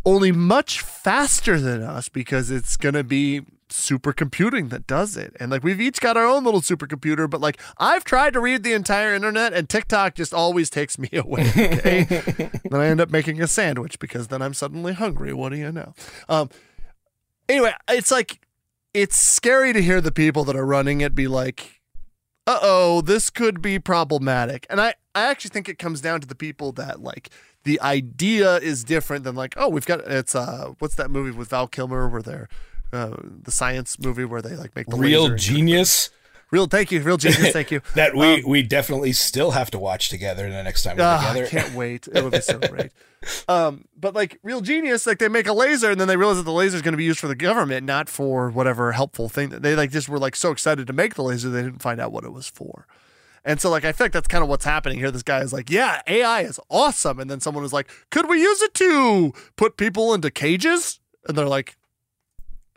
only 0.06 0.32
much 0.32 0.82
faster 0.82 1.60
than 1.60 1.82
us 1.82 2.10
because 2.10 2.52
it's 2.52 2.78
going 2.78 2.94
to 2.94 3.04
be 3.04 3.42
supercomputing 3.70 4.70
that 4.70 4.88
does 4.88 5.18
it. 5.18 5.36
And 5.40 5.52
like 5.52 5.64
we've 5.64 5.82
each 5.82 6.00
got 6.00 6.18
our 6.18 6.26
own 6.26 6.44
little 6.44 6.62
supercomputer, 6.62 7.30
but 7.30 7.42
like 7.42 7.60
I've 7.78 8.04
tried 8.04 8.34
to 8.34 8.40
read 8.40 8.64
the 8.64 8.74
entire 8.74 9.14
internet 9.14 9.54
and 9.54 9.68
TikTok 9.68 10.16
just 10.16 10.34
always 10.34 10.70
takes 10.70 10.98
me 10.98 11.10
away. 11.14 11.50
Okay. 11.50 12.04
then 12.70 12.82
I 12.82 12.88
end 12.88 13.02
up 13.02 13.10
making 13.10 13.42
a 13.42 13.48
sandwich 13.48 14.00
because 14.00 14.28
then 14.28 14.42
I'm 14.42 14.54
suddenly 14.54 14.94
hungry. 14.94 15.34
What 15.34 15.50
do 15.50 15.58
you 15.58 15.72
know? 15.72 15.94
Um, 16.30 16.50
anyway, 17.50 17.74
it's 17.90 18.12
like 18.12 18.40
it's 18.94 19.20
scary 19.20 19.74
to 19.74 19.82
hear 19.82 20.00
the 20.00 20.12
people 20.12 20.44
that 20.46 20.56
are 20.56 20.66
running 20.66 21.02
it 21.02 21.16
be 21.16 21.28
like, 21.28 21.82
uh 22.48 22.60
oh, 22.62 23.02
this 23.02 23.30
could 23.30 23.62
be 23.62 23.80
problematic. 23.80 24.66
And 24.70 24.80
I, 24.80 24.94
I 25.14 25.24
actually 25.24 25.50
think 25.50 25.68
it 25.68 25.80
comes 25.80 26.02
down 26.02 26.22
to 26.22 26.28
the 26.28 26.36
people 26.36 26.72
that 26.74 27.02
like 27.02 27.30
the 27.64 27.82
idea 27.82 28.58
is 28.58 28.84
different 28.84 29.24
than 29.24 29.36
like, 29.36 29.56
oh, 29.58 29.70
we've 29.70 29.86
got 29.86 30.02
it's 30.02 30.36
uh 30.36 30.74
what's 30.80 30.96
that 30.96 31.10
movie 31.10 31.36
with 31.36 31.50
Val 31.50 31.68
Kilmer 31.68 32.08
where 32.08 32.22
they're 32.22 32.48
uh, 32.96 33.16
the 33.44 33.52
science 33.52 34.00
movie 34.00 34.26
where 34.26 34.42
they 34.42 34.56
like 34.56 34.76
make 34.76 34.88
the 34.88 34.96
Real 34.98 35.36
genius. 35.36 36.10
Real 36.52 36.68
thank 36.68 36.92
you, 36.92 37.02
real 37.02 37.18
genius, 37.18 37.52
thank 37.52 37.72
you. 37.72 37.82
that 37.96 38.16
we 38.16 38.36
Um, 38.36 38.42
we 38.48 38.62
definitely 38.62 39.14
still 39.14 39.52
have 39.52 39.72
to 39.72 39.80
watch 39.80 40.10
together 40.10 40.44
the 40.50 40.62
next 40.64 40.84
time 40.84 40.96
we're 40.96 41.04
Ah, 41.04 41.34
together. 41.34 41.46
I 41.48 41.50
can't 41.50 41.74
wait. 41.76 42.08
It 42.14 42.24
would 42.24 42.32
be 42.34 42.40
so 42.40 42.60
great. 42.60 42.92
Um, 43.48 43.86
but 44.00 44.14
like 44.14 44.38
real 44.44 44.62
genius, 44.62 45.08
like 45.08 45.18
they 45.18 45.28
make 45.28 45.48
a 45.48 45.54
laser 45.54 45.90
and 45.90 46.00
then 46.00 46.08
they 46.08 46.16
realize 46.16 46.38
that 46.38 46.44
the 46.44 46.52
laser 46.54 46.76
is 46.76 46.84
going 46.84 46.94
to 46.94 46.98
be 46.98 47.04
used 47.04 47.20
for 47.20 47.28
the 47.28 47.36
government, 47.36 47.84
not 47.86 48.08
for 48.10 48.52
whatever 48.52 48.92
helpful 48.92 49.28
thing. 49.28 49.50
that 49.50 49.64
They 49.64 49.76
like 49.76 49.90
just 49.90 50.08
were 50.08 50.20
like 50.20 50.36
so 50.36 50.52
excited 50.52 50.86
to 50.86 50.94
make 50.94 51.16
the 51.16 51.24
laser 51.24 51.50
they 51.50 51.64
didn't 51.64 51.82
find 51.82 52.00
out 52.00 52.12
what 52.12 52.24
it 52.24 52.32
was 52.32 52.48
for. 52.48 52.86
And 53.44 53.60
so 53.60 53.72
like 53.72 53.84
I 53.84 53.92
feel 53.92 54.06
like 54.06 54.12
that's 54.12 54.28
kind 54.28 54.44
of 54.44 54.50
what's 54.50 54.66
happening 54.66 55.00
here. 55.00 55.10
This 55.10 55.24
guy 55.24 55.42
is 55.42 55.52
like, 55.52 55.72
yeah, 55.72 56.04
AI 56.08 56.42
is 56.42 56.60
awesome, 56.70 57.20
and 57.20 57.30
then 57.30 57.40
someone 57.40 57.64
was 57.64 57.74
like, 57.74 57.90
could 58.12 58.30
we 58.30 58.40
use 58.40 58.62
it 58.62 58.76
to 58.76 59.34
put 59.56 59.78
people 59.78 60.14
into 60.14 60.30
cages? 60.30 61.00
And 61.28 61.36
they're 61.36 61.48
like, 61.48 61.76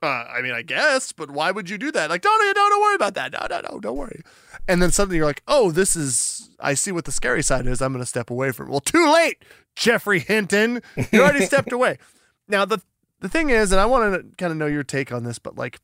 uh, 0.02 0.06
I 0.06 0.42
mean, 0.42 0.52
I 0.52 0.62
guess, 0.62 1.12
but 1.12 1.30
why 1.30 1.50
would 1.50 1.68
you 1.68 1.78
do 1.78 1.90
that? 1.92 2.10
Like, 2.10 2.22
don't, 2.22 2.40
don't, 2.40 2.54
don't 2.54 2.82
worry 2.82 2.94
about 2.94 3.14
that. 3.14 3.32
No, 3.32 3.46
no, 3.50 3.60
no, 3.68 3.80
don't 3.80 3.96
worry. 3.96 4.22
And 4.68 4.80
then 4.80 4.90
suddenly 4.90 5.16
you're 5.16 5.26
like, 5.26 5.42
oh, 5.48 5.70
this 5.70 5.96
is, 5.96 6.50
I 6.60 6.74
see 6.74 6.92
what 6.92 7.04
the 7.04 7.12
scary 7.12 7.42
side 7.42 7.66
is. 7.66 7.82
I'm 7.82 7.92
going 7.92 8.02
to 8.02 8.06
step 8.06 8.30
away 8.30 8.52
from 8.52 8.68
it. 8.68 8.70
Well, 8.70 8.80
too 8.80 9.12
late, 9.12 9.42
Geoffrey 9.74 10.20
Hinton. 10.20 10.82
You 11.10 11.22
already 11.22 11.44
stepped 11.46 11.72
away. 11.72 11.98
Now, 12.46 12.64
the, 12.64 12.80
the 13.20 13.28
thing 13.28 13.50
is, 13.50 13.72
and 13.72 13.80
I 13.80 13.86
want 13.86 14.14
to 14.14 14.36
kind 14.36 14.52
of 14.52 14.56
know 14.56 14.66
your 14.66 14.84
take 14.84 15.10
on 15.10 15.24
this, 15.24 15.38
but 15.38 15.56
like, 15.56 15.80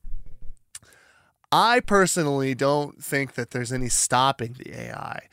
I 1.51 1.79
personally 1.79 2.55
don't 2.55 3.03
think 3.03 3.33
that 3.33 3.51
there's 3.51 3.71
any 3.71 3.89
stopping 3.89 4.55
the 4.57 4.77
AI. 4.77 5.27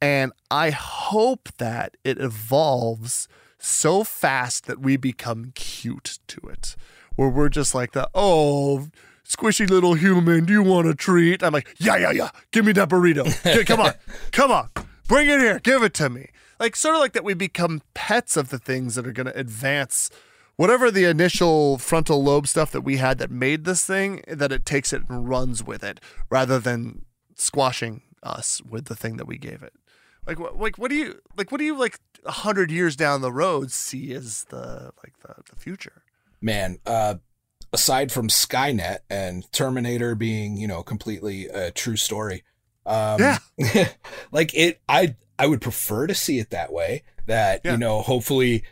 And 0.00 0.32
I 0.50 0.70
hope 0.70 1.48
that 1.58 1.96
it 2.02 2.18
evolves 2.18 3.28
so 3.58 4.02
fast 4.02 4.66
that 4.66 4.80
we 4.80 4.96
become 4.96 5.52
cute 5.54 6.18
to 6.26 6.40
it, 6.48 6.74
where 7.16 7.28
we're 7.28 7.48
just 7.48 7.74
like 7.74 7.92
the, 7.92 8.08
oh, 8.14 8.88
squishy 9.24 9.68
little 9.68 9.94
human, 9.94 10.44
do 10.44 10.52
you 10.52 10.62
want 10.62 10.88
a 10.88 10.94
treat? 10.94 11.42
I'm 11.42 11.52
like, 11.52 11.74
yeah, 11.78 11.96
yeah, 11.96 12.10
yeah, 12.10 12.30
give 12.50 12.64
me 12.64 12.72
that 12.72 12.88
burrito. 12.88 13.26
Yeah, 13.44 13.62
come 13.64 13.80
on, 13.80 13.92
come 14.32 14.50
on, 14.50 14.70
bring 15.08 15.28
it 15.28 15.40
here, 15.40 15.58
give 15.58 15.82
it 15.82 15.94
to 15.94 16.10
me. 16.10 16.30
Like, 16.58 16.76
sort 16.76 16.94
of 16.94 17.00
like 17.00 17.12
that 17.12 17.24
we 17.24 17.34
become 17.34 17.82
pets 17.94 18.36
of 18.36 18.50
the 18.50 18.58
things 18.58 18.94
that 18.94 19.06
are 19.06 19.12
going 19.12 19.26
to 19.26 19.38
advance 19.38 20.10
whatever 20.56 20.90
the 20.90 21.04
initial 21.04 21.78
frontal 21.78 22.22
lobe 22.22 22.46
stuff 22.46 22.70
that 22.70 22.82
we 22.82 22.98
had 22.98 23.18
that 23.18 23.30
made 23.30 23.64
this 23.64 23.84
thing, 23.84 24.22
that 24.28 24.52
it 24.52 24.64
takes 24.64 24.92
it 24.92 25.02
and 25.08 25.28
runs 25.28 25.64
with 25.64 25.82
it 25.82 25.98
rather 26.30 26.58
than 26.58 27.04
squashing 27.34 28.02
us 28.22 28.62
with 28.62 28.84
the 28.84 28.94
thing 28.94 29.16
that 29.16 29.26
we 29.26 29.38
gave 29.38 29.62
it. 29.62 29.72
Like, 30.26 30.38
what, 30.38 30.58
like, 30.58 30.78
what 30.78 30.90
do 30.90 30.96
you 30.96 31.20
like? 31.36 31.50
What 31.50 31.58
do 31.58 31.64
you 31.64 31.76
like? 31.76 31.98
A 32.24 32.30
hundred 32.30 32.70
years 32.70 32.94
down 32.94 33.20
the 33.20 33.32
road, 33.32 33.72
see 33.72 34.12
as 34.12 34.44
the 34.50 34.92
like 35.02 35.18
the, 35.22 35.42
the 35.50 35.56
future. 35.56 36.01
Man 36.42 36.78
uh 36.86 37.14
aside 37.72 38.12
from 38.12 38.28
skynet 38.28 38.98
and 39.08 39.50
terminator 39.52 40.14
being 40.14 40.56
you 40.58 40.66
know 40.68 40.82
completely 40.82 41.46
a 41.46 41.70
true 41.70 41.96
story 41.96 42.42
um 42.84 43.20
Yeah. 43.20 43.38
like 44.32 44.54
it 44.54 44.80
i 44.88 45.14
i 45.38 45.46
would 45.46 45.60
prefer 45.60 46.06
to 46.06 46.14
see 46.14 46.38
it 46.38 46.50
that 46.50 46.72
way 46.72 47.04
that 47.26 47.62
Yeah. 47.64 47.72
you 47.72 47.78
know 47.78 48.02
hopefully 48.02 48.64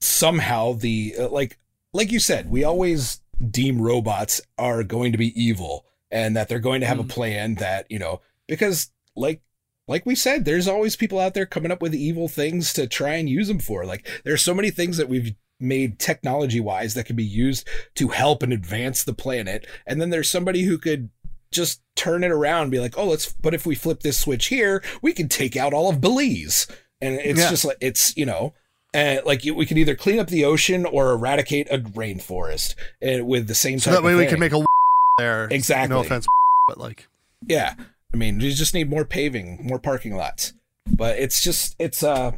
somehow 0.00 0.72
the 0.74 1.14
uh, 1.18 1.28
like 1.28 1.58
like 1.92 2.10
you 2.12 2.20
said 2.20 2.50
we 2.50 2.64
always 2.64 3.20
deem 3.50 3.80
robots 3.80 4.40
are 4.58 4.82
going 4.82 5.12
to 5.12 5.18
be 5.18 5.40
evil 5.40 5.86
and 6.10 6.36
that 6.36 6.48
they're 6.48 6.58
going 6.58 6.80
to 6.80 6.86
have 6.86 6.98
a 6.98 7.04
plan 7.04 7.54
that 7.56 7.86
you 7.90 7.98
know 7.98 8.20
because 8.46 8.90
like 9.16 9.40
like 9.88 10.06
we 10.06 10.14
said 10.14 10.44
there's 10.44 10.68
always 10.68 10.94
people 10.96 11.18
out 11.18 11.34
there 11.34 11.46
coming 11.46 11.70
up 11.72 11.82
with 11.82 11.94
evil 11.94 12.28
things 12.28 12.72
to 12.72 12.86
try 12.86 13.14
and 13.14 13.28
use 13.28 13.48
them 13.48 13.58
for 13.58 13.84
like 13.84 14.06
there's 14.24 14.42
so 14.42 14.54
many 14.54 14.70
things 14.70 14.96
that 14.98 15.08
we've 15.08 15.34
made 15.60 15.98
technology 15.98 16.60
wise 16.60 16.94
that 16.94 17.04
can 17.06 17.16
be 17.16 17.24
used 17.24 17.66
to 17.94 18.08
help 18.08 18.42
and 18.42 18.52
advance 18.52 19.04
the 19.04 19.12
planet 19.14 19.66
and 19.86 20.00
then 20.00 20.10
there's 20.10 20.30
somebody 20.30 20.62
who 20.62 20.78
could 20.78 21.08
just 21.52 21.80
turn 21.96 22.22
it 22.24 22.30
around 22.30 22.62
and 22.62 22.70
be 22.70 22.80
like 22.80 22.96
oh 22.96 23.06
let's 23.06 23.32
but 23.42 23.54
if 23.54 23.66
we 23.66 23.74
flip 23.74 24.00
this 24.00 24.18
switch 24.18 24.46
here 24.46 24.82
we 25.02 25.12
can 25.12 25.28
take 25.28 25.56
out 25.56 25.72
all 25.74 25.90
of 25.90 26.00
belize 26.00 26.66
and 27.00 27.14
it's 27.16 27.38
Yeah. 27.40 27.50
just 27.50 27.64
like 27.64 27.76
it's 27.80 28.16
you 28.16 28.26
know 28.26 28.54
And 28.94 29.20
like 29.24 29.42
we 29.44 29.66
could 29.66 29.78
either 29.78 29.94
clean 29.96 30.18
up 30.18 30.28
the 30.28 30.44
ocean 30.44 30.84
or 30.86 31.10
eradicate 31.12 31.68
a 31.70 31.78
rainforest 31.78 32.74
uh, 33.06 33.24
with 33.24 33.46
the 33.46 33.54
same. 33.54 33.78
So 33.78 33.90
type 33.90 33.98
that 34.00 34.04
way 34.04 34.12
of 34.14 34.18
we 34.18 34.26
can 34.26 34.40
make 34.40 34.52
a 34.52 34.64
there. 35.18 35.46
Exactly. 35.50 35.94
No 35.94 36.00
offense, 36.00 36.26
but 36.68 36.78
like 36.78 37.08
Yeah. 37.46 37.74
I 38.12 38.16
mean, 38.16 38.40
you 38.40 38.50
just 38.52 38.74
need 38.74 38.90
more 38.90 39.04
paving, 39.04 39.60
more 39.64 39.78
parking 39.78 40.16
lots. 40.16 40.54
But 40.86 41.18
it's 41.20 41.40
just, 41.40 41.76
it's, 41.78 42.02
uh, 42.02 42.32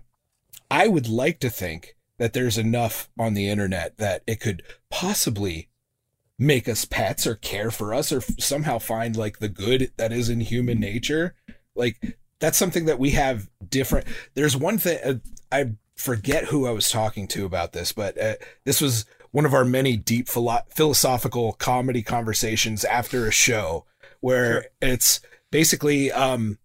I 0.70 0.88
would 0.88 1.08
like 1.08 1.40
to 1.40 1.48
think 1.48 1.94
that 2.22 2.34
there's 2.34 2.56
enough 2.56 3.10
on 3.18 3.34
the 3.34 3.48
internet 3.48 3.98
that 3.98 4.22
it 4.28 4.38
could 4.38 4.62
possibly 4.90 5.68
make 6.38 6.68
us 6.68 6.84
pets 6.84 7.26
or 7.26 7.34
care 7.34 7.72
for 7.72 7.92
us 7.92 8.12
or 8.12 8.20
somehow 8.38 8.78
find 8.78 9.16
like 9.16 9.40
the 9.40 9.48
good 9.48 9.90
that 9.96 10.12
is 10.12 10.28
in 10.28 10.38
human 10.38 10.78
nature. 10.78 11.34
Like, 11.74 12.16
that's 12.38 12.56
something 12.56 12.84
that 12.84 13.00
we 13.00 13.10
have 13.10 13.50
different. 13.68 14.06
There's 14.34 14.56
one 14.56 14.78
thing, 14.78 15.00
uh, 15.04 15.14
I 15.50 15.72
forget 15.96 16.44
who 16.44 16.64
I 16.64 16.70
was 16.70 16.88
talking 16.88 17.26
to 17.26 17.44
about 17.44 17.72
this, 17.72 17.90
but 17.90 18.16
uh, 18.16 18.34
this 18.64 18.80
was 18.80 19.04
one 19.32 19.44
of 19.44 19.52
our 19.52 19.64
many 19.64 19.96
deep 19.96 20.28
philo- 20.28 20.62
philosophical 20.70 21.54
comedy 21.54 22.04
conversations 22.04 22.84
after 22.84 23.26
a 23.26 23.32
show 23.32 23.84
where 24.20 24.66
it's 24.80 25.18
basically 25.50 26.12
um 26.12 26.60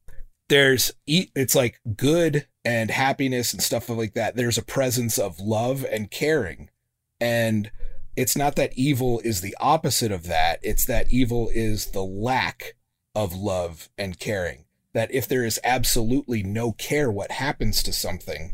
there's 0.50 0.94
it's 1.08 1.56
like 1.56 1.82
good 1.96 2.46
and 2.68 2.92
happiness 2.92 3.54
and 3.54 3.64
stuff 3.64 3.88
like 3.88 4.14
that 4.14 4.36
there's 4.36 4.58
a 4.58 4.62
presence 4.62 5.18
of 5.18 5.40
love 5.40 5.86
and 5.90 6.12
caring. 6.12 6.70
And 7.18 7.72
it's 8.18 8.36
not 8.36 8.58
that 8.58 8.78
evil 8.78 9.22
is 9.24 9.40
the 9.40 9.56
opposite 9.62 10.12
of 10.12 10.24
that 10.28 10.60
it's 10.64 10.84
that 10.86 11.10
evil 11.10 11.50
is 11.54 11.88
the 11.88 12.04
lack 12.04 12.76
of 13.16 13.34
love 13.34 13.88
and 13.98 14.20
caring. 14.20 14.66
That 14.92 15.14
if 15.14 15.30
there 15.30 15.46
is 15.46 15.62
absolutely 15.64 16.44
no 16.44 16.74
care 16.74 17.10
what 17.10 17.32
happens 17.32 17.82
to 17.84 17.94
something 17.94 18.54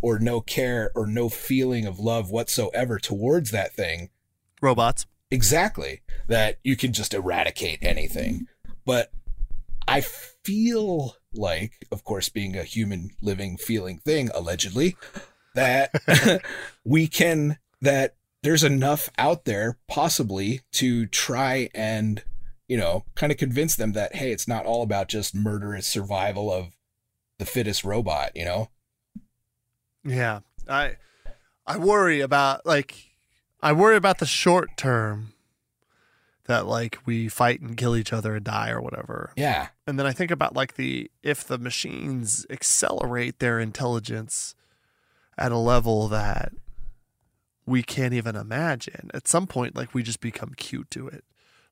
or 0.00 0.18
no 0.18 0.40
care 0.40 0.90
or 0.94 1.06
no 1.06 1.28
feeling 1.28 1.84
of 1.84 2.00
love 2.00 2.30
whatsoever 2.30 2.98
towards 2.98 3.50
that 3.50 3.74
thing 3.74 4.08
robots. 4.62 5.04
exactly 5.30 6.00
that 6.26 6.58
you 6.64 6.74
can 6.74 6.94
just 6.94 7.12
eradicate 7.12 7.80
anything. 7.82 8.46
But 8.86 9.12
i 9.86 10.00
feel 10.00 11.16
like 11.34 11.86
of 11.90 12.04
course 12.04 12.28
being 12.28 12.56
a 12.56 12.62
human 12.64 13.10
living 13.20 13.56
feeling 13.56 13.98
thing 13.98 14.30
allegedly 14.34 14.96
that 15.54 15.90
we 16.84 17.06
can 17.06 17.58
that 17.80 18.14
there's 18.42 18.64
enough 18.64 19.08
out 19.18 19.44
there 19.44 19.78
possibly 19.88 20.60
to 20.72 21.06
try 21.06 21.68
and 21.74 22.24
you 22.68 22.76
know 22.76 23.04
kind 23.14 23.30
of 23.32 23.38
convince 23.38 23.76
them 23.76 23.92
that 23.92 24.14
hey 24.16 24.32
it's 24.32 24.48
not 24.48 24.66
all 24.66 24.82
about 24.82 25.08
just 25.08 25.34
murderous 25.34 25.86
survival 25.86 26.52
of 26.52 26.76
the 27.38 27.46
fittest 27.46 27.84
robot 27.84 28.30
you 28.34 28.44
know 28.44 28.70
Yeah. 30.04 30.40
I 30.68 30.96
I 31.66 31.76
worry 31.78 32.20
about 32.20 32.64
like 32.66 32.94
I 33.60 33.72
worry 33.72 33.96
about 33.96 34.18
the 34.18 34.26
short 34.26 34.70
term 34.76 35.32
that 36.46 36.66
like 36.66 36.98
we 37.06 37.28
fight 37.28 37.60
and 37.60 37.76
kill 37.76 37.96
each 37.96 38.12
other 38.12 38.34
and 38.36 38.44
die 38.44 38.70
or 38.70 38.80
whatever. 38.80 39.32
yeah 39.36 39.68
And 39.86 39.98
then 39.98 40.06
I 40.06 40.12
think 40.12 40.30
about 40.30 40.54
like 40.54 40.74
the 40.74 41.10
if 41.22 41.44
the 41.44 41.58
machines 41.58 42.46
accelerate 42.50 43.38
their 43.38 43.58
intelligence 43.58 44.54
at 45.36 45.50
a 45.50 45.58
level 45.58 46.08
that 46.08 46.52
we 47.66 47.82
can't 47.82 48.14
even 48.14 48.36
imagine. 48.36 49.10
At 49.14 49.26
some 49.26 49.46
point 49.46 49.74
like 49.76 49.94
we 49.94 50.02
just 50.02 50.20
become 50.20 50.52
cute 50.56 50.90
to 50.92 51.08
it. 51.08 51.24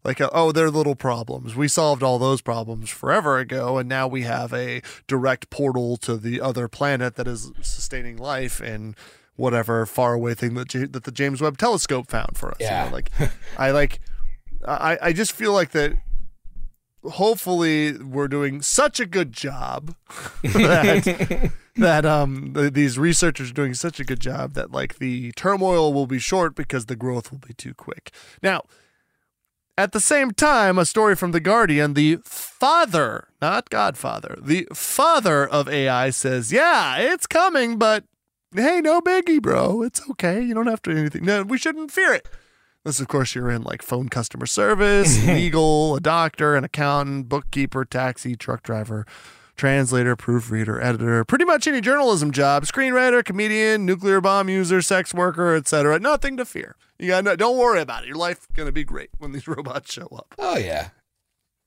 Like 0.03 0.21
uh, 0.21 0.31
oh 0.33 0.51
they're 0.51 0.71
little 0.71 0.97
problems. 0.97 1.55
We 1.55 1.69
solved 1.69 2.03
all 2.03 2.19
those 2.19 2.41
problems 2.41 2.91
forever 2.91 3.39
ago 3.39 3.79
and 3.79 3.89
now 3.89 4.09
we 4.09 4.23
have 4.23 4.53
a 4.53 4.83
direct 5.07 5.51
portal 5.51 5.97
to 5.99 6.17
the 6.17 6.41
other 6.41 6.67
planet 6.69 7.15
that 7.17 7.29
is 7.29 7.53
sustaining 7.61 8.17
life 8.17 8.61
and 8.61 8.97
whatever 9.37 9.87
faraway 9.87 10.35
thing 10.35 10.55
that 10.55 10.69
J- 10.69 10.87
that 10.87 11.05
the 11.05 11.13
James 11.13 11.41
Webb 11.41 11.59
telescope 11.59 12.11
found 12.11 12.37
for 12.37 12.51
us. 12.51 12.57
you 12.61 12.67
know? 12.67 12.73
Yeah. 12.73 12.91
Like 12.91 13.11
I 13.59 13.71
like 13.71 14.01
I 14.67 14.99
I 15.01 15.13
just 15.13 15.33
feel 15.33 15.53
like 15.53 15.71
that 15.71 15.93
hopefully 17.05 17.97
we're 17.97 18.29
doing 18.29 18.63
such 18.63 19.01
a 19.01 19.07
good 19.07 19.33
job 19.33 19.95
that 20.43 21.53
that 21.77 22.05
um 22.05 22.53
th- 22.55 22.73
these 22.73 22.99
researchers 22.99 23.51
are 23.51 23.55
doing 23.55 23.75
such 23.75 24.01
a 24.01 24.05
good 24.05 24.21
job 24.21 24.53
that 24.55 24.71
like 24.71 24.99
the 24.99 25.33
turmoil 25.33 25.93
will 25.93 26.07
be 26.07 26.19
short 26.19 26.55
because 26.55 26.87
the 26.87 26.97
growth 26.97 27.31
will 27.31 27.39
be 27.39 27.55
too 27.55 27.75
quick. 27.75 28.13
Now, 28.43 28.65
at 29.79 29.93
the 29.93 30.01
same 30.01 30.33
time, 30.33 30.79
a 30.79 30.85
story 30.85 31.17
from 31.17 31.33
the 31.33 31.41
Guardian, 31.41 31.95
the 31.95 32.19
father, 32.25 33.29
not 33.41 33.71
godfather, 33.71 34.37
the 34.43 34.67
father 34.75 35.47
of 35.47 35.69
AI 35.69 36.11
says, 36.11 36.53
"Yeah, 36.53 36.99
it's 36.99 37.27
coming, 37.27 37.79
but 37.79 38.05
hey, 38.55 38.81
no 38.83 39.01
biggie, 39.01 39.41
bro. 39.41 39.83
It's 39.83 40.03
okay. 40.11 40.43
You 40.43 40.53
don't 40.53 40.67
have 40.67 40.83
to 40.83 40.93
do 40.93 40.99
anything. 40.99 41.25
No, 41.25 41.45
we 41.45 41.57
shouldn't 41.57 41.91
fear 41.93 42.13
it." 42.13 42.29
This, 42.85 42.99
of 42.99 43.09
course, 43.09 43.35
you're 43.35 43.51
in 43.51 43.63
like 43.63 43.83
phone 43.83 44.09
customer 44.09 44.47
service, 44.47 45.23
legal, 45.27 45.97
a 45.97 46.01
doctor, 46.01 46.57
an 46.57 46.65
accountant, 46.65 47.29
bookkeeper, 47.29 47.85
taxi, 47.85 48.37
truck 48.37 48.63
driver, 48.63 49.07
translator, 49.55 50.17
proofreader, 50.17 50.81
editor, 50.81 51.23
pretty 51.27 51.45
much 51.45 51.67
any 51.67 51.83
journalism 51.83 52.31
job, 52.31 52.65
screenwriter, 52.65 53.23
comedian, 53.23 53.85
nuclear 53.85 54.23
bomb 54.23 54.49
user, 54.49 54.81
sex 54.81 55.13
worker, 55.13 55.55
etc. 55.55 55.99
Nothing 55.99 56.39
to 56.39 56.47
fear. 56.47 56.75
You 56.99 57.09
got 57.09 57.25
no, 57.25 57.37
don't 57.37 57.59
worry 57.59 57.83
about 57.83 58.05
it. 58.05 58.07
Your 58.09 58.17
life 58.17 58.49
gonna 58.55 58.73
be 58.73 58.85
great 58.85 59.11
when 59.19 59.33
these 59.33 59.47
robots 59.49 59.93
show 59.93 60.09
up. 60.17 60.35
oh 60.39 60.57
yeah 60.57 60.89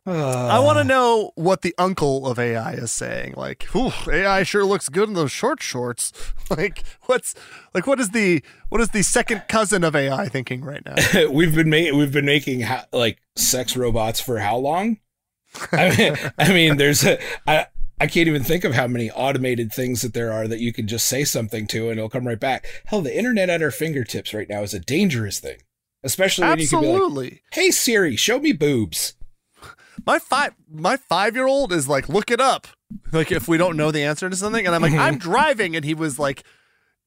I 0.06 0.60
want 0.60 0.78
to 0.78 0.82
ah. 0.82 0.84
know 0.84 1.32
what 1.36 1.62
the 1.62 1.74
uncle 1.78 2.28
of 2.28 2.38
AI 2.38 2.74
is 2.74 2.91
saying. 2.91 3.36
Like, 3.38 3.66
AI 4.08 4.43
sure 4.43 4.66
looks 4.66 4.89
good 4.89 5.08
in 5.08 5.16
those 5.16 5.32
short 5.32 5.62
shorts. 5.62 6.12
Like, 6.49 6.84
what's 7.06 7.34
like 7.74 7.88
what 7.88 7.99
is 7.99 8.10
the 8.10 8.43
what 8.70 8.80
is 8.80 8.89
the 8.89 9.01
second 9.01 9.45
cousin 9.47 9.84
of 9.84 9.95
AI 9.95 10.28
thinking 10.28 10.64
right 10.64 10.86
now? 10.86 10.95
we've 11.32 11.56
been 11.56 11.70
making 11.70 11.97
we've 11.97 12.12
been 12.12 12.26
making 12.26 12.62
ha- 12.62 12.86
like 12.91 13.20
sex 13.36 13.76
robots 13.76 14.20
for 14.20 14.38
how 14.38 14.58
long? 14.58 14.99
I 15.72 15.97
mean, 15.97 16.16
I 16.38 16.54
mean, 16.54 16.78
there's 16.78 17.04
a 17.06 17.18
I 17.47 17.68
I 17.99 18.08
can't 18.08 18.28
even 18.28 18.43
think 18.43 18.66
of 18.66 18.76
how 18.76 18.86
many 18.86 19.10
automated 19.10 19.72
things 19.72 20.01
that 20.04 20.14
there 20.14 20.32
are 20.32 20.47
that 20.47 20.60
you 20.60 20.74
can 20.74 20.86
just 20.86 21.08
say 21.08 21.24
something 21.24 21.66
to 21.68 21.89
and 21.89 21.97
it'll 21.97 22.10
come 22.10 22.28
right 22.28 22.39
back. 22.39 22.68
Hell, 22.86 23.01
the 23.01 23.18
internet 23.18 23.49
at 23.49 23.64
our 23.64 23.72
fingertips 23.72 24.34
right 24.34 24.49
now 24.49 24.62
is 24.62 24.76
a 24.76 24.80
dangerous 24.80 25.39
thing, 25.39 25.58
especially 26.04 26.47
when 26.47 26.60
you 26.60 26.68
can 26.68 26.82
be 26.82 26.88
like, 26.88 26.95
Absolutely. 26.95 27.41
"Hey 27.54 27.72
Siri, 27.72 28.16
show 28.16 28.39
me 28.39 28.51
boobs." 28.51 29.16
My 30.06 30.20
five 30.20 30.54
my 30.72 30.98
five 30.98 31.36
year 31.36 31.48
old 31.48 31.72
is 31.74 31.88
like, 31.88 32.10
look 32.10 32.32
it 32.32 32.39
up. 32.39 32.68
Like 33.12 33.32
if 33.32 33.48
we 33.48 33.58
don't 33.58 33.78
know 33.78 33.91
the 33.91 34.04
answer 34.04 34.30
to 34.30 34.36
something, 34.36 34.66
and 34.66 34.76
I'm 34.76 34.82
like, 34.82 34.94
I'm 34.94 35.18
driving, 35.18 35.76
and 35.76 35.84
he 35.86 35.94
was 35.94 36.20
like, 36.20 36.44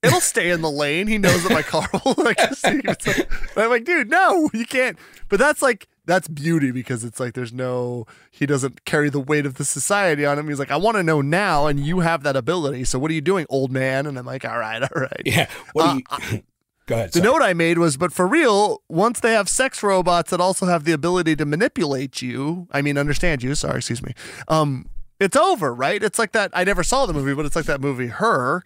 it'll 0.03 0.21
stay 0.21 0.51
in 0.51 0.61
the 0.63 0.71
lane. 0.71 1.07
He 1.07 1.19
knows 1.19 1.43
that 1.45 1.53
my 1.53 1.63
car 1.63 1.89
will 1.93 2.15
like. 2.19 2.39
I'm 3.57 3.71
like, 3.71 3.85
dude, 3.85 4.11
no, 4.11 4.51
you 4.53 4.65
can't. 4.67 4.99
But 5.29 5.39
that's 5.39 5.63
like 5.63 5.89
that's 6.05 6.29
beauty 6.29 6.71
because 6.71 7.03
it's 7.05 7.19
like 7.19 7.35
there's 7.35 7.53
no 7.53 8.07
he 8.31 8.47
doesn't 8.47 8.85
carry 8.85 9.11
the 9.11 9.21
weight 9.21 9.47
of 9.47 9.55
the 9.55 9.65
society 9.65 10.25
on 10.25 10.39
him. 10.39 10.49
He's 10.49 10.59
like, 10.59 10.71
I 10.71 10.77
want 10.77 10.97
to 10.97 11.03
know 11.03 11.21
now, 11.21 11.67
and 11.67 11.81
you 11.81 12.01
have 12.01 12.23
that 12.25 12.37
ability. 12.37 12.85
So 12.85 12.99
what 12.99 13.11
are 13.11 13.15
you 13.15 13.21
doing, 13.21 13.47
old 13.49 13.71
man? 13.73 14.07
And 14.07 14.19
I'm 14.19 14.27
like, 14.27 14.45
all 14.45 14.59
right, 14.59 14.83
all 14.83 15.01
right. 15.03 15.23
Yeah. 15.25 15.49
What 15.73 16.03
Uh, 16.11 16.19
you? 16.33 16.43
Go 16.87 16.95
ahead. 16.95 17.13
The 17.13 17.19
sorry. 17.19 17.31
note 17.33 17.43
I 17.43 17.53
made 17.53 17.79
was, 17.79 17.97
but 17.97 18.13
for 18.13 18.27
real, 18.27 18.83
once 18.89 19.21
they 19.21 19.33
have 19.33 19.49
sex 19.49 19.83
robots 19.83 20.31
that 20.31 20.41
also 20.41 20.67
have 20.67 20.85
the 20.85 20.93
ability 20.93 21.35
to 21.37 21.45
manipulate 21.45 22.23
you, 22.23 22.69
I 22.71 22.81
mean, 22.81 22.97
understand 22.97 23.43
you, 23.43 23.55
sorry, 23.57 23.79
excuse 23.79 24.03
me, 24.03 24.15
um, 24.47 24.87
it's 25.19 25.37
over, 25.37 25.75
right? 25.75 26.03
It's 26.03 26.19
like 26.19 26.33
that. 26.33 26.51
I 26.53 26.63
never 26.63 26.85
saw 26.85 27.07
the 27.07 27.13
movie, 27.13 27.35
but 27.35 27.45
it's 27.45 27.57
like 27.57 27.65
that 27.65 27.81
movie, 27.81 28.09
Her, 28.09 28.63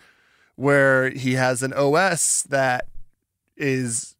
where 0.57 1.11
he 1.11 1.35
has 1.35 1.62
an 1.62 1.73
OS 1.73 2.43
that 2.43 2.87
is 3.57 4.16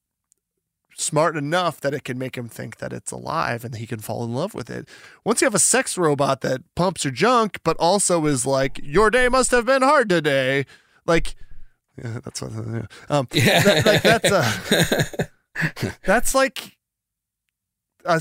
smart 0.97 1.37
enough 1.37 1.81
that 1.81 1.95
it 1.95 2.05
can 2.05 2.19
make 2.19 2.37
him 2.37 2.49
think 2.49 2.77
that 2.77 2.93
it's 2.93 3.11
alive 3.11 3.65
and 3.65 3.77
he 3.77 3.87
can 3.87 3.99
fall 3.99 4.23
in 4.23 4.35
love 4.35 4.55
with 4.55 4.71
it. 4.71 4.89
Once 5.25 5.41
you 5.41 5.47
have 5.47 5.55
a 5.55 5.59
sex 5.59 5.97
robot 5.99 6.43
that 6.43 6.63
pumps 6.75 7.05
your 7.05 7.13
junk, 7.13 7.59
but 7.65 7.77
also 7.79 8.27
is 8.27 8.47
like, 8.47 8.81
your 8.83 9.11
day 9.11 9.29
must 9.29 9.51
have 9.51 9.67
been 9.67 9.83
hard 9.83 10.09
today, 10.09 10.67
like, 11.07 11.35
yeah, 12.03 12.21
that's 12.25 12.43
what. 12.43 12.53
Yeah. 12.53 12.87
Um, 13.09 13.29
Yeah. 13.35 13.63
that- 13.63 13.87
like 13.87 14.03
that's 14.03 14.31
a. 14.31 15.95
that's 16.05 16.35
like 16.35 16.77
a. 18.05 18.21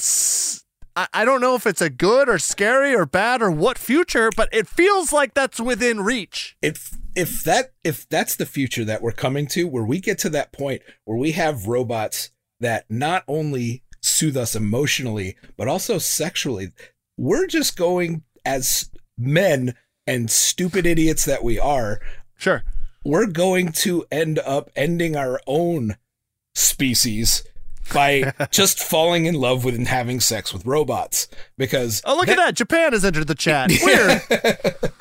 I 1.13 1.23
don't 1.23 1.39
know 1.39 1.55
if 1.55 1.65
it's 1.65 1.81
a 1.81 1.89
good 1.89 2.27
or 2.27 2.37
scary 2.39 2.93
or 2.93 3.05
bad 3.05 3.41
or 3.41 3.49
what 3.49 3.77
future, 3.77 4.29
but 4.35 4.49
it 4.51 4.67
feels 4.67 5.13
like 5.13 5.33
that's 5.33 5.59
within 5.59 6.01
reach. 6.01 6.57
if 6.61 6.97
if 7.15 7.41
that 7.43 7.71
if 7.85 8.07
that's 8.09 8.35
the 8.35 8.45
future 8.45 8.83
that 8.85 9.01
we're 9.01 9.11
coming 9.13 9.47
to 9.47 9.65
where 9.67 9.83
we 9.85 9.99
get 10.01 10.19
to 10.19 10.29
that 10.29 10.51
point 10.51 10.81
where 11.05 11.17
we 11.17 11.31
have 11.31 11.67
robots 11.67 12.31
that 12.59 12.85
not 12.89 13.23
only 13.27 13.83
soothe 14.01 14.35
us 14.37 14.55
emotionally 14.55 15.35
but 15.57 15.67
also 15.67 15.97
sexually 15.97 16.69
we're 17.17 17.47
just 17.47 17.75
going 17.75 18.23
as 18.45 18.89
men 19.17 19.73
and 20.05 20.29
stupid 20.29 20.85
idiots 20.85 21.25
that 21.25 21.43
we 21.43 21.57
are 21.59 21.99
Sure. 22.37 22.63
We're 23.09 23.25
going 23.25 23.71
to 23.71 24.05
end 24.11 24.37
up 24.39 24.69
ending 24.75 25.15
our 25.15 25.41
own 25.47 25.97
species 26.53 27.43
by 27.91 28.33
just 28.51 28.79
falling 28.79 29.25
in 29.25 29.33
love 29.33 29.65
with 29.65 29.73
and 29.73 29.87
having 29.87 30.19
sex 30.19 30.53
with 30.53 30.65
robots 30.65 31.27
because 31.57 32.03
Oh, 32.05 32.15
look 32.15 32.27
at 32.27 32.37
that! 32.37 32.53
Japan 32.53 32.93
has 32.93 33.03
entered 33.03 33.27
the 33.27 33.35
chat. 33.35 33.71
Weird. 33.83 34.21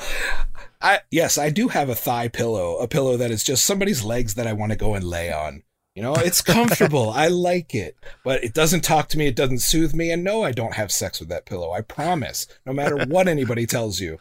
I 0.80 1.00
yes, 1.10 1.36
I 1.36 1.50
do 1.50 1.68
have 1.68 1.88
a 1.90 1.94
thigh 1.94 2.28
pillow, 2.28 2.78
a 2.78 2.88
pillow 2.88 3.16
that 3.18 3.30
is 3.30 3.44
just 3.44 3.66
somebody's 3.66 4.04
legs 4.04 4.34
that 4.36 4.46
I 4.46 4.54
want 4.54 4.72
to 4.72 4.78
go 4.78 4.94
and 4.94 5.04
lay 5.04 5.30
on. 5.30 5.62
You 5.94 6.02
know, 6.02 6.14
it's 6.14 6.40
comfortable. 6.40 7.10
I 7.10 7.26
like 7.26 7.74
it, 7.74 7.96
but 8.24 8.44
it 8.44 8.54
doesn't 8.54 8.84
talk 8.84 9.08
to 9.08 9.18
me. 9.18 9.26
It 9.26 9.34
doesn't 9.34 9.58
soothe 9.58 9.94
me. 9.94 10.12
And 10.12 10.22
no, 10.22 10.44
I 10.44 10.52
don't 10.52 10.74
have 10.74 10.92
sex 10.92 11.18
with 11.18 11.28
that 11.30 11.44
pillow. 11.44 11.72
I 11.72 11.80
promise. 11.80 12.46
No 12.64 12.72
matter 12.72 13.04
what 13.06 13.26
anybody 13.26 13.66
tells 13.66 13.98
you. 13.98 14.20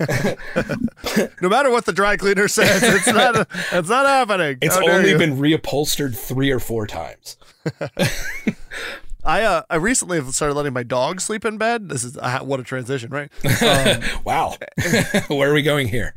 no 1.40 1.48
matter 1.48 1.70
what 1.70 1.84
the 1.86 1.92
dry 1.92 2.16
cleaner 2.16 2.48
says, 2.48 2.82
it's 2.82 3.06
not. 3.06 3.48
It's 3.72 3.88
not 3.88 4.06
happening. 4.06 4.58
It's 4.60 4.76
How 4.76 4.88
only 4.88 5.16
been 5.16 5.36
reupholstered 5.36 6.16
three 6.16 6.50
or 6.50 6.60
four 6.60 6.86
times. 6.86 7.36
I 9.24 9.42
uh, 9.42 9.62
I 9.68 9.76
recently 9.76 10.18
have 10.18 10.28
started 10.34 10.54
letting 10.54 10.72
my 10.72 10.84
dog 10.84 11.20
sleep 11.20 11.44
in 11.44 11.58
bed. 11.58 11.88
This 11.88 12.04
is 12.04 12.16
uh, 12.16 12.40
what 12.40 12.60
a 12.60 12.62
transition, 12.62 13.10
right? 13.10 13.30
Um, 13.62 14.02
wow. 14.24 14.56
Where 15.26 15.50
are 15.50 15.54
we 15.54 15.62
going 15.62 15.88
here? 15.88 16.14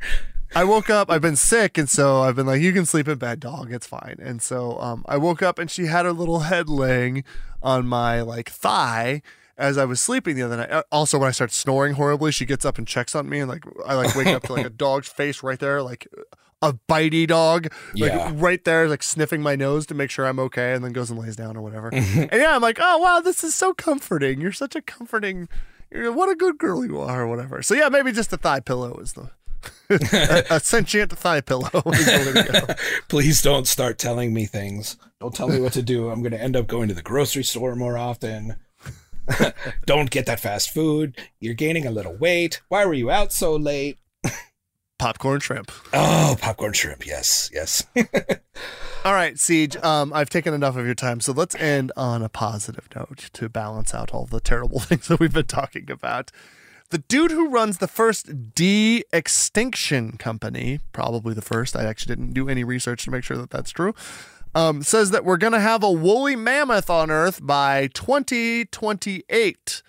I 0.55 0.63
woke 0.63 0.89
up. 0.89 1.09
I've 1.11 1.21
been 1.21 1.35
sick, 1.35 1.77
and 1.77 1.89
so 1.89 2.21
I've 2.21 2.35
been 2.35 2.45
like, 2.45 2.61
"You 2.61 2.71
can 2.71 2.85
sleep 2.85 3.07
in 3.07 3.17
bed, 3.17 3.39
dog. 3.39 3.71
It's 3.71 3.87
fine." 3.87 4.17
And 4.19 4.41
so 4.41 4.79
um, 4.79 5.05
I 5.07 5.17
woke 5.17 5.41
up, 5.41 5.57
and 5.57 5.71
she 5.71 5.87
had 5.87 6.05
her 6.05 6.13
little 6.13 6.41
head 6.41 6.69
laying 6.69 7.23
on 7.63 7.87
my 7.87 8.21
like 8.21 8.49
thigh 8.49 9.21
as 9.59 9.77
I 9.77 9.85
was 9.85 10.01
sleeping 10.01 10.35
the 10.35 10.41
other 10.43 10.57
night. 10.57 10.71
Uh, 10.71 10.83
Also, 10.91 11.19
when 11.19 11.27
I 11.27 11.31
start 11.31 11.51
snoring 11.51 11.93
horribly, 11.93 12.31
she 12.31 12.45
gets 12.45 12.65
up 12.65 12.77
and 12.79 12.87
checks 12.87 13.13
on 13.13 13.29
me, 13.29 13.39
and 13.39 13.49
like 13.49 13.63
I 13.85 13.93
like 13.93 14.15
wake 14.15 14.27
up 14.27 14.43
to 14.43 14.53
like 14.53 14.65
a 14.65 14.69
dog's 14.85 15.07
face 15.09 15.43
right 15.43 15.59
there, 15.59 15.83
like 15.83 16.07
a 16.61 16.73
bitey 16.89 17.27
dog, 17.27 17.67
like 17.95 18.11
Yeah. 18.11 18.31
right 18.33 18.63
there, 18.65 18.87
like 18.89 19.03
sniffing 19.03 19.41
my 19.41 19.55
nose 19.55 19.85
to 19.87 19.93
make 19.93 20.09
sure 20.09 20.25
I'm 20.25 20.39
okay, 20.39 20.73
and 20.73 20.83
then 20.83 20.91
goes 20.93 21.09
and 21.11 21.19
lays 21.19 21.35
down 21.35 21.55
or 21.55 21.61
whatever. 21.61 21.89
and 21.93 22.29
yeah, 22.33 22.55
I'm 22.55 22.61
like, 22.61 22.79
oh 22.81 22.97
wow, 22.97 23.19
this 23.19 23.43
is 23.43 23.53
so 23.53 23.73
comforting. 23.73 24.41
You're 24.41 24.51
such 24.51 24.75
a 24.75 24.81
comforting. 24.81 25.47
What 25.91 26.29
a 26.29 26.35
good 26.35 26.57
girl 26.57 26.85
you 26.85 26.99
are, 26.99 27.23
or 27.23 27.27
whatever. 27.27 27.61
So 27.61 27.73
yeah, 27.75 27.89
maybe 27.89 28.11
just 28.11 28.31
a 28.33 28.37
thigh 28.37 28.59
pillow 28.61 28.97
is 28.99 29.13
the 29.13 29.29
a, 29.89 30.55
a 30.55 30.59
sentient 30.59 31.11
thigh 31.17 31.41
pillow. 31.41 31.69
is 31.73 32.05
the 32.05 32.31
way 32.33 32.43
to 32.43 32.65
go. 32.67 32.73
Please 33.09 33.41
don't 33.41 33.67
start 33.67 33.97
telling 33.97 34.33
me 34.33 34.45
things. 34.45 34.95
Don't 35.19 35.33
tell 35.35 35.49
me 35.49 35.59
what 35.59 35.73
to 35.73 35.81
do. 35.81 36.09
I'm 36.09 36.21
going 36.21 36.31
to 36.31 36.41
end 36.41 36.55
up 36.55 36.67
going 36.67 36.87
to 36.89 36.93
the 36.93 37.01
grocery 37.01 37.43
store 37.43 37.75
more 37.75 37.97
often. 37.97 38.55
don't 39.85 40.09
get 40.09 40.25
that 40.25 40.39
fast 40.39 40.71
food. 40.71 41.17
You're 41.39 41.53
gaining 41.53 41.85
a 41.85 41.91
little 41.91 42.15
weight. 42.15 42.61
Why 42.69 42.85
were 42.85 42.93
you 42.93 43.11
out 43.11 43.31
so 43.31 43.55
late? 43.55 43.97
Popcorn 44.99 45.39
shrimp. 45.39 45.71
Oh, 45.93 46.35
popcorn 46.41 46.73
shrimp. 46.73 47.05
Yes, 47.05 47.49
yes. 47.53 47.85
All 49.05 49.13
right, 49.13 49.35
Ceej. 49.35 49.81
Um, 49.81 50.11
I've 50.11 50.29
taken 50.29 50.53
enough 50.53 50.75
of 50.75 50.85
your 50.85 50.93
time, 50.93 51.21
so 51.21 51.31
let's 51.31 51.55
end 51.55 51.93
on 51.95 52.21
a 52.21 52.27
positive 52.27 52.89
note 52.93 53.29
to 53.31 53.47
balance 53.47 53.93
out 53.93 54.13
all 54.13 54.25
the 54.25 54.41
terrible 54.41 54.79
things 54.81 55.07
that 55.07 55.21
we've 55.21 55.33
been 55.33 55.45
talking 55.45 55.89
about. 55.89 56.31
The 56.89 56.97
dude 56.97 57.31
who 57.31 57.49
runs 57.49 57.77
the 57.77 57.87
first 57.87 58.53
de-extinction 58.55 60.17
company, 60.17 60.79
probably 60.91 61.33
the 61.33 61.41
first. 61.41 61.77
I 61.77 61.85
actually 61.85 62.15
didn't 62.15 62.33
do 62.33 62.49
any 62.49 62.65
research 62.65 63.05
to 63.05 63.11
make 63.11 63.23
sure 63.23 63.37
that 63.37 63.51
that's 63.51 63.71
true. 63.71 63.93
Um, 64.55 64.81
says 64.81 65.11
that 65.11 65.23
we're 65.23 65.37
going 65.37 65.53
to 65.53 65.59
have 65.59 65.83
a 65.83 65.91
woolly 65.91 66.35
mammoth 66.35 66.89
on 66.89 67.11
Earth 67.11 67.39
by 67.45 67.87
2028. 67.93 69.83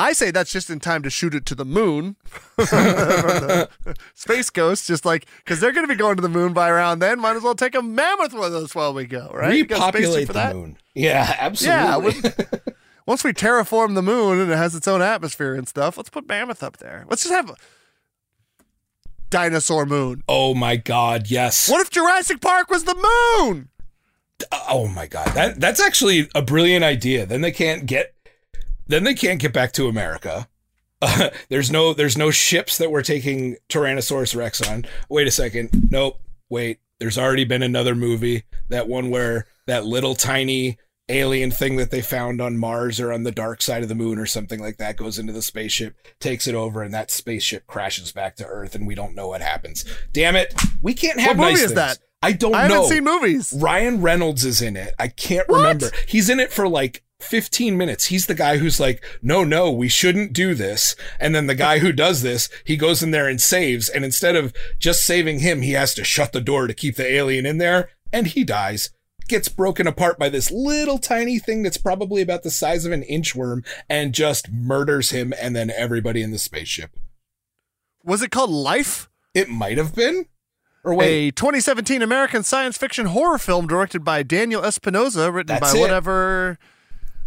I 0.00 0.12
say 0.12 0.30
that's 0.30 0.52
just 0.52 0.70
in 0.70 0.78
time 0.78 1.02
to 1.02 1.10
shoot 1.10 1.34
it 1.34 1.44
to 1.46 1.54
the 1.56 1.64
moon. 1.64 2.16
Space 4.14 4.50
Ghost, 4.50 4.86
just 4.86 5.04
like, 5.04 5.26
because 5.38 5.58
they're 5.58 5.72
going 5.72 5.86
to 5.86 5.92
be 5.92 5.98
going 5.98 6.16
to 6.16 6.22
the 6.22 6.28
moon 6.28 6.52
by 6.52 6.68
around 6.68 7.00
then. 7.00 7.18
Might 7.18 7.34
as 7.36 7.42
well 7.42 7.54
take 7.54 7.74
a 7.74 7.82
mammoth 7.82 8.32
with 8.32 8.54
us 8.54 8.74
while 8.74 8.92
we 8.94 9.06
go, 9.06 9.30
right? 9.34 9.56
You 9.56 9.64
got 9.66 9.94
a 9.94 9.98
spacesuit 9.98 10.26
Repopulate 10.26 10.26
for 10.28 10.32
the 10.34 10.38
that? 10.38 10.54
moon. 10.54 10.78
Yeah, 10.94 11.34
absolutely. 11.38 12.20
Yeah. 12.22 12.72
once 13.06 13.24
we 13.24 13.32
terraform 13.32 13.94
the 13.94 14.02
moon 14.02 14.38
and 14.40 14.50
it 14.52 14.56
has 14.56 14.74
its 14.76 14.86
own 14.86 15.02
atmosphere 15.02 15.54
and 15.54 15.66
stuff, 15.66 15.96
let's 15.96 16.10
put 16.10 16.28
mammoth 16.28 16.62
up 16.62 16.76
there. 16.76 17.04
Let's 17.08 17.22
just 17.24 17.34
have 17.34 17.50
a 17.50 17.56
dinosaur 19.30 19.84
moon. 19.86 20.22
oh 20.28 20.54
my 20.54 20.76
God. 20.76 21.28
Yes. 21.30 21.68
What 21.68 21.80
if 21.80 21.90
Jurassic 21.90 22.40
Park 22.40 22.70
was 22.70 22.84
the 22.84 22.94
moon? 22.94 23.70
Oh 24.70 24.86
my 24.88 25.06
God. 25.06 25.28
That 25.34 25.60
that's 25.60 25.80
actually 25.80 26.28
a 26.34 26.42
brilliant 26.42 26.84
idea. 26.84 27.26
Then 27.26 27.40
they 27.40 27.52
can't 27.52 27.86
get. 27.86 28.14
Then 28.86 29.04
they 29.04 29.14
can't 29.14 29.40
get 29.40 29.52
back 29.52 29.72
to 29.72 29.88
America. 29.88 30.48
Uh, 31.02 31.30
there's 31.48 31.70
no 31.70 31.92
there's 31.92 32.16
no 32.16 32.30
ships 32.30 32.78
that 32.78 32.90
we're 32.90 33.02
taking 33.02 33.56
Tyrannosaurus 33.68 34.36
Rex 34.36 34.60
on. 34.62 34.84
Wait 35.08 35.26
a 35.26 35.30
second. 35.32 35.70
Nope. 35.90 36.20
Wait. 36.48 36.78
There's 37.00 37.18
already 37.18 37.44
been 37.44 37.62
another 37.62 37.94
movie. 37.94 38.44
That 38.70 38.88
one 38.88 39.10
where 39.10 39.46
that 39.66 39.84
little 39.84 40.14
tiny 40.14 40.78
alien 41.08 41.50
thing 41.50 41.76
that 41.76 41.90
they 41.90 42.02
found 42.02 42.40
on 42.40 42.58
Mars 42.58 43.00
or 43.00 43.12
on 43.12 43.22
the 43.22 43.30
dark 43.30 43.62
side 43.62 43.82
of 43.82 43.88
the 43.88 43.94
moon 43.94 44.18
or 44.18 44.26
something 44.26 44.60
like 44.60 44.76
that 44.78 44.96
goes 44.96 45.18
into 45.18 45.32
the 45.32 45.40
spaceship, 45.40 45.94
takes 46.20 46.46
it 46.46 46.54
over, 46.54 46.82
and 46.82 46.92
that 46.92 47.10
spaceship 47.10 47.66
crashes 47.66 48.12
back 48.12 48.36
to 48.36 48.44
Earth, 48.46 48.74
and 48.74 48.86
we 48.86 48.94
don't 48.94 49.14
know 49.14 49.28
what 49.28 49.40
happens. 49.40 49.84
Damn 50.12 50.36
it. 50.36 50.52
We 50.82 50.92
can't 50.92 51.18
have 51.20 51.38
What 51.38 51.50
movie 51.52 51.60
is 51.62 51.72
things. 51.72 51.74
that? 51.74 51.98
I 52.22 52.32
don't 52.32 52.54
I 52.54 52.66
know. 52.66 52.74
haven't 52.82 52.88
seen 52.90 53.04
movies. 53.04 53.52
Ryan 53.56 54.02
Reynolds 54.02 54.44
is 54.44 54.60
in 54.60 54.76
it. 54.76 54.94
I 54.98 55.08
can't 55.08 55.48
What? 55.48 55.58
remember. 55.58 55.90
He's 56.06 56.28
in 56.28 56.40
it 56.40 56.52
for 56.52 56.68
like 56.68 57.02
15 57.20 57.76
minutes. 57.76 58.06
He's 58.06 58.26
the 58.26 58.34
guy 58.34 58.58
who's 58.58 58.80
like, 58.80 59.04
no, 59.22 59.44
no, 59.44 59.70
we 59.70 59.88
shouldn't 59.88 60.32
do 60.32 60.54
this. 60.54 60.96
And 61.20 61.34
then 61.34 61.46
the 61.46 61.54
guy 61.54 61.78
who 61.78 61.92
does 61.92 62.22
this, 62.22 62.48
he 62.64 62.76
goes 62.76 63.02
in 63.02 63.12
there 63.12 63.28
and 63.28 63.40
saves. 63.40 63.88
And 63.88 64.04
instead 64.04 64.34
of 64.36 64.52
just 64.78 65.04
saving 65.04 65.40
him, 65.40 65.62
he 65.62 65.72
has 65.72 65.94
to 65.94 66.04
shut 66.04 66.32
the 66.32 66.40
door 66.40 66.66
to 66.66 66.74
keep 66.74 66.96
the 66.96 67.06
alien 67.08 67.46
in 67.46 67.58
there. 67.58 67.90
And 68.12 68.26
he 68.26 68.42
dies. 68.44 68.90
Gets 69.28 69.48
broken 69.48 69.86
apart 69.86 70.18
by 70.18 70.28
this 70.28 70.50
little 70.50 70.98
tiny 70.98 71.38
thing 71.38 71.62
that's 71.62 71.76
probably 71.76 72.22
about 72.22 72.42
the 72.44 72.50
size 72.50 72.84
of 72.84 72.92
an 72.92 73.02
inchworm 73.02 73.64
and 73.88 74.14
just 74.14 74.50
murders 74.50 75.10
him 75.10 75.34
and 75.40 75.54
then 75.54 75.70
everybody 75.70 76.22
in 76.22 76.30
the 76.30 76.38
spaceship. 76.38 76.96
Was 78.04 78.22
it 78.22 78.30
called 78.30 78.50
Life? 78.50 79.08
It 79.34 79.48
might 79.50 79.76
have 79.76 79.94
been. 79.94 80.26
Or 80.88 80.94
wait. 80.94 81.28
A 81.28 81.30
2017 81.32 82.02
American 82.02 82.42
science 82.42 82.78
fiction 82.78 83.06
horror 83.06 83.38
film 83.38 83.66
directed 83.66 84.04
by 84.04 84.22
Daniel 84.22 84.64
Espinosa, 84.64 85.30
written 85.30 85.54
That's 85.54 85.72
by 85.72 85.78
it. 85.78 85.80
whatever. 85.80 86.58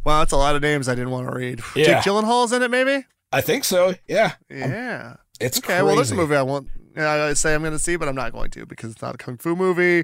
Wow, 0.04 0.20
that's 0.20 0.32
a 0.32 0.38
lot 0.38 0.56
of 0.56 0.62
names 0.64 0.90
I 0.90 0.96
didn't 0.96 1.12
want 1.12 1.30
to 1.30 1.36
read. 1.36 1.62
Yeah. 1.76 1.86
Jake 1.86 1.98
Gyllenhaal's 1.98 2.52
in 2.52 2.64
it, 2.64 2.72
maybe? 2.72 3.06
I 3.32 3.42
think 3.42 3.64
so. 3.64 3.94
Yeah. 4.08 4.34
Yeah. 4.50 5.18
It's 5.40 5.60
okay, 5.60 5.82
well, 5.82 5.96
there's 5.96 6.12
a 6.12 6.16
movie 6.16 6.36
I 6.36 6.42
want. 6.42 6.70
I 6.98 7.34
say 7.34 7.56
I'm 7.56 7.62
going 7.62 7.72
to 7.72 7.80
see, 7.80 7.96
but 7.96 8.08
I'm 8.08 8.16
not 8.16 8.34
going 8.34 8.52
to 8.52 8.66
because 8.66 8.92
it's 8.92 9.02
not 9.02 9.16
a 9.16 9.18
kung 9.18 9.38
fu 9.38 9.56
movie 9.56 10.04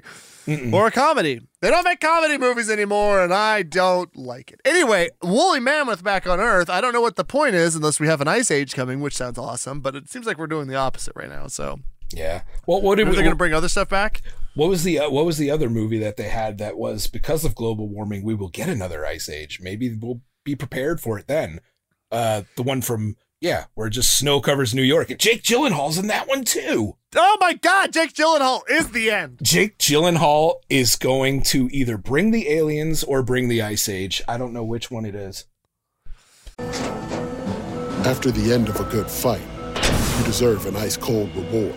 or 0.72 0.86
a 0.86 0.90
comedy. 0.90 1.40
They 1.60 1.70
don't 1.70 1.84
make 1.84 2.00
comedy 2.00 2.38
movies 2.38 2.70
anymore, 2.70 3.22
and 3.22 3.32
I 3.34 3.62
don't 3.62 4.14
like 4.16 4.52
it. 4.52 4.60
Anyway, 4.64 5.10
woolly 5.22 5.60
mammoth 5.60 6.02
back 6.02 6.26
on 6.26 6.40
Earth. 6.40 6.70
I 6.70 6.80
don't 6.80 6.92
know 6.92 7.00
what 7.02 7.16
the 7.16 7.24
point 7.24 7.54
is 7.56 7.76
unless 7.76 8.00
we 8.00 8.06
have 8.06 8.20
an 8.20 8.28
ice 8.28 8.50
age 8.50 8.74
coming, 8.74 9.00
which 9.00 9.16
sounds 9.16 9.36
awesome. 9.36 9.80
But 9.80 9.96
it 9.96 10.08
seems 10.08 10.26
like 10.26 10.38
we're 10.38 10.46
doing 10.46 10.66
the 10.68 10.76
opposite 10.76 11.12
right 11.14 11.28
now. 11.28 11.46
So, 11.48 11.80
Yeah. 12.12 12.42
Well, 12.66 12.80
what 12.80 12.96
did 12.96 13.06
are 13.06 13.10
we, 13.10 13.16
they 13.16 13.22
going 13.22 13.32
to 13.32 13.36
bring 13.36 13.54
other 13.54 13.68
stuff 13.68 13.88
back? 13.88 14.22
What 14.54 14.68
was 14.68 14.82
the 14.82 14.98
uh, 14.98 15.10
what 15.10 15.24
was 15.24 15.38
the 15.38 15.50
other 15.50 15.70
movie 15.70 15.98
that 15.98 16.16
they 16.16 16.28
had 16.28 16.58
that 16.58 16.76
was 16.76 17.06
because 17.06 17.44
of 17.44 17.54
global 17.54 17.88
warming 17.88 18.24
we 18.24 18.34
will 18.34 18.48
get 18.48 18.68
another 18.68 19.06
ice 19.06 19.28
age. 19.28 19.60
Maybe 19.60 19.94
we'll 19.94 20.22
be 20.44 20.56
prepared 20.56 21.00
for 21.00 21.18
it 21.18 21.28
then. 21.28 21.60
Uh 22.10 22.42
the 22.56 22.62
one 22.62 22.82
from 22.82 23.16
yeah, 23.40 23.66
where 23.74 23.88
just 23.88 24.18
snow 24.18 24.40
covers 24.40 24.74
New 24.74 24.82
York. 24.82 25.10
And 25.10 25.20
Jake 25.20 25.42
Gyllenhaal's 25.42 25.98
in 25.98 26.08
that 26.08 26.26
one 26.26 26.44
too. 26.44 26.96
Oh 27.14 27.36
my 27.40 27.54
God, 27.54 27.92
Jake 27.92 28.12
Gyllenhaal 28.12 28.62
is 28.68 28.90
the 28.90 29.10
end. 29.10 29.38
Jake 29.42 29.78
Gyllenhaal 29.78 30.56
is 30.68 30.96
going 30.96 31.42
to 31.44 31.68
either 31.70 31.96
bring 31.96 32.32
the 32.32 32.50
aliens 32.50 33.04
or 33.04 33.22
bring 33.22 33.48
the 33.48 33.62
ice 33.62 33.88
age. 33.88 34.22
I 34.26 34.38
don't 34.38 34.52
know 34.52 34.64
which 34.64 34.90
one 34.90 35.04
it 35.04 35.14
is. 35.14 35.46
After 38.04 38.30
the 38.30 38.52
end 38.52 38.68
of 38.68 38.80
a 38.80 38.84
good 38.84 39.08
fight, 39.08 39.42
you 40.18 40.24
deserve 40.24 40.66
an 40.66 40.76
ice 40.76 40.96
cold 40.96 41.34
reward. 41.36 41.76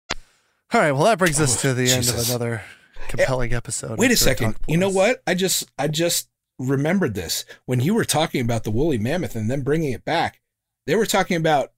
All 0.73 0.79
right, 0.79 0.91
well, 0.91 1.03
that 1.03 1.17
brings 1.17 1.39
us 1.39 1.57
Oh, 1.57 1.69
to 1.69 1.73
the 1.73 1.91
end 1.91 2.07
of 2.07 2.17
another 2.29 2.63
eh, 2.97 3.07
compelling 3.09 3.53
episode. 3.53 3.99
Wait 3.99 4.11
a 4.11 4.15
second. 4.15 4.55
You 4.67 4.77
know 4.77 4.89
what? 4.89 5.21
I 5.27 5.33
just 5.33 5.69
I 5.77 5.87
just 5.87 6.29
remembered 6.57 7.13
this 7.13 7.43
when 7.65 7.79
you 7.81 7.93
were 7.93 8.05
talking 8.05 8.41
about 8.41 8.63
the 8.63 8.71
woolly 8.71 8.97
mammoth 8.97 9.35
and 9.35 9.49
then 9.49 9.61
bringing 9.61 9.91
it 9.91 10.05
back. 10.05 10.39
They 10.87 10.95
were 10.95 11.05
talking 11.05 11.37
about 11.37 11.73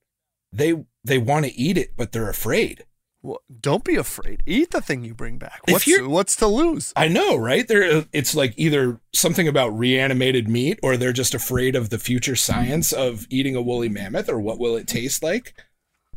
they 0.52 0.84
they 1.02 1.18
want 1.18 1.46
to 1.46 1.54
eat 1.58 1.76
it, 1.76 1.94
but 1.96 2.12
they're 2.12 2.30
afraid. 2.30 2.84
Well, 3.22 3.40
don't 3.58 3.82
be 3.84 3.96
afraid. 3.96 4.42
Eat 4.44 4.70
the 4.70 4.82
thing 4.82 5.02
you 5.02 5.14
bring 5.14 5.38
back. 5.38 5.62
What's 5.66 5.88
what's 6.02 6.36
to 6.36 6.46
lose? 6.46 6.92
I 6.94 7.08
know, 7.08 7.36
right? 7.36 7.66
There, 7.66 8.04
it's 8.12 8.34
like 8.34 8.52
either 8.58 9.00
something 9.14 9.48
about 9.48 9.76
reanimated 9.76 10.46
meat, 10.46 10.78
or 10.82 10.96
they're 10.98 11.14
just 11.14 11.34
afraid 11.34 11.74
of 11.74 11.88
the 11.88 11.98
future 11.98 12.36
science 12.36 12.92
of 12.92 13.26
eating 13.30 13.56
a 13.56 13.62
woolly 13.62 13.88
mammoth, 13.88 14.28
or 14.28 14.38
what 14.38 14.58
will 14.58 14.76
it 14.76 14.86
taste 14.86 15.22
like. 15.22 15.54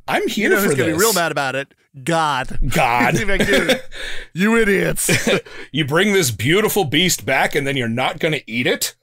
I'm 0.07 0.27
here 0.27 0.49
You 0.49 0.55
know 0.55 0.61
for 0.61 0.67
who's 0.69 0.75
gonna 0.75 0.91
be 0.93 0.97
real 0.97 1.13
mad 1.13 1.31
about 1.31 1.55
it? 1.55 1.73
God. 2.03 2.59
God. 2.67 3.15
See 3.17 3.23
if 3.23 3.29
I 3.29 3.37
can 3.37 3.47
do 3.47 3.73
it. 3.73 3.87
you 4.33 4.55
idiots. 4.57 5.29
you 5.71 5.85
bring 5.85 6.13
this 6.13 6.31
beautiful 6.31 6.83
beast 6.83 7.25
back, 7.25 7.55
and 7.55 7.65
then 7.65 7.75
you're 7.77 7.87
not 7.87 8.19
going 8.19 8.33
to 8.33 8.51
eat 8.51 8.67
it. 8.67 8.95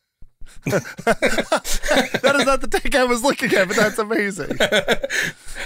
that 0.64 2.36
is 2.36 2.46
not 2.46 2.60
the 2.62 2.68
take 2.68 2.94
I 2.94 3.04
was 3.04 3.22
looking 3.22 3.52
at, 3.54 3.68
but 3.68 3.76
that's 3.76 3.98
amazing. 3.98 4.56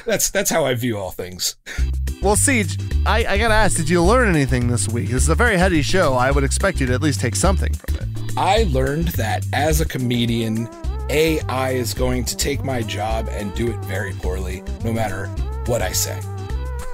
That's 0.05 0.29
that's 0.31 0.51
how 0.51 0.65
I 0.65 0.75
view 0.75 0.99
all 0.99 1.13
things. 1.13 1.55
Well, 2.21 2.35
Ceej, 2.35 3.05
I, 3.07 3.35
I 3.35 3.39
gotta 3.39 3.55
ask, 3.55 3.77
did 3.77 3.89
you 3.89 4.03
learn 4.03 4.29
anything 4.29 4.67
this 4.67 4.89
week? 4.89 5.11
This 5.11 5.23
is 5.23 5.29
a 5.29 5.37
very 5.37 5.57
heady 5.57 5.83
show. 5.83 6.15
I 6.15 6.33
would 6.33 6.43
expect 6.43 6.81
you 6.81 6.87
to 6.87 6.95
at 6.95 7.01
least 7.01 7.21
take 7.21 7.37
something 7.37 7.73
from 7.75 7.95
it. 7.95 8.09
I 8.37 8.65
learned 8.71 9.09
that 9.09 9.47
as 9.53 9.81
a 9.81 9.85
comedian, 9.85 10.69
AI 11.11 11.71
is 11.71 11.95
going 11.95 12.25
to 12.25 12.37
take 12.37 12.65
my 12.65 12.83
job 12.83 13.29
and 13.31 13.55
do 13.55 13.71
it 13.71 13.79
very 13.81 14.13
poorly, 14.13 14.63
no 14.85 14.93
matter 14.93 15.27
what 15.67 15.83
I 15.83 15.93
say. 15.93 16.21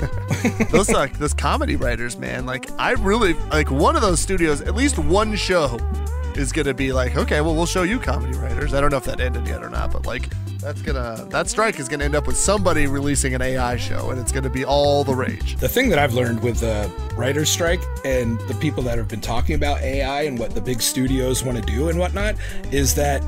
those 0.70 0.90
like 0.90 1.18
those 1.18 1.34
comedy 1.34 1.76
writers, 1.76 2.18
man. 2.18 2.46
Like 2.46 2.70
I 2.78 2.92
really 2.92 3.34
like 3.50 3.70
one 3.70 3.96
of 3.96 4.02
those 4.02 4.20
studios. 4.20 4.60
At 4.60 4.74
least 4.74 4.98
one 4.98 5.34
show 5.36 5.78
is 6.36 6.52
gonna 6.52 6.74
be 6.74 6.92
like, 6.92 7.16
okay, 7.16 7.40
well, 7.40 7.54
we'll 7.54 7.66
show 7.66 7.82
you 7.82 7.98
comedy 7.98 8.36
writers. 8.36 8.74
I 8.74 8.80
don't 8.80 8.90
know 8.90 8.96
if 8.96 9.04
that 9.04 9.20
ended 9.20 9.46
yet 9.46 9.62
or 9.62 9.70
not, 9.70 9.92
but 9.92 10.06
like 10.06 10.28
that's 10.58 10.82
gonna 10.82 11.26
that 11.30 11.48
strike 11.48 11.78
is 11.78 11.88
gonna 11.88 12.04
end 12.04 12.14
up 12.14 12.26
with 12.26 12.36
somebody 12.36 12.86
releasing 12.86 13.34
an 13.34 13.42
AI 13.42 13.76
show, 13.76 14.10
and 14.10 14.20
it's 14.20 14.32
gonna 14.32 14.50
be 14.50 14.64
all 14.64 15.04
the 15.04 15.14
rage. 15.14 15.56
The 15.56 15.68
thing 15.68 15.88
that 15.90 15.98
I've 15.98 16.14
learned 16.14 16.42
with 16.42 16.60
the 16.60 16.90
writer's 17.16 17.50
strike 17.50 17.82
and 18.04 18.38
the 18.40 18.54
people 18.54 18.82
that 18.84 18.98
have 18.98 19.08
been 19.08 19.20
talking 19.20 19.54
about 19.54 19.80
AI 19.82 20.22
and 20.22 20.38
what 20.38 20.54
the 20.54 20.60
big 20.60 20.80
studios 20.80 21.44
want 21.44 21.58
to 21.58 21.64
do 21.64 21.88
and 21.88 21.98
whatnot 21.98 22.36
is 22.72 22.94
that 22.94 23.22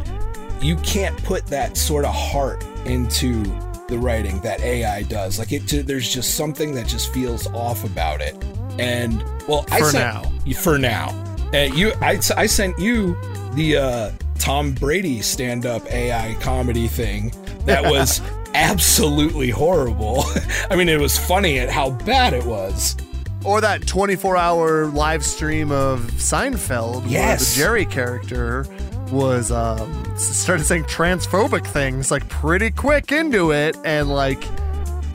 you 0.62 0.76
can't 0.76 1.16
put 1.24 1.46
that 1.46 1.76
sort 1.76 2.04
of 2.04 2.14
heart 2.14 2.64
into 2.84 3.42
the 3.88 3.98
writing 3.98 4.40
that 4.40 4.60
AI 4.60 5.02
does. 5.02 5.38
Like 5.38 5.52
it, 5.52 5.86
there's 5.86 6.12
just 6.12 6.34
something 6.34 6.74
that 6.74 6.86
just 6.86 7.12
feels 7.12 7.46
off 7.48 7.84
about 7.84 8.20
it. 8.20 8.36
And 8.78 9.22
well, 9.48 9.64
I 9.70 9.80
For 9.80 9.90
sent, 9.90 10.24
now. 10.46 10.52
for 10.54 10.78
now, 10.78 11.24
uh, 11.54 11.58
you, 11.58 11.92
I, 12.00 12.20
I 12.36 12.46
sent 12.46 12.78
you 12.78 13.16
the 13.54 13.76
uh, 13.76 14.10
Tom 14.38 14.72
Brady 14.72 15.22
stand-up 15.22 15.86
AI 15.90 16.34
comedy 16.40 16.88
thing 16.88 17.32
that 17.64 17.84
was 17.84 18.20
absolutely 18.54 19.50
horrible. 19.50 20.24
I 20.70 20.76
mean, 20.76 20.88
it 20.88 21.00
was 21.00 21.18
funny 21.18 21.58
at 21.58 21.70
how 21.70 21.90
bad 21.90 22.32
it 22.32 22.44
was. 22.44 22.96
Or 23.44 23.60
that 23.60 23.86
24 23.86 24.36
hour 24.36 24.86
live 24.86 25.24
stream 25.24 25.70
of 25.70 26.00
Seinfeld 26.12 27.08
where 27.08 27.36
the 27.36 27.52
Jerry 27.54 27.86
character 27.86 28.66
was 29.10 29.50
um, 29.50 30.16
started 30.16 30.64
saying 30.64 30.84
transphobic 30.84 31.66
things 31.66 32.10
like 32.10 32.28
pretty 32.28 32.70
quick 32.70 33.12
into 33.12 33.52
it 33.52 33.76
and 33.84 34.08
like 34.08 34.42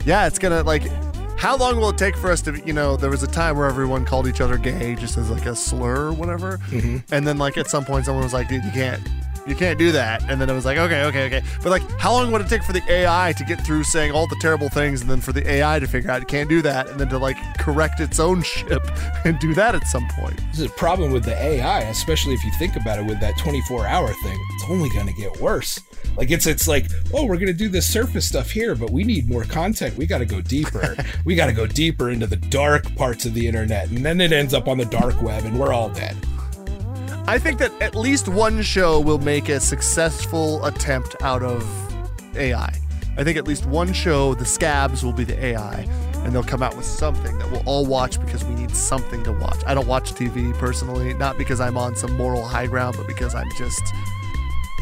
yeah 0.04 0.26
it's 0.26 0.38
gonna 0.38 0.62
like 0.62 0.82
how 1.36 1.56
long 1.56 1.76
will 1.76 1.90
it 1.90 1.98
take 1.98 2.16
for 2.16 2.30
us 2.30 2.40
to 2.42 2.60
you 2.64 2.72
know 2.72 2.96
there 2.96 3.10
was 3.10 3.22
a 3.22 3.26
time 3.26 3.56
where 3.56 3.66
everyone 3.66 4.04
called 4.04 4.26
each 4.28 4.40
other 4.40 4.56
gay 4.56 4.94
just 4.94 5.18
as 5.18 5.28
like 5.30 5.46
a 5.46 5.56
slur 5.56 6.06
or 6.06 6.12
whatever. 6.12 6.60
And 7.10 7.26
then 7.26 7.36
like 7.38 7.56
at 7.58 7.68
some 7.68 7.84
point 7.84 8.04
someone 8.06 8.22
was 8.24 8.32
like 8.32 8.48
dude 8.48 8.64
you 8.64 8.70
can't 8.70 9.02
you 9.46 9.54
can't 9.54 9.78
do 9.78 9.92
that 9.92 10.22
and 10.28 10.40
then 10.40 10.48
it 10.48 10.54
was 10.54 10.64
like 10.64 10.78
okay 10.78 11.04
okay 11.04 11.26
okay 11.26 11.42
but 11.62 11.70
like 11.70 11.82
how 11.98 12.12
long 12.12 12.30
would 12.30 12.40
it 12.40 12.48
take 12.48 12.62
for 12.62 12.72
the 12.72 12.82
ai 12.90 13.32
to 13.36 13.44
get 13.44 13.64
through 13.64 13.82
saying 13.84 14.12
all 14.12 14.26
the 14.26 14.36
terrible 14.40 14.68
things 14.68 15.00
and 15.00 15.10
then 15.10 15.20
for 15.20 15.32
the 15.32 15.48
ai 15.50 15.78
to 15.78 15.86
figure 15.86 16.10
out 16.10 16.22
it 16.22 16.28
can't 16.28 16.48
do 16.48 16.62
that 16.62 16.88
and 16.88 17.00
then 17.00 17.08
to 17.08 17.18
like 17.18 17.36
correct 17.58 18.00
its 18.00 18.20
own 18.20 18.42
ship 18.52 18.82
and 19.24 19.38
do 19.38 19.54
that 19.54 19.74
at 19.74 19.86
some 19.86 20.06
point 20.18 20.36
This 20.50 20.60
is 20.60 20.66
a 20.66 20.70
problem 20.70 21.12
with 21.12 21.24
the 21.24 21.36
AI, 21.36 21.80
especially 21.82 22.34
if 22.34 22.44
you 22.44 22.50
think 22.52 22.76
about 22.76 22.98
it 22.98 23.06
with 23.06 23.20
that 23.20 23.38
24 23.38 23.86
hour 23.86 24.08
thing. 24.08 24.38
It's 24.54 24.64
only 24.68 24.88
going 24.90 25.06
to 25.06 25.12
get 25.12 25.36
worse. 25.40 25.80
Like 26.16 26.30
it's 26.30 26.46
it's 26.46 26.68
like, 26.68 26.86
oh, 27.14 27.24
we're 27.24 27.36
going 27.36 27.46
to 27.46 27.52
do 27.52 27.68
this 27.68 27.90
surface 27.90 28.26
stuff 28.26 28.50
here, 28.50 28.74
but 28.74 28.90
we 28.90 29.04
need 29.04 29.28
more 29.28 29.44
content. 29.44 29.96
We 29.96 30.06
got 30.06 30.18
to 30.18 30.26
go 30.26 30.40
deeper. 30.40 30.96
we 31.24 31.34
got 31.34 31.46
to 31.46 31.52
go 31.52 31.66
deeper 31.66 32.10
into 32.10 32.26
the 32.26 32.36
dark 32.36 32.94
parts 32.96 33.24
of 33.24 33.34
the 33.34 33.46
internet, 33.46 33.88
and 33.88 34.04
then 34.04 34.20
it 34.20 34.32
ends 34.32 34.54
up 34.54 34.68
on 34.68 34.78
the 34.78 34.84
dark 34.84 35.20
web, 35.22 35.44
and 35.44 35.58
we're 35.58 35.72
all 35.72 35.88
dead. 35.88 36.16
I 37.26 37.38
think 37.38 37.58
that 37.58 37.72
at 37.80 37.94
least 37.94 38.28
one 38.28 38.62
show 38.62 38.98
will 38.98 39.18
make 39.18 39.48
a 39.48 39.60
successful 39.60 40.64
attempt 40.64 41.14
out 41.22 41.42
of 41.42 41.64
AI. 42.36 42.74
I 43.16 43.24
think 43.24 43.38
at 43.38 43.46
least 43.46 43.64
one 43.66 43.92
show, 43.92 44.34
the 44.34 44.44
scabs 44.44 45.04
will 45.04 45.12
be 45.12 45.22
the 45.22 45.38
AI, 45.44 45.86
and 46.24 46.34
they'll 46.34 46.42
come 46.42 46.62
out 46.62 46.76
with 46.76 46.84
something 46.84 47.38
that 47.38 47.50
we'll 47.50 47.62
all 47.64 47.86
watch 47.86 48.20
because 48.20 48.44
we 48.44 48.54
need 48.54 48.74
something 48.74 49.22
to 49.22 49.32
watch. 49.32 49.58
I 49.66 49.74
don't 49.74 49.86
watch 49.86 50.12
TV 50.14 50.52
personally, 50.58 51.14
not 51.14 51.38
because 51.38 51.60
I'm 51.60 51.76
on 51.76 51.94
some 51.94 52.16
moral 52.16 52.42
high 52.42 52.66
ground, 52.66 52.96
but 52.98 53.06
because 53.06 53.34
I'm 53.34 53.50
just 53.56 53.82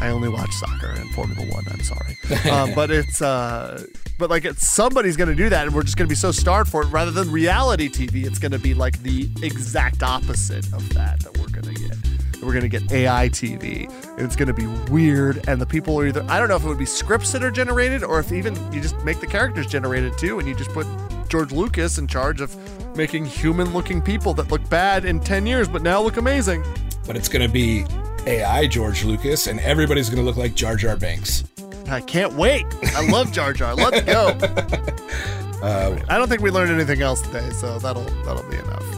I 0.01 0.09
only 0.09 0.29
watch 0.29 0.51
soccer 0.53 0.89
and 0.89 1.09
Formula 1.11 1.45
One. 1.53 1.63
I'm 1.69 1.83
sorry, 1.83 2.17
um, 2.51 2.73
but 2.73 2.89
it's 2.89 3.21
uh, 3.21 3.83
but 4.17 4.31
like 4.31 4.45
it's 4.45 4.67
somebody's 4.67 5.15
gonna 5.15 5.35
do 5.35 5.49
that, 5.49 5.67
and 5.67 5.75
we're 5.75 5.83
just 5.83 5.95
gonna 5.95 6.07
be 6.07 6.15
so 6.15 6.31
starved 6.31 6.71
for 6.71 6.81
it. 6.81 6.87
Rather 6.87 7.11
than 7.11 7.31
reality 7.31 7.87
TV, 7.87 8.25
it's 8.25 8.39
gonna 8.39 8.57
be 8.57 8.73
like 8.73 9.01
the 9.03 9.29
exact 9.43 10.01
opposite 10.01 10.65
of 10.73 10.91
that 10.95 11.19
that 11.19 11.37
we're 11.37 11.49
gonna 11.49 11.73
get. 11.73 12.00
We're 12.41 12.53
gonna 12.53 12.67
get 12.67 12.91
AI 12.91 13.29
TV, 13.29 13.89
and 14.17 14.21
it's 14.21 14.35
gonna 14.35 14.53
be 14.53 14.67
weird. 14.89 15.47
And 15.47 15.61
the 15.61 15.65
people 15.65 15.99
are 15.99 16.07
either 16.07 16.25
I 16.27 16.39
don't 16.39 16.49
know 16.49 16.55
if 16.55 16.63
it 16.63 16.67
would 16.67 16.77
be 16.77 16.85
scripts 16.85 17.31
that 17.33 17.43
are 17.43 17.51
generated, 17.51 18.03
or 18.03 18.19
if 18.19 18.31
even 18.31 18.55
you 18.73 18.81
just 18.81 18.97
make 19.03 19.19
the 19.19 19.27
characters 19.27 19.67
generated 19.67 20.17
too, 20.17 20.39
and 20.39 20.47
you 20.47 20.55
just 20.55 20.71
put 20.71 20.87
George 21.29 21.51
Lucas 21.51 21.97
in 21.97 22.07
charge 22.07 22.41
of 22.41 22.55
making 22.97 23.25
human-looking 23.25 24.01
people 24.01 24.33
that 24.33 24.51
look 24.51 24.67
bad 24.69 25.05
in 25.05 25.19
ten 25.19 25.45
years, 25.45 25.67
but 25.67 25.81
now 25.81 26.01
look 26.01 26.17
amazing. 26.17 26.63
But 27.05 27.15
it's 27.15 27.29
going 27.29 27.45
to 27.45 27.51
be 27.51 27.85
AI 28.27 28.67
George 28.67 29.03
Lucas, 29.03 29.47
and 29.47 29.59
everybody's 29.61 30.09
going 30.09 30.19
to 30.19 30.25
look 30.25 30.37
like 30.37 30.55
Jar 30.55 30.75
Jar 30.75 30.95
Binks. 30.95 31.43
I 31.87 32.01
can't 32.01 32.33
wait. 32.33 32.65
I 32.95 33.09
love 33.09 33.31
Jar 33.31 33.53
Jar. 33.53 33.75
Let's 33.75 34.01
go. 34.01 34.37
Uh, 35.61 35.95
I 36.09 36.17
don't 36.17 36.27
think 36.27 36.41
we 36.41 36.49
learned 36.49 36.71
anything 36.71 37.03
else 37.03 37.21
today, 37.21 37.47
so 37.51 37.77
that'll 37.77 38.05
that'll 38.23 38.49
be 38.49 38.57
enough. 38.57 38.97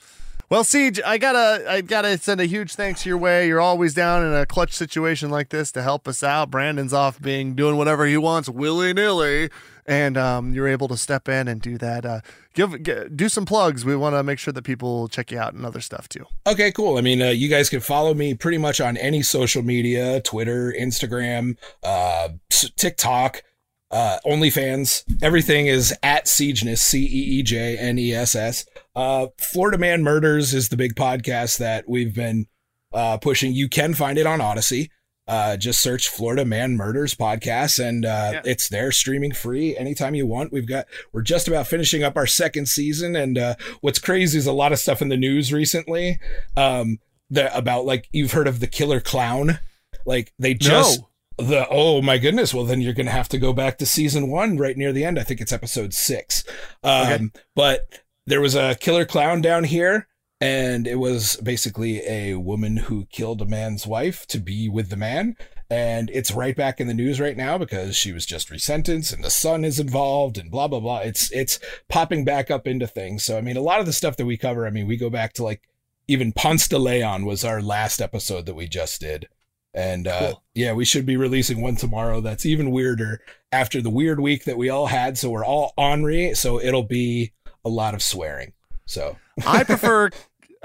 Well, 0.54 0.64
Ceej, 0.64 1.02
I 1.04 1.18
gotta 1.18 1.66
I 1.68 1.82
gotta 1.82 2.16
send 2.20 2.40
a 2.40 2.46
huge 2.46 2.76
thanks 2.76 3.08
your 3.08 3.18
way. 3.18 3.48
You're 3.48 3.60
always 3.60 3.96
down 3.96 4.24
in 4.24 4.34
a 4.36 4.46
clutch 4.46 4.74
situation 4.74 5.32
like 5.32 5.50
this 5.50 5.72
to 5.72 5.82
help 5.82 6.08
us 6.08 6.22
out. 6.22 6.52
Branden's 6.52 6.94
off 6.94 7.20
being 7.20 7.56
doing 7.56 7.76
whatever 7.76 8.06
he 8.06 8.18
wants 8.18 8.48
willy 8.48 8.94
nilly, 8.94 9.50
and 9.88 10.16
um, 10.16 10.54
you're 10.54 10.68
able 10.68 10.88
to 10.90 10.96
step 10.96 11.28
in 11.28 11.48
and 11.48 11.60
do 11.60 11.80
that. 11.80 12.06
Uh, 12.06 12.22
give 12.54 12.84
g- 12.84 13.06
do 13.16 13.30
some 13.30 13.48
plugs. 13.48 13.84
We 13.84 13.96
want 13.96 14.14
to 14.16 14.22
make 14.22 14.38
sure 14.38 14.54
that 14.54 14.62
people 14.62 15.08
check 15.08 15.32
you 15.32 15.40
out 15.40 15.56
and 15.56 15.66
other 15.66 15.82
stuff 15.82 16.08
too. 16.08 16.28
Okay, 16.46 16.72
cool. 16.72 17.00
I 17.00 17.02
mean, 17.02 17.24
uh, 17.24 17.30
you 17.30 17.50
guys 17.50 17.68
can 17.68 17.80
follow 17.80 18.14
me 18.14 18.36
pretty 18.36 18.60
much 18.60 18.80
on 18.80 18.96
any 18.98 19.24
social 19.24 19.64
media 19.64 20.22
Twitter, 20.22 20.72
Instagram, 20.80 21.58
uh, 21.82 22.30
TikTok, 22.78 23.42
uh, 23.94 24.18
OnlyFans. 24.26 25.04
Everything 25.22 25.68
is 25.68 25.94
at 26.02 26.26
Ceejness, 26.26 26.80
C 26.80 27.04
E 27.06 27.40
E 27.40 27.44
J 27.44 27.78
N 27.78 28.00
E 28.00 28.14
S 28.14 28.36
S. 28.36 28.66
Uh, 28.96 29.28
Florida 29.38 29.78
Man 29.78 30.04
Murders 30.04 30.54
is 30.54 30.70
the 30.70 30.78
big 30.78 30.96
podcast 30.96 31.60
that 31.60 31.88
we've 31.88 32.14
been 32.14 32.48
uh, 32.92 33.18
pushing. 33.18 33.54
You 33.54 33.70
can 33.70 33.94
find 33.94 34.18
it 34.18 34.26
on 34.26 34.42
Odyssey. 34.42 34.90
Uh, 35.26 35.56
just 35.56 35.80
search 35.80 36.10
Florida 36.10 36.44
Man 36.44 36.76
Murders 36.76 37.16
podcast 37.16 37.80
and 37.80 38.04
uh, 38.06 38.42
it's 38.44 38.68
there 38.68 38.92
streaming 38.92 39.32
free 39.32 39.78
anytime 39.78 40.16
you 40.16 40.28
want. 40.28 40.52
We've 40.52 40.68
got, 40.68 40.86
we're 41.14 41.22
just 41.22 41.48
about 41.48 41.68
finishing 41.68 42.04
up 42.04 42.18
our 42.18 42.28
second 42.28 42.68
season. 42.68 43.16
And 43.16 43.38
uh, 43.38 43.56
what's 43.80 44.00
crazy 44.00 44.38
is 44.38 44.48
a 44.48 44.52
lot 44.52 44.74
of 44.74 44.80
stuff 44.80 45.02
in 45.02 45.08
the 45.08 45.16
news 45.16 45.54
recently 45.54 46.20
um, 46.58 47.00
that 47.30 47.56
about 47.56 47.86
like, 47.86 48.10
you've 48.12 48.34
heard 48.34 48.48
of 48.48 48.60
the 48.60 48.68
killer 48.68 49.00
clown. 49.00 49.60
Like 50.06 50.34
they 50.40 50.56
just, 50.56 51.00
the, 51.38 51.68
oh 51.70 52.02
my 52.02 52.18
goodness. 52.18 52.54
Well, 52.54 52.66
then 52.66 52.82
you're 52.82 52.94
going 52.94 53.06
to 53.06 53.12
have 53.12 53.30
to 53.30 53.38
go 53.38 53.54
back 53.54 53.78
to 53.78 53.86
season 53.86 54.30
one 54.30 54.58
right 54.58 54.78
near 54.78 54.92
the 54.92 55.06
end. 55.06 55.20
I 55.20 55.24
think 55.24 55.42
it's 55.42 55.54
episode 55.54 55.94
six. 55.94 56.44
Um, 56.84 57.32
but 57.56 58.00
there 58.26 58.42
was 58.42 58.56
a 58.56 58.76
killer 58.76 59.06
clown 59.06 59.42
down 59.42 59.66
here 59.66 60.08
and 60.44 60.88
it 60.88 60.96
was 60.96 61.38
basically 61.38 62.02
a 62.06 62.36
woman 62.36 62.76
who 62.76 63.06
killed 63.06 63.42
a 63.42 63.46
man's 63.46 63.88
wife 63.88 64.28
to 64.28 64.40
be 64.40 64.68
with 64.68 64.90
the 64.90 64.98
man 64.98 65.38
and 65.70 66.10
it's 66.14 66.32
right 66.32 66.56
back 66.56 66.82
in 66.82 66.88
the 66.88 66.94
news 66.94 67.20
right 67.20 67.38
now 67.38 67.58
because 67.58 67.96
she 67.96 68.12
was 68.12 68.26
just 68.26 68.50
resentenced 68.50 69.14
and 69.14 69.24
the 69.24 69.30
son 69.30 69.64
is 69.64 69.80
involved 69.80 70.38
and 70.38 70.52
blah 70.52 70.68
blah 70.68 70.82
blah 70.82 71.00
it's 71.00 71.32
it's 71.32 71.60
popping 71.88 72.26
back 72.26 72.52
up 72.52 72.68
into 72.68 72.86
things 72.86 73.24
so 73.24 73.38
i 73.38 73.42
mean 73.42 73.56
a 73.56 73.62
lot 73.62 73.80
of 73.80 73.86
the 73.86 73.94
stuff 73.94 74.18
that 74.18 74.26
we 74.26 74.36
cover 74.36 74.68
i 74.68 74.70
mean 74.70 74.86
we 74.86 74.98
go 74.98 75.10
back 75.10 75.32
to 75.32 75.44
like 75.44 75.62
even 76.08 76.34
ponce 76.34 76.68
de 76.68 76.78
leon 76.78 77.26
was 77.26 77.46
our 77.46 77.62
last 77.62 78.02
episode 78.02 78.46
that 78.46 78.56
we 78.56 78.68
just 78.68 79.00
did 79.00 79.28
and 79.74 80.08
uh 80.08 80.20
Cool. 80.20 80.44
yeah 80.54 80.74
we 80.74 80.86
should 80.86 81.06
be 81.06 81.18
releasing 81.18 81.62
one 81.62 81.76
tomorrow 81.76 82.22
that's 82.22 82.46
even 82.46 82.70
weirder 82.72 83.22
after 83.52 83.82
the 83.82 83.90
weird 83.90 84.20
week 84.20 84.46
that 84.46 84.58
we 84.58 84.70
all 84.70 84.88
had 84.88 85.18
so 85.18 85.30
we're 85.30 85.46
all 85.46 85.74
ornery 85.78 86.34
so 86.36 86.60
it'll 86.60 86.84
be 86.84 87.32
a 87.66 87.70
lot 87.70 87.94
of 87.94 88.02
swearing 88.04 88.54
so 88.86 89.18
I 89.48 89.64
prefer 89.66 90.10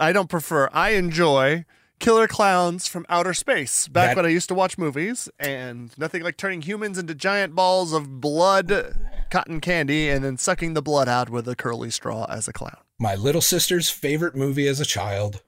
I 0.00 0.12
don't 0.12 0.28
prefer. 0.30 0.68
I 0.72 0.90
enjoy 0.90 1.64
killer 1.98 2.28
clowns 2.28 2.86
from 2.86 3.04
outer 3.08 3.34
space. 3.34 3.88
Back 3.88 4.10
That- 4.10 4.16
when 4.16 4.26
I 4.26 4.28
used 4.28 4.46
to 4.48 4.54
watch 4.54 4.78
movies, 4.78 5.28
and 5.40 5.90
nothing 5.98 6.22
like 6.22 6.36
turning 6.36 6.62
humans 6.62 6.98
into 6.98 7.16
giant 7.16 7.56
balls 7.56 7.92
of 7.92 8.20
blood, 8.20 8.94
cotton 9.30 9.60
candy, 9.60 10.08
and 10.08 10.24
then 10.24 10.36
sucking 10.36 10.74
the 10.74 10.82
blood 10.82 11.08
out 11.08 11.30
with 11.30 11.48
a 11.48 11.56
curly 11.56 11.90
straw 11.90 12.26
as 12.30 12.46
a 12.46 12.52
clown. 12.52 12.76
My 13.00 13.16
little 13.16 13.40
sister's 13.40 13.90
favorite 13.90 14.36
movie 14.36 14.68
as 14.68 14.78
a 14.78 14.84
child. 14.84 15.42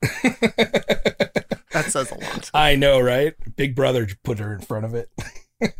That 1.92 2.06
says 2.06 2.10
a 2.12 2.18
lot. 2.18 2.50
I 2.54 2.76
know, 2.76 3.00
right? 3.00 3.34
Big 3.56 3.74
Brother 3.74 4.06
put 4.22 4.38
her 4.38 4.54
in 4.54 4.60
front 4.60 4.84
of 4.84 4.94
it. 4.94 5.10
Nerd 5.60 5.70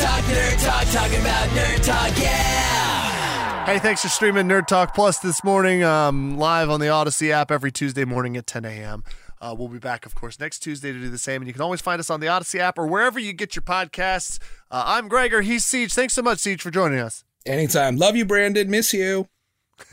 Talk, 0.00 0.24
Nerd 0.24 0.64
Talk, 0.64 0.86
talking 0.92 1.20
about 1.20 1.48
Nerd 1.50 1.84
Talk, 1.84 2.18
yeah! 2.18 3.64
Hey, 3.64 3.78
thanks 3.78 4.02
for 4.02 4.08
streaming 4.08 4.46
Nerd 4.48 4.66
Talk 4.66 4.94
Plus 4.94 5.18
this 5.18 5.42
morning, 5.42 5.82
um, 5.82 6.36
live 6.36 6.68
on 6.68 6.80
the 6.80 6.88
Odyssey 6.88 7.32
app 7.32 7.50
every 7.50 7.72
Tuesday 7.72 8.04
morning 8.04 8.36
at 8.36 8.46
10 8.46 8.64
a.m. 8.64 9.04
Uh, 9.40 9.54
we'll 9.58 9.68
be 9.68 9.78
back, 9.78 10.04
of 10.06 10.14
course, 10.14 10.38
next 10.38 10.60
Tuesday 10.60 10.92
to 10.92 10.98
do 10.98 11.08
the 11.10 11.18
same. 11.18 11.42
And 11.42 11.48
you 11.48 11.52
can 11.52 11.62
always 11.62 11.80
find 11.80 11.98
us 11.98 12.10
on 12.10 12.20
the 12.20 12.28
Odyssey 12.28 12.60
app 12.60 12.78
or 12.78 12.86
wherever 12.86 13.18
you 13.18 13.32
get 13.32 13.56
your 13.56 13.62
podcasts. 13.62 14.38
Uh, 14.70 14.84
I'm 14.86 15.08
Gregor. 15.08 15.40
He's 15.40 15.64
Ceej. 15.64 15.92
Thanks 15.92 16.12
so 16.12 16.22
much, 16.22 16.38
Ceej, 16.38 16.60
for 16.60 16.70
joining 16.70 17.00
us. 17.00 17.24
Anytime. 17.44 17.96
Love 17.96 18.14
you, 18.14 18.24
Branden. 18.24 18.68
Miss 18.68 18.92
you. 18.92 19.28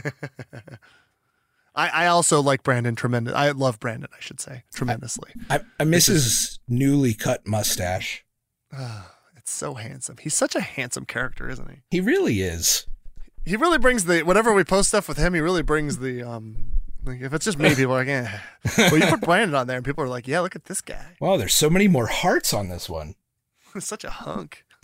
I, 1.76 1.90
I 1.90 2.06
also 2.08 2.42
like 2.42 2.64
Branden 2.64 2.96
tremendous. 2.98 3.34
I 3.34 3.52
love 3.52 3.80
Branden, 3.80 4.08
I 4.16 4.20
should 4.20 4.40
say, 4.40 4.64
tremendously. 4.74 5.32
I, 5.50 5.62
I 5.80 5.84
miss 5.84 6.08
his 6.08 6.60
newly 6.68 7.14
cut 7.14 7.48
mustache. 7.48 8.26
it's 9.38 9.52
so 9.52 9.76
handsome. 9.76 10.18
He's 10.20 10.34
such 10.36 10.56
a 10.56 10.62
handsome 10.62 11.06
character, 11.06 11.50
isn't 11.50 11.70
he? 11.70 11.78
He 11.92 12.02
really 12.02 12.42
is. 12.42 12.86
He 13.46 13.56
really 13.56 13.78
brings 13.78 14.06
the 14.06 14.24
whenever 14.24 14.54
we 14.54 14.64
post 14.64 14.90
stuff 14.90 15.08
with 15.08 15.18
him, 15.18 15.34
he 15.34 15.40
really 15.40 15.64
brings 15.64 16.00
the 16.00 16.24
um. 16.24 16.74
Like 17.06 17.22
if 17.22 17.34
it's 17.34 17.46
just 17.46 17.58
me, 17.58 17.74
people 17.76 17.94
are 17.94 18.00
like, 18.00 18.10
eh. 18.10 18.28
Well, 18.78 18.98
you 18.98 19.08
put 19.08 19.22
Branden 19.22 19.58
on 19.58 19.68
there, 19.68 19.78
and 19.78 19.86
people 19.86 20.04
are 20.04 20.10
like, 20.10 20.28
yeah, 20.28 20.42
look 20.42 20.56
at 20.56 20.66
this 20.66 20.82
guy. 20.82 21.16
Wow, 21.22 21.38
there's 21.38 21.56
so 21.56 21.70
many 21.70 21.88
more 21.88 22.08
hearts 22.08 22.54
on 22.54 22.68
this 22.68 22.90
one. 22.90 23.16
such 23.80 24.04
a 24.04 24.10
hunk. 24.10 24.66